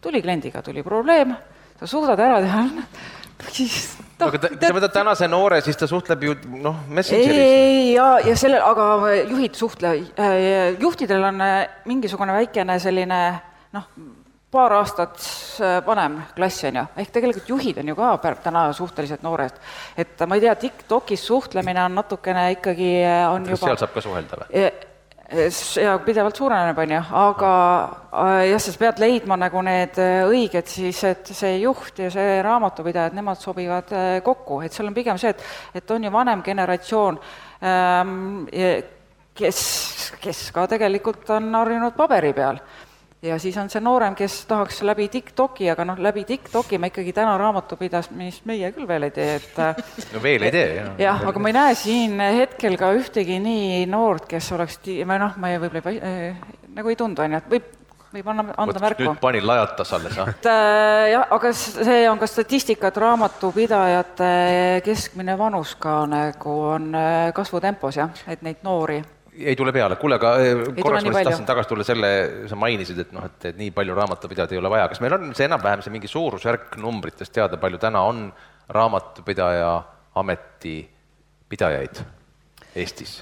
tuli 0.00 0.20
kliendiga, 0.22 0.62
tuli 0.62 0.82
probleem, 0.82 1.32
sa 1.80 1.86
suudad 1.86 2.20
ära 2.20 2.42
teha, 2.44 2.66
siis 3.56 3.96
noh, 4.18 4.28
aga 4.28 4.42
ta, 4.44 4.52
sa 4.60 4.74
võtad 4.76 4.92
tänase 4.92 5.30
noore, 5.32 5.62
siis 5.64 5.80
ta 5.80 5.88
suhtleb 5.88 6.28
ju 6.28 6.36
noh, 6.60 6.84
Messengeris. 6.88 7.40
ei, 7.40 7.94
ja, 7.94 8.18
ja 8.20 8.36
sellel, 8.36 8.60
aga 8.60 9.14
juhid 9.22 9.56
suhtle, 9.56 9.96
äh, 10.20 10.76
juhtidel 10.76 11.24
on 11.32 11.40
mingisugune 11.88 12.36
väikene 12.36 12.76
selline 12.84 13.24
noh, 13.72 13.88
paar 14.50 14.72
aastat 14.78 15.20
vanem 15.86 16.20
klass, 16.36 16.64
on 16.68 16.80
ju, 16.80 16.84
ehk 17.02 17.14
tegelikult 17.14 17.48
juhid 17.50 17.78
on 17.82 17.92
ju 17.92 17.96
ka 17.98 18.34
täna 18.44 18.66
suhteliselt 18.76 19.22
noored. 19.26 19.56
et 19.96 20.26
ma 20.26 20.38
ei 20.38 20.44
tea, 20.44 20.54
TikTokis 20.54 21.26
suhtlemine 21.26 21.82
on 21.84 21.96
natukene 21.98 22.50
ikkagi, 22.56 22.92
on 23.30 23.48
kas 23.48 23.56
juba 23.58 23.72
seal 23.72 23.80
saab 23.82 23.96
ka 23.96 24.04
suhelda 24.04 24.42
või? 24.42 24.68
ja 25.82 25.96
pidevalt 25.98 26.38
suureneb, 26.38 26.78
on 26.78 26.92
ju, 26.94 27.02
aga 27.18 27.52
jah, 28.46 28.62
sa 28.62 28.74
pead 28.78 29.00
leidma 29.02 29.38
nagu 29.40 29.62
need 29.66 29.98
õiged 29.98 30.70
siis, 30.70 31.02
et 31.08 31.32
see 31.34 31.56
juht 31.64 31.98
ja 31.98 32.10
see 32.14 32.36
raamatupidaja, 32.46 33.10
et 33.10 33.16
nemad 33.18 33.40
sobivad 33.42 33.90
kokku, 34.24 34.60
et 34.62 34.76
seal 34.76 34.86
on 34.86 34.94
pigem 34.94 35.18
see, 35.18 35.34
et, 35.34 35.42
et 35.82 35.90
on 35.90 36.06
ju 36.06 36.12
vanem 36.14 36.46
generatsioon 36.46 37.18
ähm,, 37.66 38.44
kes, 39.36 39.60
kes 40.22 40.50
ka 40.54 40.68
tegelikult 40.70 41.34
on 41.34 41.50
harjunud 41.58 41.98
paberi 41.98 42.30
peal 42.36 42.62
ja 43.26 43.38
siis 43.42 43.56
on 43.60 43.70
see 43.72 43.82
noorem, 43.84 44.14
kes 44.18 44.38
tahaks 44.50 44.82
läbi 44.86 45.08
TikToki, 45.12 45.70
aga 45.72 45.86
noh, 45.88 46.00
läbi 46.02 46.24
TikToki 46.28 46.78
me 46.78 46.90
ikkagi 46.92 47.14
täna 47.16 47.36
raamatupidamist 47.40 48.46
meie 48.48 48.72
küll 48.74 48.88
veel 48.88 49.08
ei 49.08 49.14
tee, 49.14 49.38
et 49.40 49.62
no 50.14 50.22
veel 50.22 50.48
ei 50.48 50.54
tee, 50.54 50.68
jah. 50.80 50.92
jah, 51.00 51.24
aga 51.30 51.42
ma 51.42 51.52
ei 51.52 51.58
näe 51.58 51.78
siin 51.78 52.20
hetkel 52.20 52.78
ka 52.80 52.92
ühtegi 52.96 53.40
nii 53.42 53.82
noort, 53.90 54.28
kes 54.30 54.52
oleks, 54.56 54.80
või 54.86 55.18
noh, 55.22 55.40
ma 55.40 55.52
ei, 55.52 55.62
võib-olla 55.62 55.96
ei 55.96 56.30
äh,, 56.30 56.46
nagu 56.76 56.92
ei 56.92 56.98
tundu, 56.98 57.24
on 57.24 57.36
ju, 57.36 57.42
et 57.42 57.50
võib 57.56 57.74
võib 58.16 58.28
anna, 58.30 58.44
anda 58.56 58.80
märku. 58.80 59.04
nüüd 59.04 59.20
panin 59.20 59.46
lajatas 59.46 59.92
alles, 59.96 60.16
jah? 60.16 60.30
et 60.30 60.48
äh, 60.50 61.08
jah, 61.12 61.26
aga 61.36 61.52
see 61.56 61.98
on 62.10 62.20
ka 62.20 62.28
statistika, 62.30 62.90
et 62.90 63.00
raamatupidajate 63.02 64.30
keskmine 64.86 65.36
vanus 65.38 65.74
ka 65.80 65.98
nagu 66.10 66.56
on 66.76 66.88
äh, 66.94 67.18
kasvutempos 67.36 68.00
jah, 68.00 68.24
et 68.30 68.44
neid 68.46 68.64
noori 68.66 69.02
ei 69.38 69.56
tule 69.56 69.72
peale, 69.72 69.96
kuule, 70.00 70.16
aga 70.20 70.32
eh, 70.40 70.62
korraks 70.80 71.04
ma 71.04 71.12
lihtsalt 71.12 71.30
tahtsin 71.30 71.48
tagasi 71.48 71.70
tulla 71.70 71.86
selle, 71.86 72.10
sa 72.50 72.58
mainisid, 72.58 72.98
et 73.04 73.14
noh, 73.16 73.26
et, 73.28 73.38
et 73.50 73.60
nii 73.60 73.70
palju 73.76 73.96
raamatupidajaid 73.98 74.56
ei 74.56 74.60
ole 74.62 74.72
vaja, 74.72 74.88
kas 74.92 75.02
meil 75.04 75.16
on 75.18 75.30
see 75.36 75.48
enam-vähem 75.48 75.84
see 75.84 75.94
mingi 75.94 76.10
suurusjärk 76.10 76.76
numbritest 76.82 77.34
teada, 77.36 77.60
palju 77.60 77.80
täna 77.82 78.02
on 78.08 78.26
raamatupidaja 78.76 79.72
ametipidajaid 80.22 82.04
Eestis? 82.76 83.18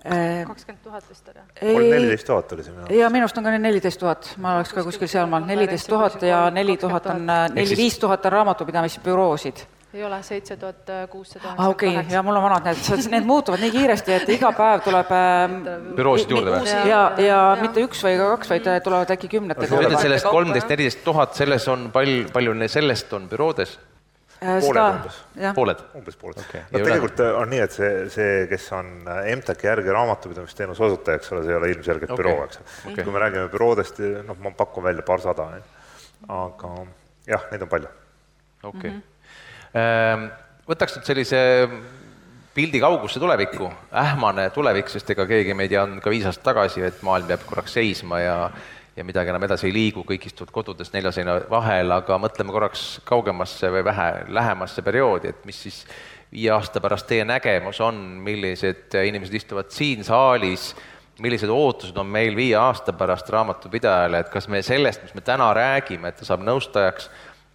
Äh, 0.00 0.46
kakskümmend 0.48 0.80
tuhat 0.84 1.04
vist 1.10 1.26
oli? 1.28 1.42
kolm, 1.60 1.90
neliteist 1.92 2.26
tuhat 2.28 2.52
oli 2.56 2.62
see 2.64 2.72
minu 2.72 2.86
arust. 2.86 2.96
jaa, 2.96 3.10
minu 3.12 3.26
arust 3.26 3.40
on 3.40 3.44
ka 3.44 3.52
neliteist 3.58 4.00
tuhat, 4.00 4.30
ma 4.40 4.54
oleks 4.56 4.72
ka 4.72 4.84
kuskil 4.86 5.10
sealmaal, 5.12 5.44
neliteist 5.48 5.90
tuhat 5.92 6.24
ja 6.24 6.46
neli 6.54 6.78
tuhat 6.80 7.10
on, 7.12 7.28
neli-viis 7.52 7.98
tuhat. 8.00 8.24
on 8.24 8.32
raamatupidamisbüroosid 8.38 9.66
ei 9.94 10.04
ole, 10.06 10.20
seitse 10.22 10.56
tuhat 10.56 10.90
kuussada 11.10 11.54
ah, 11.56 11.68
okei 11.72 11.92
ja 12.10 12.22
mul 12.22 12.38
on 12.38 12.44
vanad 12.44 12.68
need, 12.70 13.10
need 13.10 13.26
muutuvad 13.26 13.62
nii 13.64 13.72
kiiresti, 13.74 14.12
et 14.20 14.32
iga 14.36 14.52
päev 14.54 14.84
tuleb 14.86 15.12
ähm, 15.16 15.56
büroosid 15.98 16.30
juurde 16.30 16.54
või? 16.54 16.70
ja, 16.70 16.82
ja, 16.90 17.02
ja 17.26 17.38
mitte 17.60 17.82
üks 17.82 18.02
või 18.06 18.16
ka 18.20 18.30
kaks, 18.36 18.52
vaid 18.54 18.68
tulevad 18.86 19.14
äkki 19.16 19.30
kümnete 19.36 19.66
sa 19.66 19.80
ütled 19.82 19.98
sellest 19.98 20.30
kolmteist, 20.30 20.70
neliteist 20.70 21.02
tuhat, 21.06 21.34
selles 21.38 21.66
on 21.72 21.88
palju, 21.94 22.28
palju 22.34 22.68
sellest 22.70 23.16
on 23.18 23.26
büroodes? 23.30 23.78
Äh, 24.40 24.56
pooled 24.60 24.80
umbes. 24.80 25.16
pooled? 25.54 25.80
umbes 25.98 26.16
pooled 26.16 26.38
okay.. 26.40 26.62
no 26.70 26.80
tegelikult 26.80 27.18
äh, 27.20 27.34
on 27.36 27.50
nii, 27.52 27.58
et 27.60 27.74
see, 27.76 27.90
see, 28.14 28.30
kes 28.48 28.70
on 28.72 28.88
äh, 29.04 29.26
MTAK-i 29.36 29.68
järgi 29.68 29.92
raamatupidamisteenuse 29.92 30.86
osutaja, 30.86 31.20
eks 31.20 31.34
ole, 31.34 31.42
see 31.44 31.52
ei 31.52 31.58
ole 31.58 31.68
ilmselgelt 31.74 32.14
okay. 32.14 32.22
büroo, 32.22 32.46
eks 32.46 32.62
okay.. 32.62 33.02
kui 33.02 33.12
me 33.12 33.20
räägime 33.20 33.50
büroodest, 33.52 34.00
noh, 34.24 34.38
ma 34.40 34.54
pakun 34.56 34.86
välja 34.86 35.04
paarsada, 35.04 35.50
aga 36.38 36.72
jah, 37.28 37.44
neid 37.52 37.66
on 37.66 37.72
palju. 37.74 37.92
okei 38.62 38.78
okay. 38.78 38.90
mm. 38.90 38.96
-hmm 38.96 39.08
võtaks 39.72 40.96
nüüd 40.96 41.06
sellise 41.06 41.40
pildi 42.54 42.80
kaugusse 42.82 43.20
tulevikku, 43.22 43.70
ähmane 43.94 44.48
tulevik, 44.54 44.90
sest 44.90 45.10
ega 45.14 45.26
keegi 45.30 45.54
meid 45.54 45.72
ei 45.72 45.78
andnud 45.80 46.02
ka 46.02 46.10
viis 46.10 46.26
aastat 46.26 46.48
tagasi, 46.50 46.82
et 46.82 47.02
maailm 47.06 47.30
jääb 47.30 47.46
korraks 47.46 47.78
seisma 47.78 48.20
ja 48.24 48.36
ja 48.96 49.04
midagi 49.06 49.30
enam 49.30 49.44
edasi 49.46 49.68
ei 49.68 49.72
liigu, 49.72 50.02
kõik 50.04 50.26
istuvad 50.28 50.50
kodudes 50.52 50.90
nelja 50.92 51.12
seina 51.14 51.38
vahel, 51.48 51.92
aga 51.94 52.18
mõtleme 52.20 52.52
korraks 52.52 53.00
kaugemasse 53.06 53.70
või 53.72 53.84
vähe 53.86 54.08
lähemasse 54.28 54.82
perioodi, 54.84 55.30
et 55.30 55.46
mis 55.48 55.60
siis 55.62 55.78
viie 56.32 56.50
aasta 56.52 56.82
pärast 56.82 57.06
teie 57.08 57.24
nägemus 57.24 57.80
on, 57.86 57.96
millised 58.26 58.94
inimesed 59.06 59.38
istuvad 59.40 59.70
siin 59.74 60.04
saalis, 60.04 60.72
millised 61.22 61.50
ootused 61.52 61.96
on 62.00 62.10
meil 62.10 62.36
viie 62.36 62.58
aasta 62.58 62.92
pärast 62.96 63.30
raamatupidajale, 63.30 64.20
et 64.20 64.30
kas 64.32 64.48
me 64.48 64.62
sellest, 64.66 65.06
mis 65.06 65.16
me 65.16 65.24
täna 65.24 65.50
räägime, 65.56 66.10
et 66.10 66.20
ta 66.20 66.28
saab 66.28 66.44
nõustajaks, 66.46 67.10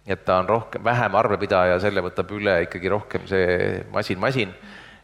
et 0.06 0.24
ta 0.24 0.40
on 0.42 0.48
rohkem, 0.48 0.84
vähem 0.84 1.14
arvepidaja, 1.18 1.78
selle 1.82 2.02
võtab 2.04 2.32
üle 2.36 2.60
ikkagi 2.66 2.90
rohkem 2.92 3.26
see 3.28 3.46
masin, 3.92 4.20
masin. 4.22 4.52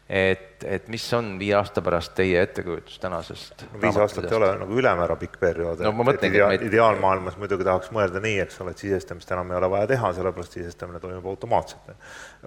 et, 0.07 0.63
et 0.67 0.87
mis 0.91 1.03
on 1.15 1.33
viie 1.39 1.55
aasta 1.57 1.81
pärast 1.83 2.13
teie 2.15 2.41
ettekujutus 2.43 2.99
tänasest 3.03 3.65
no, 3.65 3.81
viis 3.81 3.97
aastat 4.03 4.27
ei 4.29 4.37
ole 4.37 4.49
nagu 4.59 4.77
ülemäära 4.79 5.15
pikk 5.19 5.39
periood 5.41 5.83
no,, 5.83 5.93
et 6.11 6.25
idea, 6.27 6.49
meid... 6.51 6.65
ideaalmaailmas 6.67 7.39
muidugi 7.39 7.67
tahaks 7.67 7.91
mõelda 7.95 8.21
nii, 8.23 8.37
eks 8.43 8.59
ole, 8.63 8.75
et 8.75 8.83
sisestamist 8.83 9.31
enam 9.35 9.51
ei 9.51 9.59
ole 9.59 9.71
vaja 9.75 9.89
teha, 9.93 10.13
sellepärast 10.19 10.59
sisestamine 10.59 11.03
toimub 11.03 11.27
automaatselt. 11.33 11.91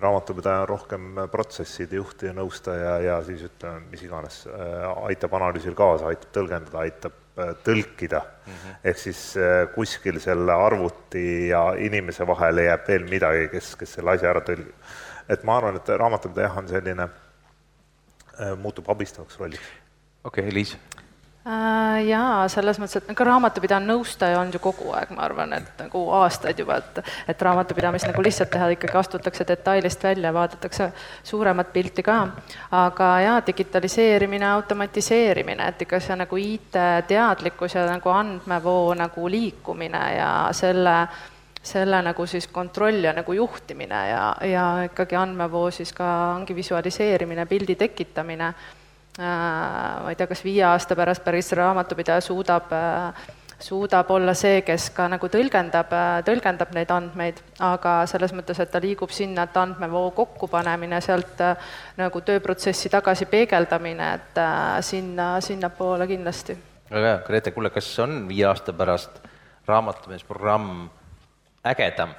raamatupidaja 0.05 0.65
on 0.65 0.73
rohkem 0.73 1.23
protsesside 1.33 2.01
juht 2.01 2.25
ja 2.29 2.33
nõustaja 2.37 2.97
ja 3.05 3.21
siis 3.27 3.45
ütleme, 3.51 3.85
mis 3.93 4.05
iganes, 4.05 4.43
äh, 4.53 4.91
aitab 5.11 5.37
analüüsil 5.41 5.77
kaasa, 5.77 6.13
aitab 6.13 6.37
tõlgendada, 6.37 6.85
aitab 6.85 7.23
tõlkida 7.37 8.21
mm. 8.21 8.53
-hmm. 8.53 8.77
ehk 8.85 8.99
siis 8.99 9.37
äh, 9.37 9.69
kuskil 9.75 10.21
selle 10.21 10.53
arvuti 10.53 11.49
ja 11.49 11.75
inimese 11.79 12.27
vahele 12.27 12.65
jääb 12.65 12.89
veel 12.89 13.09
midagi, 13.11 13.49
kes, 13.53 13.75
kes 13.77 13.93
selle 13.99 14.11
asja 14.17 14.31
ära 14.31 14.41
tõlgib. 14.41 14.75
et 15.29 15.45
ma 15.45 15.57
arvan, 15.57 15.77
et 15.77 15.89
raamatupidaja 15.89 16.53
on 16.57 16.69
selline, 16.69 17.09
äh, 18.41 18.57
muutub 18.57 18.91
abistavaks 18.91 19.39
rolliks. 19.39 19.69
okei 20.25 20.49
okay,, 20.49 20.55
Liis 20.55 20.77
Äh, 20.77 20.96
jaa, 21.47 22.49
selles 22.51 22.79
mõttes, 22.83 22.99
et 22.99 23.11
ka 23.15 23.25
raamatupidaja 23.27 23.79
nõustaja 23.85 24.41
on 24.41 24.51
ju 24.51 24.59
kogu 24.63 24.91
aeg, 24.99 25.13
ma 25.15 25.23
arvan, 25.29 25.53
et 25.55 25.79
nagu 25.79 26.01
aastaid 26.19 26.59
juba, 26.59 26.81
et 26.83 27.03
et 27.31 27.43
raamatupidamist 27.43 28.09
nagu 28.09 28.23
lihtsalt 28.25 28.51
teha, 28.51 28.69
ikkagi 28.75 28.99
astutakse 28.99 29.47
detailist 29.47 30.03
välja, 30.03 30.33
vaadatakse 30.35 30.91
suuremat 31.25 31.71
pilti 31.73 32.03
ka. 32.03 32.17
aga 32.71 33.11
jaa, 33.21 33.37
digitaliseerimine, 33.47 34.49
automatiseerimine, 34.51 35.69
et 35.69 35.83
ikka 35.87 36.01
see 36.01 36.17
nagu 36.17 36.37
IT-teadlikkus 36.37 37.75
ja 37.75 37.87
nagu 37.87 38.11
andmevoo 38.11 38.95
nagu 38.95 39.29
liikumine 39.31 40.05
ja 40.17 40.31
selle 40.53 40.97
selle 41.67 41.99
nagu 42.03 42.27
siis 42.27 42.47
kontroll 42.47 43.05
ja 43.05 43.13
nagu 43.13 43.33
juhtimine 43.33 44.03
ja, 44.09 44.37
ja 44.47 44.67
ikkagi 44.87 45.17
andmevoo 45.19 45.71
siis 45.71 45.93
ka 45.93 46.35
ongi 46.35 46.55
visualiseerimine, 46.55 47.47
pildi 47.47 47.75
tekitamine 47.75 48.53
Äh, 48.55 48.86
ma 49.19 50.11
ei 50.11 50.17
tea, 50.17 50.29
kas 50.29 50.45
viie 50.45 50.65
aasta 50.69 50.97
pärast 50.97 51.25
päris 51.25 51.53
raamatupidaja 51.57 52.21
suudab 52.21 52.73
äh, 52.73 53.27
suudab 53.59 54.11
olla 54.13 54.35
see, 54.37 54.61
kes 54.67 54.91
ka 54.93 55.07
nagu 55.09 55.31
tõlgendab, 55.33 55.93
äh, 55.97 56.19
tõlgendab 56.27 56.75
neid 56.77 56.91
andmeid, 56.93 57.41
aga 57.65 57.95
selles 58.11 58.35
mõttes, 58.37 58.61
et 58.61 58.71
ta 58.73 58.83
liigub 58.83 59.13
sinna, 59.15 59.47
et 59.49 59.57
andmevoo 59.57 60.11
kokkupanemine, 60.17 61.01
sealt 61.01 61.41
nagu 61.97 62.21
tööprotsessi 62.21 62.93
tagasi 62.93 63.29
peegeldamine, 63.33 64.13
et 64.19 64.43
sinna, 64.85 65.37
sinnapoole 65.41 66.07
kindlasti. 66.11 66.59
väga 66.91 67.15
hea, 67.15 67.25
Grete, 67.27 67.57
kuule, 67.57 67.71
kas 67.71 67.89
on 68.05 68.27
viie 68.29 68.45
aasta 68.45 68.77
pärast 68.77 69.23
raamatupidamisprogramm 69.67 70.87
ägedam 71.67 72.13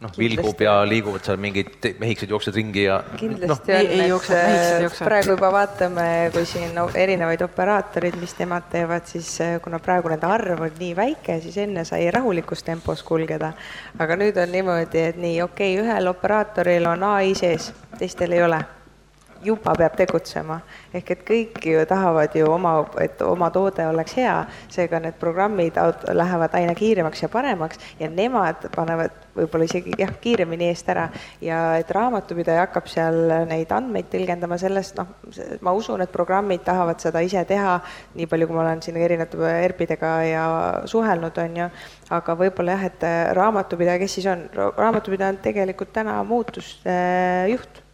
noh, 0.00 0.12
vilgub 0.18 0.60
ja 0.60 0.74
liiguvad 0.88 1.24
seal 1.24 1.38
mingid 1.40 1.88
mehikesed 2.00 2.32
jooksevad 2.32 2.58
ringi 2.58 2.84
ja 2.84 2.98
kindlasti 3.16 3.72
no. 3.72 3.78
on, 3.78 4.30
et 4.36 4.84
äh, 4.84 4.98
praegu 5.00 5.32
juba 5.32 5.50
vaatame, 5.54 6.06
kui 6.34 6.44
siin 6.48 6.74
no, 6.76 6.86
erinevaid 6.94 7.44
operaatoreid, 7.46 8.18
mis 8.20 8.36
nemad 8.40 8.68
teevad, 8.72 9.08
siis 9.08 9.32
äh, 9.44 9.56
kuna 9.64 9.80
praegu 9.82 10.12
nende 10.12 10.28
arv 10.28 10.66
on 10.68 10.78
nii 10.78 10.92
väike, 10.98 11.40
siis 11.44 11.56
enne 11.64 11.86
sai 11.88 12.10
rahulikus 12.14 12.64
tempos 12.66 13.04
kulgeda. 13.06 13.54
aga 13.98 14.20
nüüd 14.20 14.36
on 14.42 14.52
niimoodi, 14.52 15.04
et 15.12 15.20
nii, 15.20 15.40
okei 15.48 15.76
okay,, 15.76 15.84
ühel 15.84 16.12
operaatoril 16.12 16.92
on 16.92 17.10
ai 17.16 17.34
sees, 17.38 17.72
teistel 17.98 18.36
ei 18.36 18.44
ole 18.44 18.64
juba 19.44 19.74
peab 19.78 19.96
tegutsema. 19.96 20.60
ehk 20.94 21.10
et 21.10 21.24
kõik 21.28 21.60
ju 21.66 21.84
tahavad 21.88 22.34
ju 22.34 22.48
oma, 22.50 22.86
et 23.00 23.22
oma 23.22 23.50
toode 23.50 23.86
oleks 23.86 24.16
hea, 24.16 24.36
seega 24.72 25.00
need 25.00 25.18
programmid 25.20 25.76
lähevad 26.08 26.54
aina 26.54 26.74
kiiremaks 26.74 27.22
ja 27.22 27.28
paremaks 27.28 27.78
ja 28.00 28.10
nemad 28.10 28.68
panevad 28.74 29.26
võib-olla 29.36 29.66
isegi 29.68 29.94
jah, 30.00 30.12
kiiremini 30.20 30.70
eest 30.70 30.88
ära. 30.92 31.06
Ja 31.44 31.60
et 31.80 31.90
raamatupidaja 31.92 32.66
hakkab 32.66 32.88
seal 32.90 33.18
neid 33.50 33.72
andmeid 33.74 34.08
tõlgendama, 34.12 34.58
sellest 34.60 34.96
noh, 35.00 35.12
ma 35.64 35.74
usun, 35.76 36.04
et 36.04 36.12
programmid 36.12 36.64
tahavad 36.66 37.02
seda 37.02 37.22
ise 37.24 37.44
teha, 37.48 37.78
nii 38.16 38.28
palju, 38.30 38.48
kui 38.48 38.56
ma 38.56 38.64
olen 38.64 38.82
siin 38.84 38.98
erinevate 39.00 39.54
ERP-idega 39.66 40.12
ja 40.26 40.44
suhelnud, 40.88 41.40
on 41.44 41.62
ju, 41.62 41.70
aga 42.16 42.38
võib-olla 42.42 42.78
jah, 42.78 42.86
et 42.90 43.08
raamatupidaja, 43.36 44.02
kes 44.02 44.18
siis 44.18 44.30
on, 44.32 44.46
raamatupidaja 44.56 45.34
on 45.34 45.42
tegelikult 45.44 45.92
täna 45.96 46.20
muutuste 46.26 46.94
juht 47.52 47.85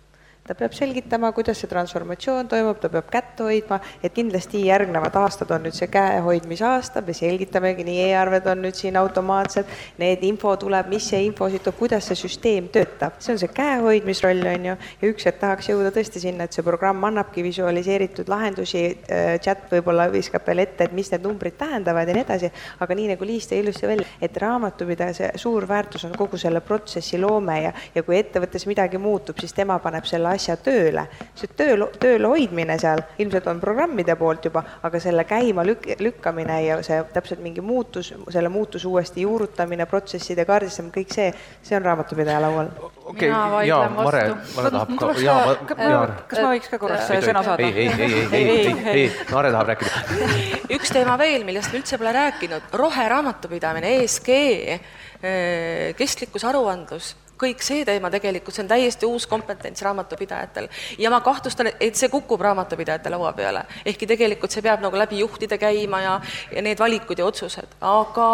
ta 0.42 0.56
peab 0.58 0.72
selgitama, 0.74 1.30
kuidas 1.32 1.60
see 1.62 1.70
transformatsioon 1.70 2.48
toimub, 2.50 2.80
ta 2.82 2.88
peab 2.90 3.06
kätt 3.12 3.38
hoidma, 3.44 3.78
et 4.02 4.10
kindlasti 4.14 4.64
järgnevad 4.66 5.14
aastad 5.20 5.52
on 5.54 5.62
nüüd 5.62 5.76
see 5.76 5.86
käehoidmisaasta, 5.92 7.02
me 7.06 7.14
selgitamegi, 7.14 7.84
nii 7.86 8.00
e-arved 8.08 8.48
on 8.50 8.64
nüüd 8.64 8.74
siin 8.74 8.98
automaatsed, 8.98 9.70
need 10.02 10.24
info 10.26 10.56
tuleb, 10.58 10.88
mis 10.90 11.06
see 11.12 11.20
info 11.28 11.46
siit 11.52 11.62
tuleb, 11.62 11.78
kuidas 11.78 12.08
see 12.10 12.18
süsteem 12.24 12.66
töötab, 12.74 13.20
see 13.22 13.36
on 13.36 13.38
see 13.38 13.52
käehoidmisroll, 13.54 14.42
on 14.54 14.66
ju, 14.72 14.74
ja 15.04 15.12
üks 15.12 15.28
hetk 15.30 15.38
tahaks 15.44 15.70
jõuda 15.70 15.94
tõesti 15.94 16.24
sinna, 16.24 16.48
et 16.50 16.58
see 16.58 16.66
programm 16.66 17.06
annabki 17.06 17.46
visualiseeritud 17.46 18.32
lahendusi, 18.32 18.84
äh, 19.14 19.36
chat 19.46 19.70
võib-olla 19.70 20.08
viskab 20.10 20.42
veel 20.50 20.64
ette, 20.66 20.90
et 20.90 20.98
mis 20.98 21.12
need 21.14 21.22
numbrid 21.22 21.54
tähendavad 21.62 22.10
ja 22.10 22.18
nii 22.18 22.26
edasi, 22.26 22.50
aga 22.82 22.98
nii, 22.98 23.12
nagu 23.14 23.30
Liis 23.30 23.46
tõi 23.46 23.62
ilusti 23.62 23.86
välja, 23.86 24.10
et 24.18 24.42
raamatupidaja 24.42 25.30
suur 25.38 25.70
väärtus 25.70 26.08
on 26.10 26.18
kogu 26.18 26.40
selle 26.40 26.64
protsessi 26.66 27.22
loome 27.22 27.60
ja, 27.62 27.72
ja 27.94 28.02
kui 28.02 28.18
ettevõttes 28.18 28.66
midagi 28.66 28.98
muutub, 28.98 29.38
siis 29.38 29.54
tema 29.54 29.78
paneb 29.78 30.10
selle 30.10 30.31
asja 30.32 30.56
tööle. 30.56 31.06
see 31.38 31.50
töö, 31.56 31.86
tööl 32.00 32.26
hoidmine 32.28 32.76
seal 32.80 33.02
ilmselt 33.22 33.46
on 33.50 33.60
programmide 33.60 34.16
poolt 34.16 34.46
juba, 34.48 34.62
aga 34.82 35.00
selle 35.00 35.24
käima 35.28 35.64
lük-, 35.66 35.88
lükkamine 36.00 36.58
ja 36.64 36.78
see 36.86 37.00
täpselt 37.14 37.42
mingi 37.44 37.60
muutus, 37.64 38.12
selle 38.30 38.48
muutuse 38.52 38.88
uuesti 38.88 39.26
juurutamine, 39.26 39.86
protsesside 39.90 40.44
kaardistamine, 40.48 40.94
kõik 40.94 41.14
see, 41.14 41.28
see 41.62 41.76
on 41.78 41.86
raamatupidaja 41.86 42.40
laual. 42.42 42.70
okay,, 43.04 43.28
ka, 43.28 45.12
jaa, 45.22 45.56
jaa. 45.78 46.02
kas 46.28 46.42
ma 46.42 46.52
võiks 46.54 46.70
ka 46.72 46.80
korraks 46.82 47.10
sõna 47.26 47.44
saada? 47.46 47.62
ei, 47.62 47.86
ei, 47.86 47.88
ei, 47.88 48.12
ei, 48.12 48.28
ei, 48.32 48.66
ei, 48.66 48.92
ei, 49.04 49.08
Mare 49.32 49.52
tahab 49.54 49.72
rääkida. 49.72 50.04
üks 50.76 50.92
teema 50.94 51.16
veel, 51.20 51.46
millest 51.48 51.72
me 51.72 51.80
üldse 51.80 51.98
pole 52.00 52.12
rääkinud, 52.16 52.70
roheraamatupidamine, 52.82 53.96
ESG, 54.02 54.30
eh, 54.36 55.92
kestlikkusaruandlus 55.98 57.14
kõik 57.42 57.64
see 57.64 57.84
teema 57.88 58.10
tegelikult, 58.12 58.54
see 58.54 58.64
on 58.64 58.70
täiesti 58.70 59.08
uus 59.08 59.26
kompetents 59.30 59.82
raamatupidajatel. 59.82 60.68
ja 60.98 61.10
ma 61.10 61.20
kahtlustan, 61.20 61.72
et 61.80 61.98
see 61.98 62.10
kukub 62.12 62.40
raamatupidajate 62.40 63.10
laua 63.10 63.32
peale. 63.36 63.64
ehkki 63.84 64.06
tegelikult 64.06 64.54
see 64.54 64.62
peab 64.62 64.82
nagu 64.84 64.98
läbi 64.98 65.22
juhtide 65.22 65.58
käima 65.58 66.02
ja, 66.02 66.18
ja 66.52 66.62
need 66.62 66.78
valikud 66.78 67.18
ja 67.18 67.26
otsused, 67.26 67.78
aga 67.80 68.28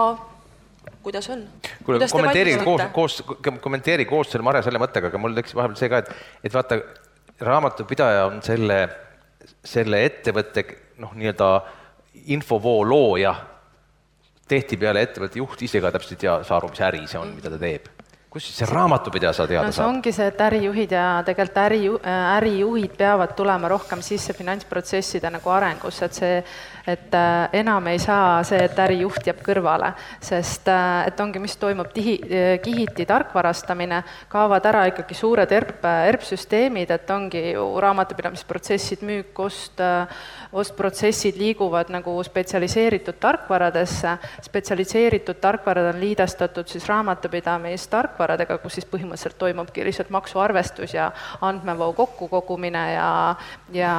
kuidas 1.02 1.30
on? 1.30 1.44
kuule, 1.84 2.08
kommenteeri 2.12 2.56
koos, 2.64 2.82
koos, 2.92 3.22
kommenteeri 3.60 4.04
koos 4.04 4.32
selle 4.32 4.46
Mare 4.46 4.62
selle 4.62 4.80
mõttega, 4.82 5.12
aga 5.12 5.20
mul 5.20 5.36
tekkis 5.36 5.56
vahepeal 5.56 5.80
see 5.80 5.92
ka, 5.92 6.02
et, 6.02 6.10
et 6.44 6.54
vaata, 6.54 6.80
raamatupidaja 7.48 8.24
on 8.28 8.40
selle, 8.44 8.80
selle 9.64 10.02
ettevõtte 10.04 10.64
noh, 11.02 11.14
nii-öelda 11.14 11.52
infovoo 12.34 12.82
looja, 12.88 13.34
tihtipeale 14.48 15.04
ettevõtte 15.06 15.40
juht 15.40 15.62
ise 15.62 15.80
ka 15.84 15.92
täpselt 15.94 16.18
ei 16.18 16.26
tea, 16.26 16.40
saa 16.44 16.58
aru, 16.58 16.72
mis 16.72 16.82
äri 16.84 17.06
see 17.06 17.20
on, 17.20 17.32
mida 17.36 17.52
ta 17.52 17.60
teeb 17.60 17.97
kus 18.28 18.48
see 18.52 18.66
raamatupidaja 18.68 19.32
seda 19.32 19.48
teada 19.48 19.70
no, 19.70 19.72
saab? 19.72 19.88
ongi 19.88 20.12
see, 20.12 20.26
et 20.28 20.40
ärijuhid 20.44 20.92
ja 20.92 21.04
tegelikult 21.24 21.60
äri, 21.62 21.80
ärijuhid 22.36 22.96
peavad 22.98 23.32
tulema 23.38 23.70
rohkem 23.72 24.02
sisse 24.04 24.36
finantsprotsesside 24.36 25.30
nagu 25.32 25.52
arengusse, 25.54 26.08
et 26.08 26.18
see 26.18 26.34
et 26.88 27.14
äh, 27.14 27.48
enam 27.60 27.86
ei 27.86 27.98
saa 28.00 28.40
see, 28.48 28.60
et 28.64 28.78
ärijuht 28.80 29.26
jääb 29.28 29.42
kõrvale, 29.44 29.90
sest 30.24 30.68
äh, 30.72 31.08
et 31.10 31.20
ongi, 31.20 31.40
mis 31.42 31.56
toimub 31.60 31.90
tihi, 31.92 32.14
äh, 32.24 32.48
kihiti 32.64 33.04
tarkvarastamine, 33.08 34.00
kaovad 34.32 34.64
ära 34.70 34.86
ikkagi 34.88 35.16
suured 35.16 35.52
ERP, 35.52 35.84
ERP-süsteemid, 35.84 36.92
et 36.96 37.10
ongi 37.12 37.42
ju 37.52 37.66
raamatupidamisprotsessid, 37.84 39.04
müük, 39.08 39.36
ost, 39.44 39.82
ostprotsessid 40.52 41.36
liiguvad 41.36 41.92
nagu 41.92 42.14
spetsialiseeritud 42.24 43.18
tarkvaradesse, 43.20 44.14
spetsialiseeritud 44.48 45.40
tarkvarad 45.42 45.90
on 45.92 46.00
liidestatud 46.00 46.72
siis 46.72 46.88
raamatupidamistarkvaradega, 46.88 48.58
kus 48.62 48.78
siis 48.78 48.88
põhimõtteliselt 48.88 49.36
toimubki 49.40 49.84
lihtsalt 49.84 50.12
maksuarvestus 50.14 50.96
ja 50.96 51.10
andmevoo 51.44 51.92
kokkukogumine 51.98 52.84
ja, 52.94 53.10
ja 53.76 53.92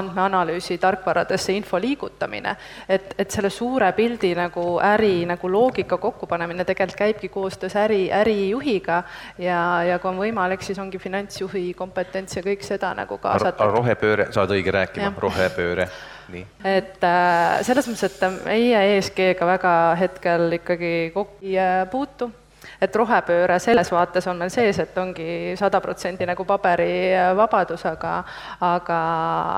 andmeanalüüsi 0.00 0.78
tarkvaradesse 0.82 1.54
info 1.54 1.78
liigutamine, 1.80 2.23
kasutamine. 2.24 2.56
et, 2.88 3.14
et 3.18 3.30
selle 3.30 3.50
suure 3.50 3.92
pildi 3.92 4.34
nagu 4.34 4.78
äri 4.82 5.24
nagu 5.26 5.48
loogika 5.50 5.98
kokkupanemine 5.98 6.64
tegelikult 6.64 6.98
käibki 6.98 7.28
koostöös 7.28 7.76
äri, 7.76 8.10
ärijuhiga 8.12 9.02
ja, 9.38 9.82
ja 9.84 9.98
kui 9.98 10.10
on 10.10 10.18
võimalik, 10.18 10.62
siis 10.62 10.78
ongi 10.78 10.98
finantsjuhi 10.98 11.74
kompetents 11.74 12.36
ja 12.36 12.42
kõik 12.42 12.62
seda 12.62 12.94
nagu 12.94 13.18
kaasata. 13.18 13.64
rohepööre, 13.64 14.28
saad 14.32 14.50
õige 14.50 14.72
rääkima, 14.72 15.12
rohepööre 15.18 15.88
nii. 16.32 16.46
et 16.64 17.04
äh, 17.04 17.60
selles 17.62 17.88
mõttes, 17.88 18.08
et 18.08 18.44
meie 18.44 18.96
ESG-ga 18.96 19.46
väga 19.46 19.74
hetkel 20.00 20.58
ikkagi 20.60 21.10
kokku 21.14 21.44
ei 21.44 21.58
äh, 21.58 21.84
puutu 21.90 22.30
et 22.84 22.96
rohepööre 22.96 23.58
selles 23.62 23.90
vaates 23.92 24.26
on 24.30 24.38
meil 24.40 24.52
sees, 24.52 24.78
et 24.82 24.98
ongi 24.98 25.54
sada 25.58 25.80
protsenti 25.84 26.26
nagu 26.28 26.44
paberivabadus, 26.48 27.86
aga 27.90 28.14
aga, 28.64 28.98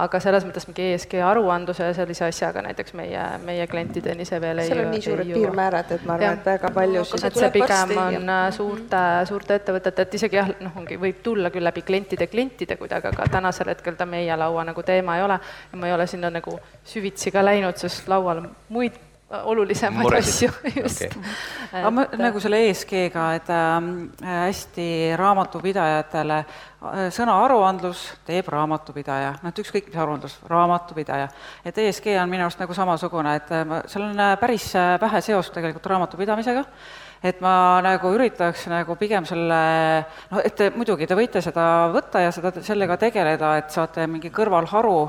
aga 0.06 0.20
selles 0.22 0.46
mõttes 0.46 0.68
mingi 0.70 0.90
ESG 0.94 1.18
aruandluse 1.26 1.90
ja 1.90 1.94
sellise 1.96 2.26
asjaga 2.28 2.62
näiteks 2.66 2.94
meie, 2.98 3.24
meie 3.44 3.66
klientideni 3.70 4.26
see 4.28 4.40
veel 4.42 4.62
ei 4.62 4.70
seal 4.70 4.84
on 4.84 4.92
nii 4.94 5.04
suured 5.04 5.32
piirmäärad, 5.32 5.92
et 5.96 6.06
ma 6.08 6.16
arvan, 6.16 6.40
et 6.40 6.50
väga 6.52 6.72
palju 6.76 7.04
siis 7.10 7.26
et 7.28 7.40
see 7.40 7.52
pigem 7.54 7.96
on 7.96 8.18
ja. 8.18 8.24
Äh, 8.36 8.52
suurte, 8.54 9.02
suurte 9.28 9.58
ettevõtete, 9.60 10.06
et 10.06 10.18
isegi 10.18 10.40
jah, 10.40 10.50
noh, 10.60 10.76
ongi, 10.80 10.98
võib 11.00 11.22
tulla 11.24 11.50
küll 11.54 11.66
läbi 11.66 11.82
klientide 11.86 12.28
klientide 12.30 12.76
kuidagi, 12.80 13.10
aga 13.12 13.28
tänasel 13.32 13.72
hetkel 13.72 13.96
ta 13.98 14.06
meie 14.08 14.36
laua 14.36 14.64
nagu 14.68 14.82
teema 14.86 15.16
ei 15.18 15.24
ole. 15.26 15.40
Ja 15.72 15.80
ma 15.80 15.90
ei 15.90 15.96
ole 15.96 16.06
sinna 16.10 16.30
nagu 16.30 16.58
süvitsi 16.84 17.32
ka 17.34 17.44
läinud, 17.44 17.78
sest 17.80 18.08
laual 18.10 18.44
muid 18.72 18.98
olulisemaid 19.30 20.14
asju, 20.18 20.50
just. 20.76 21.02
Okay.. 21.02 21.22
aga 21.72 21.90
ma 21.90 22.04
nagu 22.20 22.40
selle 22.42 22.60
ESG-ga, 22.68 23.24
et 23.34 23.48
äh, 23.50 23.88
hästi 24.46 24.86
raamatupidajatele 25.18 26.36
äh, 26.38 27.00
sõna 27.14 27.34
aruandlus 27.42 28.04
teeb 28.26 28.46
raamatupidaja, 28.54 29.32
noh 29.42 29.50
et 29.50 29.62
ükskõik 29.64 29.90
mis 29.90 29.98
aruandlus, 29.98 30.38
raamatupidaja. 30.50 31.26
et 31.66 31.82
ESG 31.86 32.12
on 32.22 32.30
minu 32.30 32.46
arust 32.46 32.62
nagu 32.62 32.76
samasugune, 32.76 33.34
et 33.40 33.50
äh, 33.50 33.74
seal 33.90 34.06
on 34.06 34.22
äh, 34.28 34.36
päris 34.38 34.68
äh, 34.78 34.94
vähe 35.02 35.22
seost 35.26 35.54
tegelikult 35.56 35.90
raamatupidamisega, 35.90 36.62
et 37.26 37.40
ma 37.42 37.82
nagu 37.82 38.12
üritaks 38.14 38.68
nagu 38.70 38.94
pigem 39.00 39.26
selle, 39.26 39.58
noh, 40.30 40.44
et 40.44 40.54
te, 40.54 40.70
muidugi 40.76 41.08
te 41.10 41.18
võite 41.18 41.42
seda 41.42 41.88
võtta 41.90 42.22
ja 42.22 42.30
seda, 42.30 42.54
sellega 42.62 42.94
tegeleda, 43.08 43.56
et 43.58 43.74
saate 43.74 44.06
mingi 44.06 44.30
kõrvalharu, 44.30 45.00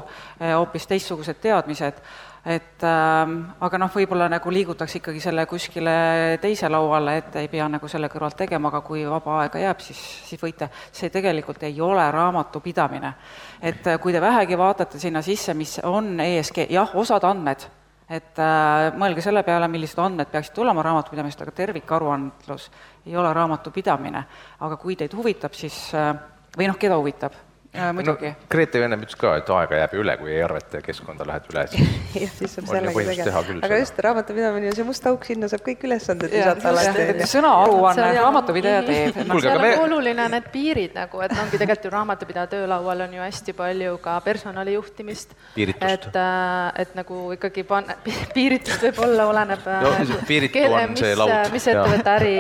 hoopis 0.42 0.90
teistsugused 0.90 1.38
teadmised 1.44 2.02
et 2.48 2.84
ähm, 2.88 3.42
aga 3.60 3.80
noh, 3.82 3.90
võib-olla 3.92 4.30
nagu 4.32 4.52
liigutakse 4.54 5.02
ikkagi 5.02 5.20
selle 5.20 5.44
kuskile 5.50 5.94
teise 6.40 6.70
lauale, 6.72 7.18
et 7.20 7.36
ei 7.42 7.50
pea 7.52 7.66
nagu 7.68 7.90
selle 7.92 8.08
kõrvalt 8.12 8.38
tegema, 8.40 8.72
aga 8.72 8.80
kui 8.88 9.04
vaba 9.08 9.42
aega 9.42 9.60
jääb, 9.66 9.82
siis, 9.84 10.00
siis 10.30 10.40
võite, 10.42 10.70
see 10.96 11.12
tegelikult 11.12 11.66
ei 11.68 11.82
ole 11.84 12.06
raamatupidamine. 12.12 13.14
et 13.62 13.88
äh, 13.88 14.00
kui 14.00 14.16
te 14.16 14.22
vähegi 14.24 14.58
vaatate 14.58 15.00
sinna 15.00 15.22
sisse, 15.22 15.54
mis 15.54 15.80
on 15.84 16.20
ESG, 16.24 16.70
jah, 16.72 16.96
osad 16.96 17.28
andmed, 17.28 17.68
et 18.10 18.40
äh, 18.40 18.94
mõelge 18.96 19.26
selle 19.26 19.44
peale, 19.44 19.68
millised 19.68 20.00
andmed 20.00 20.32
peaksid 20.32 20.56
tulema 20.56 20.86
raamatupidamist, 20.88 21.42
aga 21.44 21.52
tervikaruandlus 21.52 22.70
ei 23.06 23.18
ole 23.18 23.34
raamatupidamine. 23.34 24.24
aga 24.60 24.80
kui 24.80 24.96
teid 24.96 25.14
huvitab, 25.20 25.54
siis 25.54 25.90
äh, 25.96 26.14
või 26.58 26.72
noh, 26.72 26.80
keda 26.80 26.96
huvitab 26.96 27.36
Äh, 27.36 27.47
muidugi 27.94 28.32
no,. 28.32 28.36
Grete 28.50 28.80
ju 28.80 28.86
ennem 28.88 29.02
ütles 29.04 29.18
ka, 29.20 29.34
et 29.40 29.50
aega 29.54 29.82
jääb 29.82 29.94
üle, 30.00 30.16
kui 30.20 30.34
e-arvete 30.34 30.82
keskkonda 30.86 31.26
lähed 31.28 31.50
üle, 31.52 31.64
siis 31.72 31.90
jah, 32.24 32.34
siis 32.40 32.56
saab 32.56 32.70
sellega 32.72 33.04
tegeleda. 33.10 33.66
aga 33.68 33.80
just, 33.82 34.00
raamatupidamine 34.06 34.72
on 34.72 34.78
see 34.78 34.88
must 34.88 35.10
auk, 35.10 35.28
sinna 35.28 35.50
saab 35.52 35.64
kõik 35.66 35.84
ülesanded 35.88 36.34
visata 36.34 36.72
alati. 36.72 37.28
sõna 37.30 37.52
aruanne, 37.64 38.08
raamatupidaja 38.18 38.84
teeb. 38.88 39.20
seal 39.20 39.66
on 39.68 39.84
oluline 39.88 40.28
need 40.34 40.50
piirid 40.54 40.96
nagu, 40.98 41.22
et 41.26 41.36
ongi 41.36 41.60
tegelikult 41.60 41.90
ju 41.90 41.94
raamatupidaja 41.94 42.52
töölaual 42.56 43.06
on 43.08 43.18
ju 43.18 43.26
hästi 43.26 43.56
palju 43.58 43.98
ka 44.06 44.18
personalijuhtimist. 44.26 45.36
piiritust. 45.56 46.10
et, 46.10 46.20
äh, 46.24 46.82
et 46.86 46.96
nagu 46.98 47.20
ikkagi 47.36 47.66
pan-, 47.68 47.94
piiritust 48.38 48.88
võib-olla 48.88 49.28
oleneb 49.34 49.68
no, 49.68 49.94
äh, 49.94 50.16
piiritu 50.30 50.66
on 50.72 50.98
see 51.00 51.14
laud. 51.20 51.36
mis 51.54 51.70
ettevõtte 51.74 52.16
äri 52.16 52.36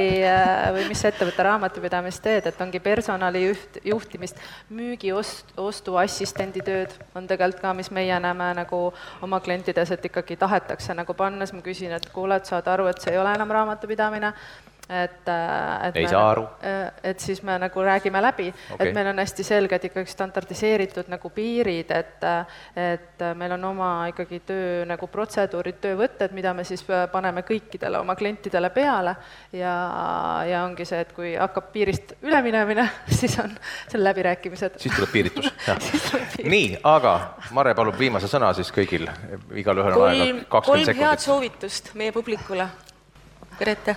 või 0.77 0.87
mis 0.89 1.05
ettevõtte 1.11 1.47
raamatupidamist 1.51 2.23
teed, 2.23 2.49
et 2.49 2.61
ongi 2.63 2.81
personalijuht, 2.83 3.81
juhtimist, 3.85 4.41
müügi 4.73 5.11
ost, 5.17 5.51
ostuassistendi 5.57 6.63
tööd 6.65 6.93
on 7.15 7.27
tegelikult 7.27 7.61
ka, 7.63 7.73
mis 7.77 7.91
meie 7.93 8.19
näeme 8.23 8.51
nagu 8.61 8.81
oma 9.25 9.39
klientides, 9.43 9.91
et 9.95 10.07
ikkagi 10.09 10.37
tahetakse 10.39 10.95
nagu 10.97 11.13
panna, 11.17 11.45
siis 11.45 11.57
ma 11.57 11.65
küsin, 11.65 11.93
et 11.97 12.09
kuule, 12.13 12.39
et 12.39 12.49
saad 12.49 12.67
aru, 12.71 12.87
et 12.91 13.01
see 13.01 13.13
ei 13.15 13.21
ole 13.21 13.33
enam 13.35 13.51
raamatupidamine 13.57 14.33
et, 14.89 15.27
äh, 15.27 15.87
et 15.87 15.95
ei 15.95 16.07
saa 16.07 16.29
aru. 16.31 16.43
Äh, 16.63 16.91
et 17.03 17.19
siis 17.19 17.41
me 17.43 17.57
nagu 17.59 17.81
räägime 17.83 18.21
läbi 18.21 18.47
okay., 18.71 18.87
et 18.87 18.95
meil 18.95 19.07
on 19.11 19.19
hästi 19.19 19.43
selged 19.43 19.83
ikkagi 19.89 20.11
standardiseeritud 20.11 21.11
nagu 21.11 21.29
piirid, 21.35 21.91
et 21.91 22.25
et 22.75 23.23
meil 23.35 23.51
on 23.57 23.65
oma 23.71 23.89
ikkagi 24.11 24.39
töö 24.47 24.85
nagu 24.87 25.07
protseduurid, 25.11 25.79
töövõtted, 25.83 26.31
mida 26.35 26.53
me 26.55 26.63
siis 26.67 26.85
äh, 26.89 27.05
paneme 27.11 27.43
kõikidele 27.47 27.99
oma 27.99 28.15
klientidele 28.15 28.71
peale 28.75 29.15
ja, 29.51 29.75
ja 30.47 30.63
ongi 30.63 30.87
see, 30.87 31.03
et 31.03 31.13
kui 31.15 31.35
hakkab 31.35 31.71
piirist 31.75 32.15
üle 32.23 32.41
minemine, 32.45 32.87
siis 33.19 33.37
on 33.43 33.55
seal 33.87 34.03
läbirääkimised. 34.07 34.79
siis 34.81 34.95
tuleb 34.95 35.11
piiritus, 35.11 35.51
jah. 35.67 35.79
nii, 36.43 36.77
aga 36.83 37.17
Mare 37.51 37.73
palub 37.75 37.95
viimase 37.99 38.27
sõna 38.31 38.53
siis 38.55 38.71
kõigil, 38.75 39.07
igalühel 39.55 39.95
on 39.95 40.09
aega 40.09 40.45
kakskümmend 40.47 40.51
sekundit. 40.51 40.85
kolm 40.85 41.01
head 41.03 41.23
soovitust 41.23 41.95
meie 41.99 42.15
publikule. 42.15 42.69
Grete 43.57 43.95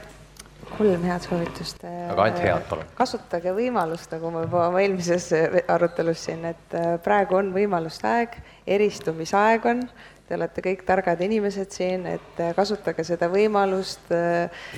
kolm 0.77 1.05
head 1.09 1.27
soovitust. 1.27 1.85
aga 1.85 2.29
ainult 2.29 2.45
head, 2.45 2.69
palun. 2.71 2.95
kasutage 2.99 3.57
võimalust, 3.57 4.13
nagu 4.15 4.31
ma 4.35 4.47
juba 4.47 4.65
oma 4.69 4.85
eelmises 4.85 5.31
arutelus 5.69 6.25
siin, 6.29 6.47
et 6.53 6.79
praegu 7.05 7.41
on 7.41 7.53
võimaluste 7.57 8.09
aeg, 8.11 8.41
eristumisaeg 8.79 9.69
on 9.71 9.85
Te 10.31 10.37
olete 10.39 10.63
kõik 10.63 10.85
targad 10.87 11.19
inimesed 11.27 11.73
siin, 11.75 12.05
et 12.07 12.37
äh, 12.39 12.53
kasutage 12.55 13.03
seda 13.03 13.27
võimalust, 13.33 14.13
äh, 14.15 14.69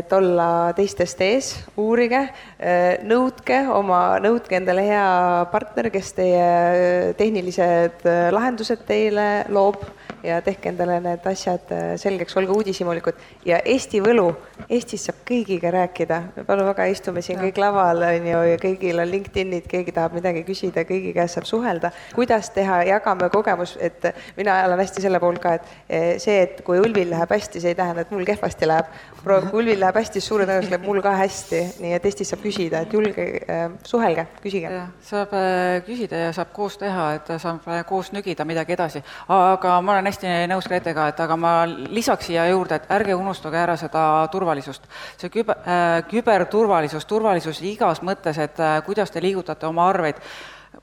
et 0.00 0.10
olla 0.16 0.72
teistest 0.74 1.22
ees, 1.22 1.50
uurige, 1.78 2.24
äh, 2.58 2.96
nõudke 3.06 3.60
oma, 3.70 4.18
nõudke 4.18 4.58
endale 4.58 4.82
hea 4.88 5.04
partner, 5.52 5.92
kes 5.94 6.10
teie 6.18 7.14
tehnilised 7.20 8.02
lahendused 8.34 8.82
teile 8.88 9.28
loob 9.54 9.86
ja 10.24 10.40
tehke 10.44 10.70
endale 10.70 10.98
need 11.02 11.26
asjad 11.26 11.70
äh, 11.74 11.94
selgeks, 12.00 12.36
olge 12.36 12.52
uudishimulikud. 12.52 13.18
ja 13.46 13.60
Eesti 13.64 14.00
võlu, 14.04 14.28
Eestis 14.68 15.06
saab 15.08 15.22
kõigiga 15.28 15.70
rääkida, 15.74 16.20
me 16.36 16.44
palun 16.44 16.68
väga, 16.68 16.86
istume 16.92 17.22
siin 17.24 17.40
kõik 17.40 17.58
laval, 17.60 18.02
on 18.06 18.26
ju, 18.28 18.42
ja 18.50 18.58
kõigil 18.60 19.00
on 19.00 19.10
LinkedInid, 19.10 19.66
keegi 19.70 19.94
tahab 19.96 20.16
midagi 20.18 20.42
küsida, 20.46 20.84
kõigi 20.88 21.14
käest 21.16 21.38
saab 21.38 21.48
suhelda. 21.48 21.92
kuidas 22.14 22.50
teha, 22.54 22.82
jagame 22.88 23.30
kogemus, 23.32 23.76
et 23.80 24.10
mina 24.36 24.58
olen 24.66 24.82
hästi 24.82 25.04
selle 25.04 25.20
poolt 25.22 25.40
ka, 25.42 25.54
et 25.58 25.72
eh, 25.88 26.18
see, 26.22 26.40
et 26.44 26.60
kui 26.66 26.80
Ulvil 26.80 27.10
läheb 27.10 27.32
hästi, 27.32 27.62
see 27.62 27.74
ei 27.74 27.78
tähenda, 27.78 28.04
et 28.04 28.12
mul 28.14 28.26
kehvasti 28.28 28.68
läheb. 28.68 28.92
kui 29.24 29.62
Ulvil 29.62 29.80
läheb 29.80 30.00
hästi, 30.00 30.20
siis 30.20 30.28
suure 30.28 30.46
tõenäosusega 30.48 30.76
läheb 30.76 30.88
mul 30.88 31.02
ka 31.04 31.14
hästi, 31.16 31.62
nii 31.80 31.96
et 31.96 32.10
Eestis 32.10 32.32
saab 32.32 32.44
küsida, 32.44 32.84
et 32.84 32.92
julge, 32.92 33.26
äh, 33.48 33.66
suhelge, 33.84 34.26
küsige. 34.42 34.70
saab 35.06 35.34
äh, 35.36 35.80
küsida 35.86 36.26
ja 36.26 36.32
saab 36.36 36.52
koos 36.52 36.78
teha, 36.80 37.14
et 37.18 37.32
saab 37.40 37.66
koos 37.88 38.12
nügida 38.12 38.44
midagi 38.48 38.76
edasi, 38.76 39.02
aga 39.28 39.80
ma 39.80 39.96
olen 39.96 40.09
hästi 40.10 40.32
nõus 40.50 40.68
Gretega, 40.68 41.08
et 41.10 41.20
aga 41.24 41.36
ma 41.38 41.54
lisaks 41.66 42.28
siia 42.30 42.46
juurde, 42.50 42.80
et 42.80 42.90
ärge 42.92 43.16
unustage 43.16 43.58
ära 43.60 43.76
seda 43.80 44.04
turvalisust. 44.32 44.86
see 45.16 45.30
küber 45.30 45.62
äh,, 45.64 46.02
küberturvalisus, 46.10 47.06
turvalisus 47.06 47.62
igas 47.62 48.02
mõttes, 48.02 48.38
et 48.38 48.60
äh, 48.60 48.80
kuidas 48.86 49.10
te 49.10 49.22
liigutate 49.22 49.66
oma 49.66 49.88
arveid, 49.88 50.20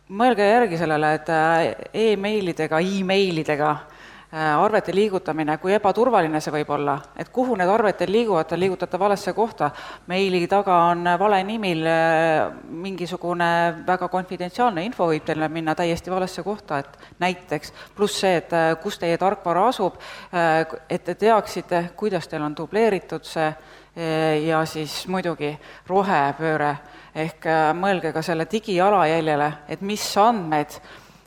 mõelge 0.10 0.48
järgi 0.48 0.80
sellele, 0.80 1.14
et 1.20 1.30
äh, 1.30 1.76
emailidega 2.08 2.80
e, 2.80 3.00
emailidega 3.02 3.76
Äh, 3.76 3.97
arvete 4.32 4.92
liigutamine, 4.92 5.56
kui 5.58 5.72
ebaturvaline 5.72 6.42
see 6.44 6.52
võib 6.52 6.72
olla, 6.76 6.98
et 7.16 7.30
kuhu 7.32 7.56
need 7.56 7.70
arved 7.72 7.96
teil 7.96 8.12
liiguvad, 8.12 8.50
te 8.50 8.58
liigutate 8.60 9.00
valesse 9.00 9.32
kohta, 9.34 9.70
meili 10.12 10.42
taga 10.52 10.82
on 10.90 11.08
vale 11.20 11.40
nimi, 11.48 11.72
äh, 11.88 12.52
mingisugune 12.68 13.48
väga 13.88 14.10
konfidentsiaalne 14.12 14.84
info 14.84 15.08
võib 15.08 15.24
teile 15.24 15.48
minna 15.48 15.76
täiesti 15.76 16.12
valesse 16.12 16.44
kohta, 16.44 16.80
et 16.84 17.00
näiteks, 17.24 17.72
pluss 17.96 18.20
see, 18.20 18.36
et 18.42 18.52
äh, 18.52 18.76
kus 18.84 19.00
teie 19.00 19.18
tarkvara 19.18 19.68
asub, 19.70 19.96
et 20.90 21.04
te 21.04 21.16
teaksite, 21.16 21.84
kuidas 21.96 22.28
teil 22.28 22.44
on 22.44 22.56
dubleeritud 22.56 23.24
see 23.24 23.48
ja 24.46 24.60
siis 24.70 25.08
muidugi 25.10 25.50
rohepööre, 25.88 26.76
ehk 27.16 27.48
mõelge 27.74 28.12
ka 28.14 28.22
selle 28.22 28.46
digijalajäljele, 28.52 29.52
et 29.74 29.82
mis 29.82 30.04
andmed, 30.22 30.76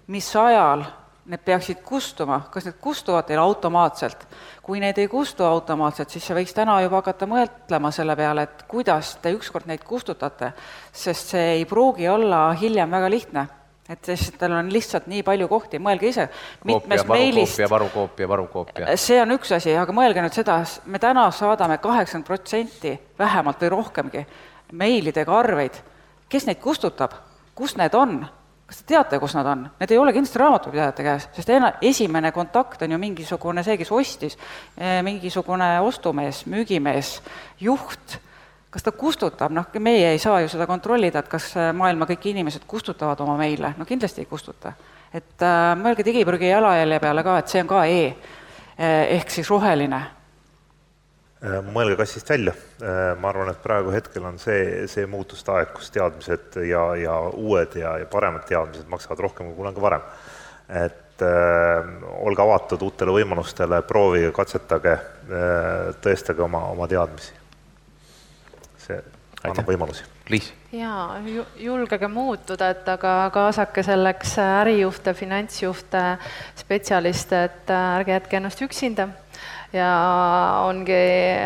mis 0.06 0.28
ajal 0.36 0.84
need 1.30 1.42
peaksid 1.46 1.82
kustuma, 1.86 2.40
kas 2.50 2.66
need 2.66 2.80
kustuvad 2.82 3.28
teil 3.28 3.40
automaatselt? 3.42 4.26
kui 4.62 4.78
need 4.82 4.98
ei 5.02 5.08
kustu 5.10 5.42
automaatselt, 5.42 6.12
siis 6.12 6.28
võiks 6.36 6.52
täna 6.54 6.76
juba 6.84 7.00
hakata 7.00 7.26
mõtlema 7.26 7.90
selle 7.94 8.14
peale, 8.18 8.44
et 8.46 8.66
kuidas 8.70 9.16
te 9.22 9.32
ükskord 9.34 9.66
neid 9.66 9.82
kustutate, 9.86 10.52
sest 10.92 11.32
see 11.34 11.56
ei 11.56 11.64
pruugi 11.66 12.06
olla 12.08 12.50
hiljem 12.60 12.92
väga 12.94 13.10
lihtne. 13.10 13.46
Et 13.90 14.06
sest 14.06 14.36
tal 14.38 14.52
on 14.54 14.68
lihtsalt 14.70 15.08
nii 15.10 15.24
palju 15.26 15.48
kohti, 15.50 15.80
mõelge 15.82 16.12
ise, 16.12 16.28
mitmest 16.68 17.08
meilist 17.10 17.58
varukoopia, 17.72 18.28
varukoopia. 18.30 18.92
see 18.94 19.18
on 19.18 19.34
üks 19.34 19.50
asi, 19.56 19.74
aga 19.74 19.94
mõelge 19.96 20.22
nüüd 20.22 20.36
seda, 20.36 20.60
me 20.86 21.00
täna 21.02 21.24
saadame 21.34 21.80
kaheksakümmend 21.82 22.28
protsenti 22.28 22.92
vähemalt 23.18 23.64
või 23.64 23.72
rohkemgi 23.74 24.22
meilidega 24.78 25.34
arveid, 25.34 25.80
kes 26.30 26.46
neid 26.46 26.62
kustutab, 26.62 27.16
kus 27.58 27.74
need 27.80 27.96
on 27.98 28.20
kas 28.70 28.78
te 28.78 28.86
teate, 28.92 29.18
kus 29.18 29.34
nad 29.34 29.48
on? 29.50 29.64
Need 29.80 29.90
ei 29.90 29.98
ole 29.98 30.12
kindlasti 30.14 30.38
raamatupidajate 30.38 31.02
käes, 31.02 31.28
sest 31.34 31.50
ena-, 31.50 31.72
esimene 31.82 32.30
kontakt 32.32 32.84
on 32.86 32.94
ju 32.94 32.98
mingisugune 33.02 33.64
see, 33.66 33.74
kes 33.80 33.90
ostis, 33.90 34.38
eh, 34.78 35.00
mingisugune 35.06 35.72
ostumees, 35.82 36.44
müügimees, 36.46 37.16
juht, 37.60 38.20
kas 38.70 38.86
ta 38.86 38.94
kustutab, 38.94 39.50
noh, 39.50 39.66
meie 39.82 40.12
ei 40.14 40.22
saa 40.22 40.38
ju 40.44 40.52
seda 40.52 40.68
kontrollida, 40.70 41.24
et 41.24 41.32
kas 41.32 41.50
eh, 41.58 41.72
maailma 41.74 42.06
kõik 42.12 42.30
inimesed 42.30 42.68
kustutavad 42.70 43.18
oma 43.26 43.34
meile, 43.40 43.74
no 43.78 43.88
kindlasti 43.88 44.22
ei 44.22 44.30
kustuta. 44.30 44.72
et 45.10 45.42
äh, 45.42 45.74
mõelge 45.74 46.04
digiprügi 46.06 46.52
jalajälje 46.52 47.00
peale 47.02 47.22
ka, 47.26 47.38
et 47.38 47.48
see 47.50 47.64
on 47.64 47.66
ka 47.66 47.82
E, 48.80 49.16
ehk 49.16 49.28
siis 49.28 49.48
roheline 49.50 49.98
mõelge 51.40 51.96
kassist 51.96 52.28
välja, 52.28 52.52
äh, 52.82 53.14
ma 53.20 53.30
arvan, 53.30 53.48
et 53.48 53.62
praegu 53.62 53.92
hetkel 53.94 54.24
on 54.28 54.36
see, 54.38 54.86
see 54.92 55.06
muutuste 55.08 55.52
aeg, 55.54 55.72
kus 55.72 55.88
teadmised 55.94 56.58
ja, 56.68 56.82
ja 57.00 57.16
uued 57.32 57.76
ja, 57.80 57.96
ja 58.02 58.08
paremad 58.10 58.44
teadmised 58.48 58.90
maksavad 58.92 59.22
rohkem 59.24 59.48
kui 59.48 59.56
kunagi 59.62 59.80
varem. 59.80 60.04
et 60.68 61.22
äh, 61.24 61.88
olge 62.20 62.42
avatud 62.42 62.82
uutele 62.82 63.14
võimalustele, 63.16 63.80
proovige, 63.88 64.30
katsetage 64.36 64.92
äh,, 64.92 65.88
tõestage 66.04 66.44
oma, 66.44 66.66
oma 66.74 66.88
teadmisi. 66.88 67.32
see 68.84 69.00
annab 69.44 69.72
võimalusi. 69.72 70.04
Liis? 70.30 70.52
jaa, 70.76 71.16
julgege 71.58 72.08
muutuda, 72.08 72.68
et 72.70 72.88
aga 72.88 73.30
kaasake 73.32 73.82
selleks 73.82 74.36
ärijuhte, 74.44 75.16
finantsjuhte, 75.16 76.04
spetsialiste, 76.60 77.42
et 77.48 77.74
ärge 77.74 78.14
jätke 78.18 78.38
ennast 78.38 78.62
üksinda 78.68 79.08
ja 79.72 79.88
ongi, 80.66 80.98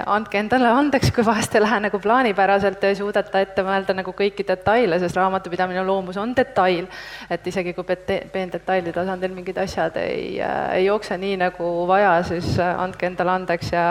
andke 0.08 0.38
endale 0.40 0.70
andeks, 0.72 1.10
kui 1.14 1.24
vahest 1.26 1.54
ei 1.54 1.62
lähe 1.62 1.80
nagu 1.84 1.98
plaanipäraselt 2.00 2.82
ja 2.82 2.92
ei 2.92 2.96
suudeta 2.96 3.42
ette 3.44 3.64
mõelda 3.66 3.96
nagu 3.96 4.14
kõiki 4.16 4.46
detaile, 4.48 4.98
sest 5.02 5.18
raamatupidamine 5.18 5.84
loomus 5.84 6.16
on 6.20 6.32
detail, 6.36 6.88
et 7.30 7.46
isegi 7.46 7.74
kui 7.76 7.84
peendetaili 8.32 8.94
tasandil 8.96 9.34
mingid 9.36 9.60
asjad 9.60 9.98
ei, 10.00 10.40
ei 10.40 10.86
jookse 10.86 11.18
nii, 11.20 11.36
nagu 11.44 11.70
vaja, 11.90 12.16
siis 12.24 12.56
andke 12.64 13.10
endale 13.10 13.36
andeks 13.36 13.72
ja 13.74 13.86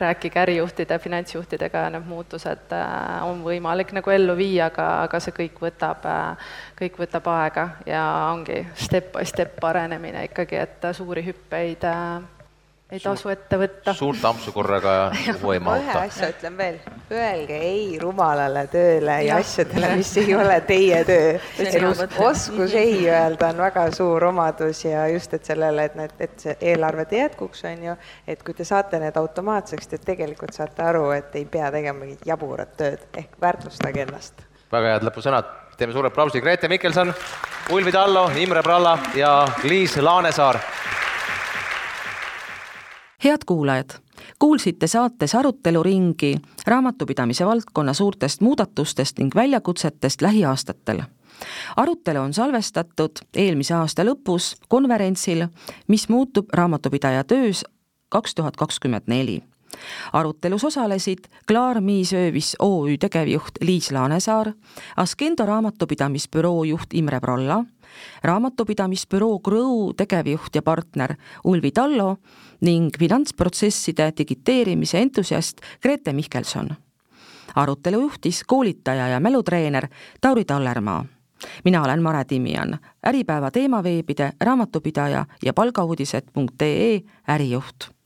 rääkige 0.00 0.44
ärijuhtide, 0.44 0.98
finantsjuhtidega 1.00 1.86
ja 1.86 1.92
need 1.96 2.08
muutused 2.08 2.76
äh, 2.76 3.24
on 3.24 3.40
võimalik 3.44 3.94
nagu 3.96 4.12
ellu 4.12 4.36
viia, 4.36 4.68
aga, 4.68 4.88
aga 5.08 5.22
see 5.24 5.36
kõik 5.36 5.62
võtab, 5.64 6.04
äh, 6.04 6.56
kõik 6.78 7.00
võtab 7.00 7.32
aega 7.38 7.70
ja 7.88 8.04
ongi 8.34 8.66
step 8.76 9.14
by 9.16 9.24
step 9.28 9.64
arenemine 9.64 10.28
ikkagi, 10.28 10.60
et 10.60 10.92
suuri 10.92 11.24
hüppeid 11.24 11.88
äh, 11.88 12.37
ei 12.92 13.00
tasu 13.02 13.28
ette 13.28 13.58
võtta. 13.60 13.92
suurt 13.96 14.22
ampsu 14.24 14.52
korraga 14.52 14.92
kuhu 15.40 15.52
ei 15.52 15.60
mahuta. 15.60 15.92
ühe 15.92 16.08
asja 16.08 16.30
ütlen 16.32 16.56
veel, 16.56 16.78
öelge 17.12 17.58
ei 17.68 17.98
rumalale 18.00 18.64
tööle 18.72 19.18
ja, 19.20 19.26
ja 19.26 19.40
asjadele, 19.42 19.90
mis 20.00 20.12
ei 20.22 20.32
ole 20.36 20.56
teie 20.68 21.02
töö. 21.08 21.34
oskus 22.24 22.74
ei 22.78 23.02
öelda 23.10 23.52
on 23.52 23.62
väga 23.66 23.84
suur 23.96 24.28
omadus 24.30 24.84
ja 24.86 25.04
just, 25.12 25.36
et 25.36 25.52
sellele, 25.52 25.84
et 25.90 26.00
need, 26.00 26.16
et 26.24 26.46
see 26.46 26.56
eelarved 26.72 27.12
jätkuks, 27.18 27.64
on 27.68 27.86
ju, 27.90 27.98
et 28.26 28.42
kui 28.44 28.56
te 28.56 28.64
saate 28.68 29.00
need 29.04 29.20
automaatseks, 29.20 29.92
te 29.92 30.00
tegelikult 30.08 30.56
saate 30.56 30.88
aru, 30.88 31.10
et 31.18 31.36
ei 31.36 31.44
pea 31.44 31.68
tegema 31.74 32.06
mingit 32.06 32.24
jaburat 32.28 32.72
tööd, 32.80 33.04
ehk 33.20 33.36
väärtustage 33.42 34.06
ennast. 34.08 34.46
väga 34.72 34.96
head 34.96 35.08
lõpusõnad, 35.10 35.56
teeme 35.76 35.92
suure 35.92 36.08
aplausi, 36.08 36.40
Grete 36.40 36.72
Mikkelson, 36.72 37.12
Ulvi 37.76 37.92
Tallo, 37.92 38.30
Imre 38.40 38.64
Pralla 38.64 38.96
ja 39.16 39.42
Liis 39.68 40.00
Laanesaar 40.00 40.56
head 43.24 43.38
kuulajad, 43.46 43.90
kuulsite 44.38 44.86
saates 44.86 45.34
aruteluringi 45.34 46.36
raamatupidamise 46.66 47.46
valdkonna 47.46 47.92
suurtest 47.92 48.40
muudatustest 48.40 49.18
ning 49.18 49.34
väljakutsetest 49.34 50.22
lähiaastatel. 50.22 51.02
arutelu 51.76 52.18
on 52.18 52.34
salvestatud 52.34 53.12
eelmise 53.36 53.74
aasta 53.74 54.04
lõpus 54.04 54.56
konverentsil, 54.68 55.46
mis 55.88 56.08
muutub 56.08 56.46
raamatupidaja 56.52 57.24
töös 57.24 57.64
kaks 58.08 58.34
tuhat 58.34 58.56
kakskümmend 58.56 59.02
neli 59.06 59.42
arutelus 60.12 60.64
osalesid 60.64 61.18
Klaar 61.48 61.80
Miisöövis 61.80 62.56
OÜ 62.58 62.98
tegevjuht 62.98 63.58
Liis 63.60 63.90
Laanesaar, 63.92 64.52
Askendo 64.96 65.46
raamatupidamisbüroo 65.46 66.64
juht 66.64 66.94
Imre 66.94 67.20
Prolla, 67.20 67.64
raamatupidamisbüroo 68.22 69.38
Grõu 69.38 69.92
tegevjuht 69.96 70.54
ja 70.54 70.62
partner 70.62 71.14
Ulvi 71.44 71.70
Tallo 71.70 72.16
ning 72.60 72.90
finantsprotsesside 72.98 74.12
digiteerimise 74.18 74.98
entusiast 74.98 75.60
Grete 75.82 76.12
Mihkelson. 76.12 76.68
arutelu 77.54 78.00
juhtis 78.00 78.44
koolitaja 78.46 79.08
ja 79.08 79.20
mälutreener 79.20 79.88
Tauri 80.20 80.44
Tallermaa 80.44 81.04
mina 81.64 81.82
olen 81.82 82.02
Mare 82.02 82.24
Timian, 82.24 82.78
Äripäeva 83.06 83.50
teemaveebide 83.50 84.32
raamatupidaja 84.40 85.26
ja 85.44 85.54
palgauudised.ee 85.54 87.00
ärijuht 87.28 87.98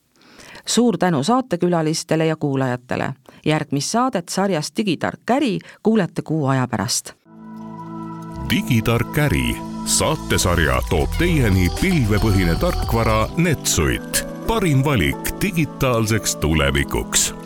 suur 0.66 0.98
tänu 0.98 1.22
saatekülalistele 1.22 2.26
ja 2.26 2.36
kuulajatele. 2.36 3.14
järgmist 3.46 3.90
saadet 3.90 4.28
sarjast 4.28 4.76
Digitark 4.76 5.30
äri 5.30 5.58
kuulete 5.82 6.22
kuu 6.22 6.46
aja 6.46 6.68
pärast. 6.68 7.12
digitark 8.50 9.18
äri, 9.18 9.56
saatesarja 9.86 10.80
toob 10.90 11.10
teieni 11.18 11.68
pilvepõhine 11.80 12.56
tarkvara 12.60 13.26
Netsuit, 13.36 14.24
parim 14.46 14.84
valik 14.84 15.34
digitaalseks 15.42 16.36
tulevikuks 16.42 17.41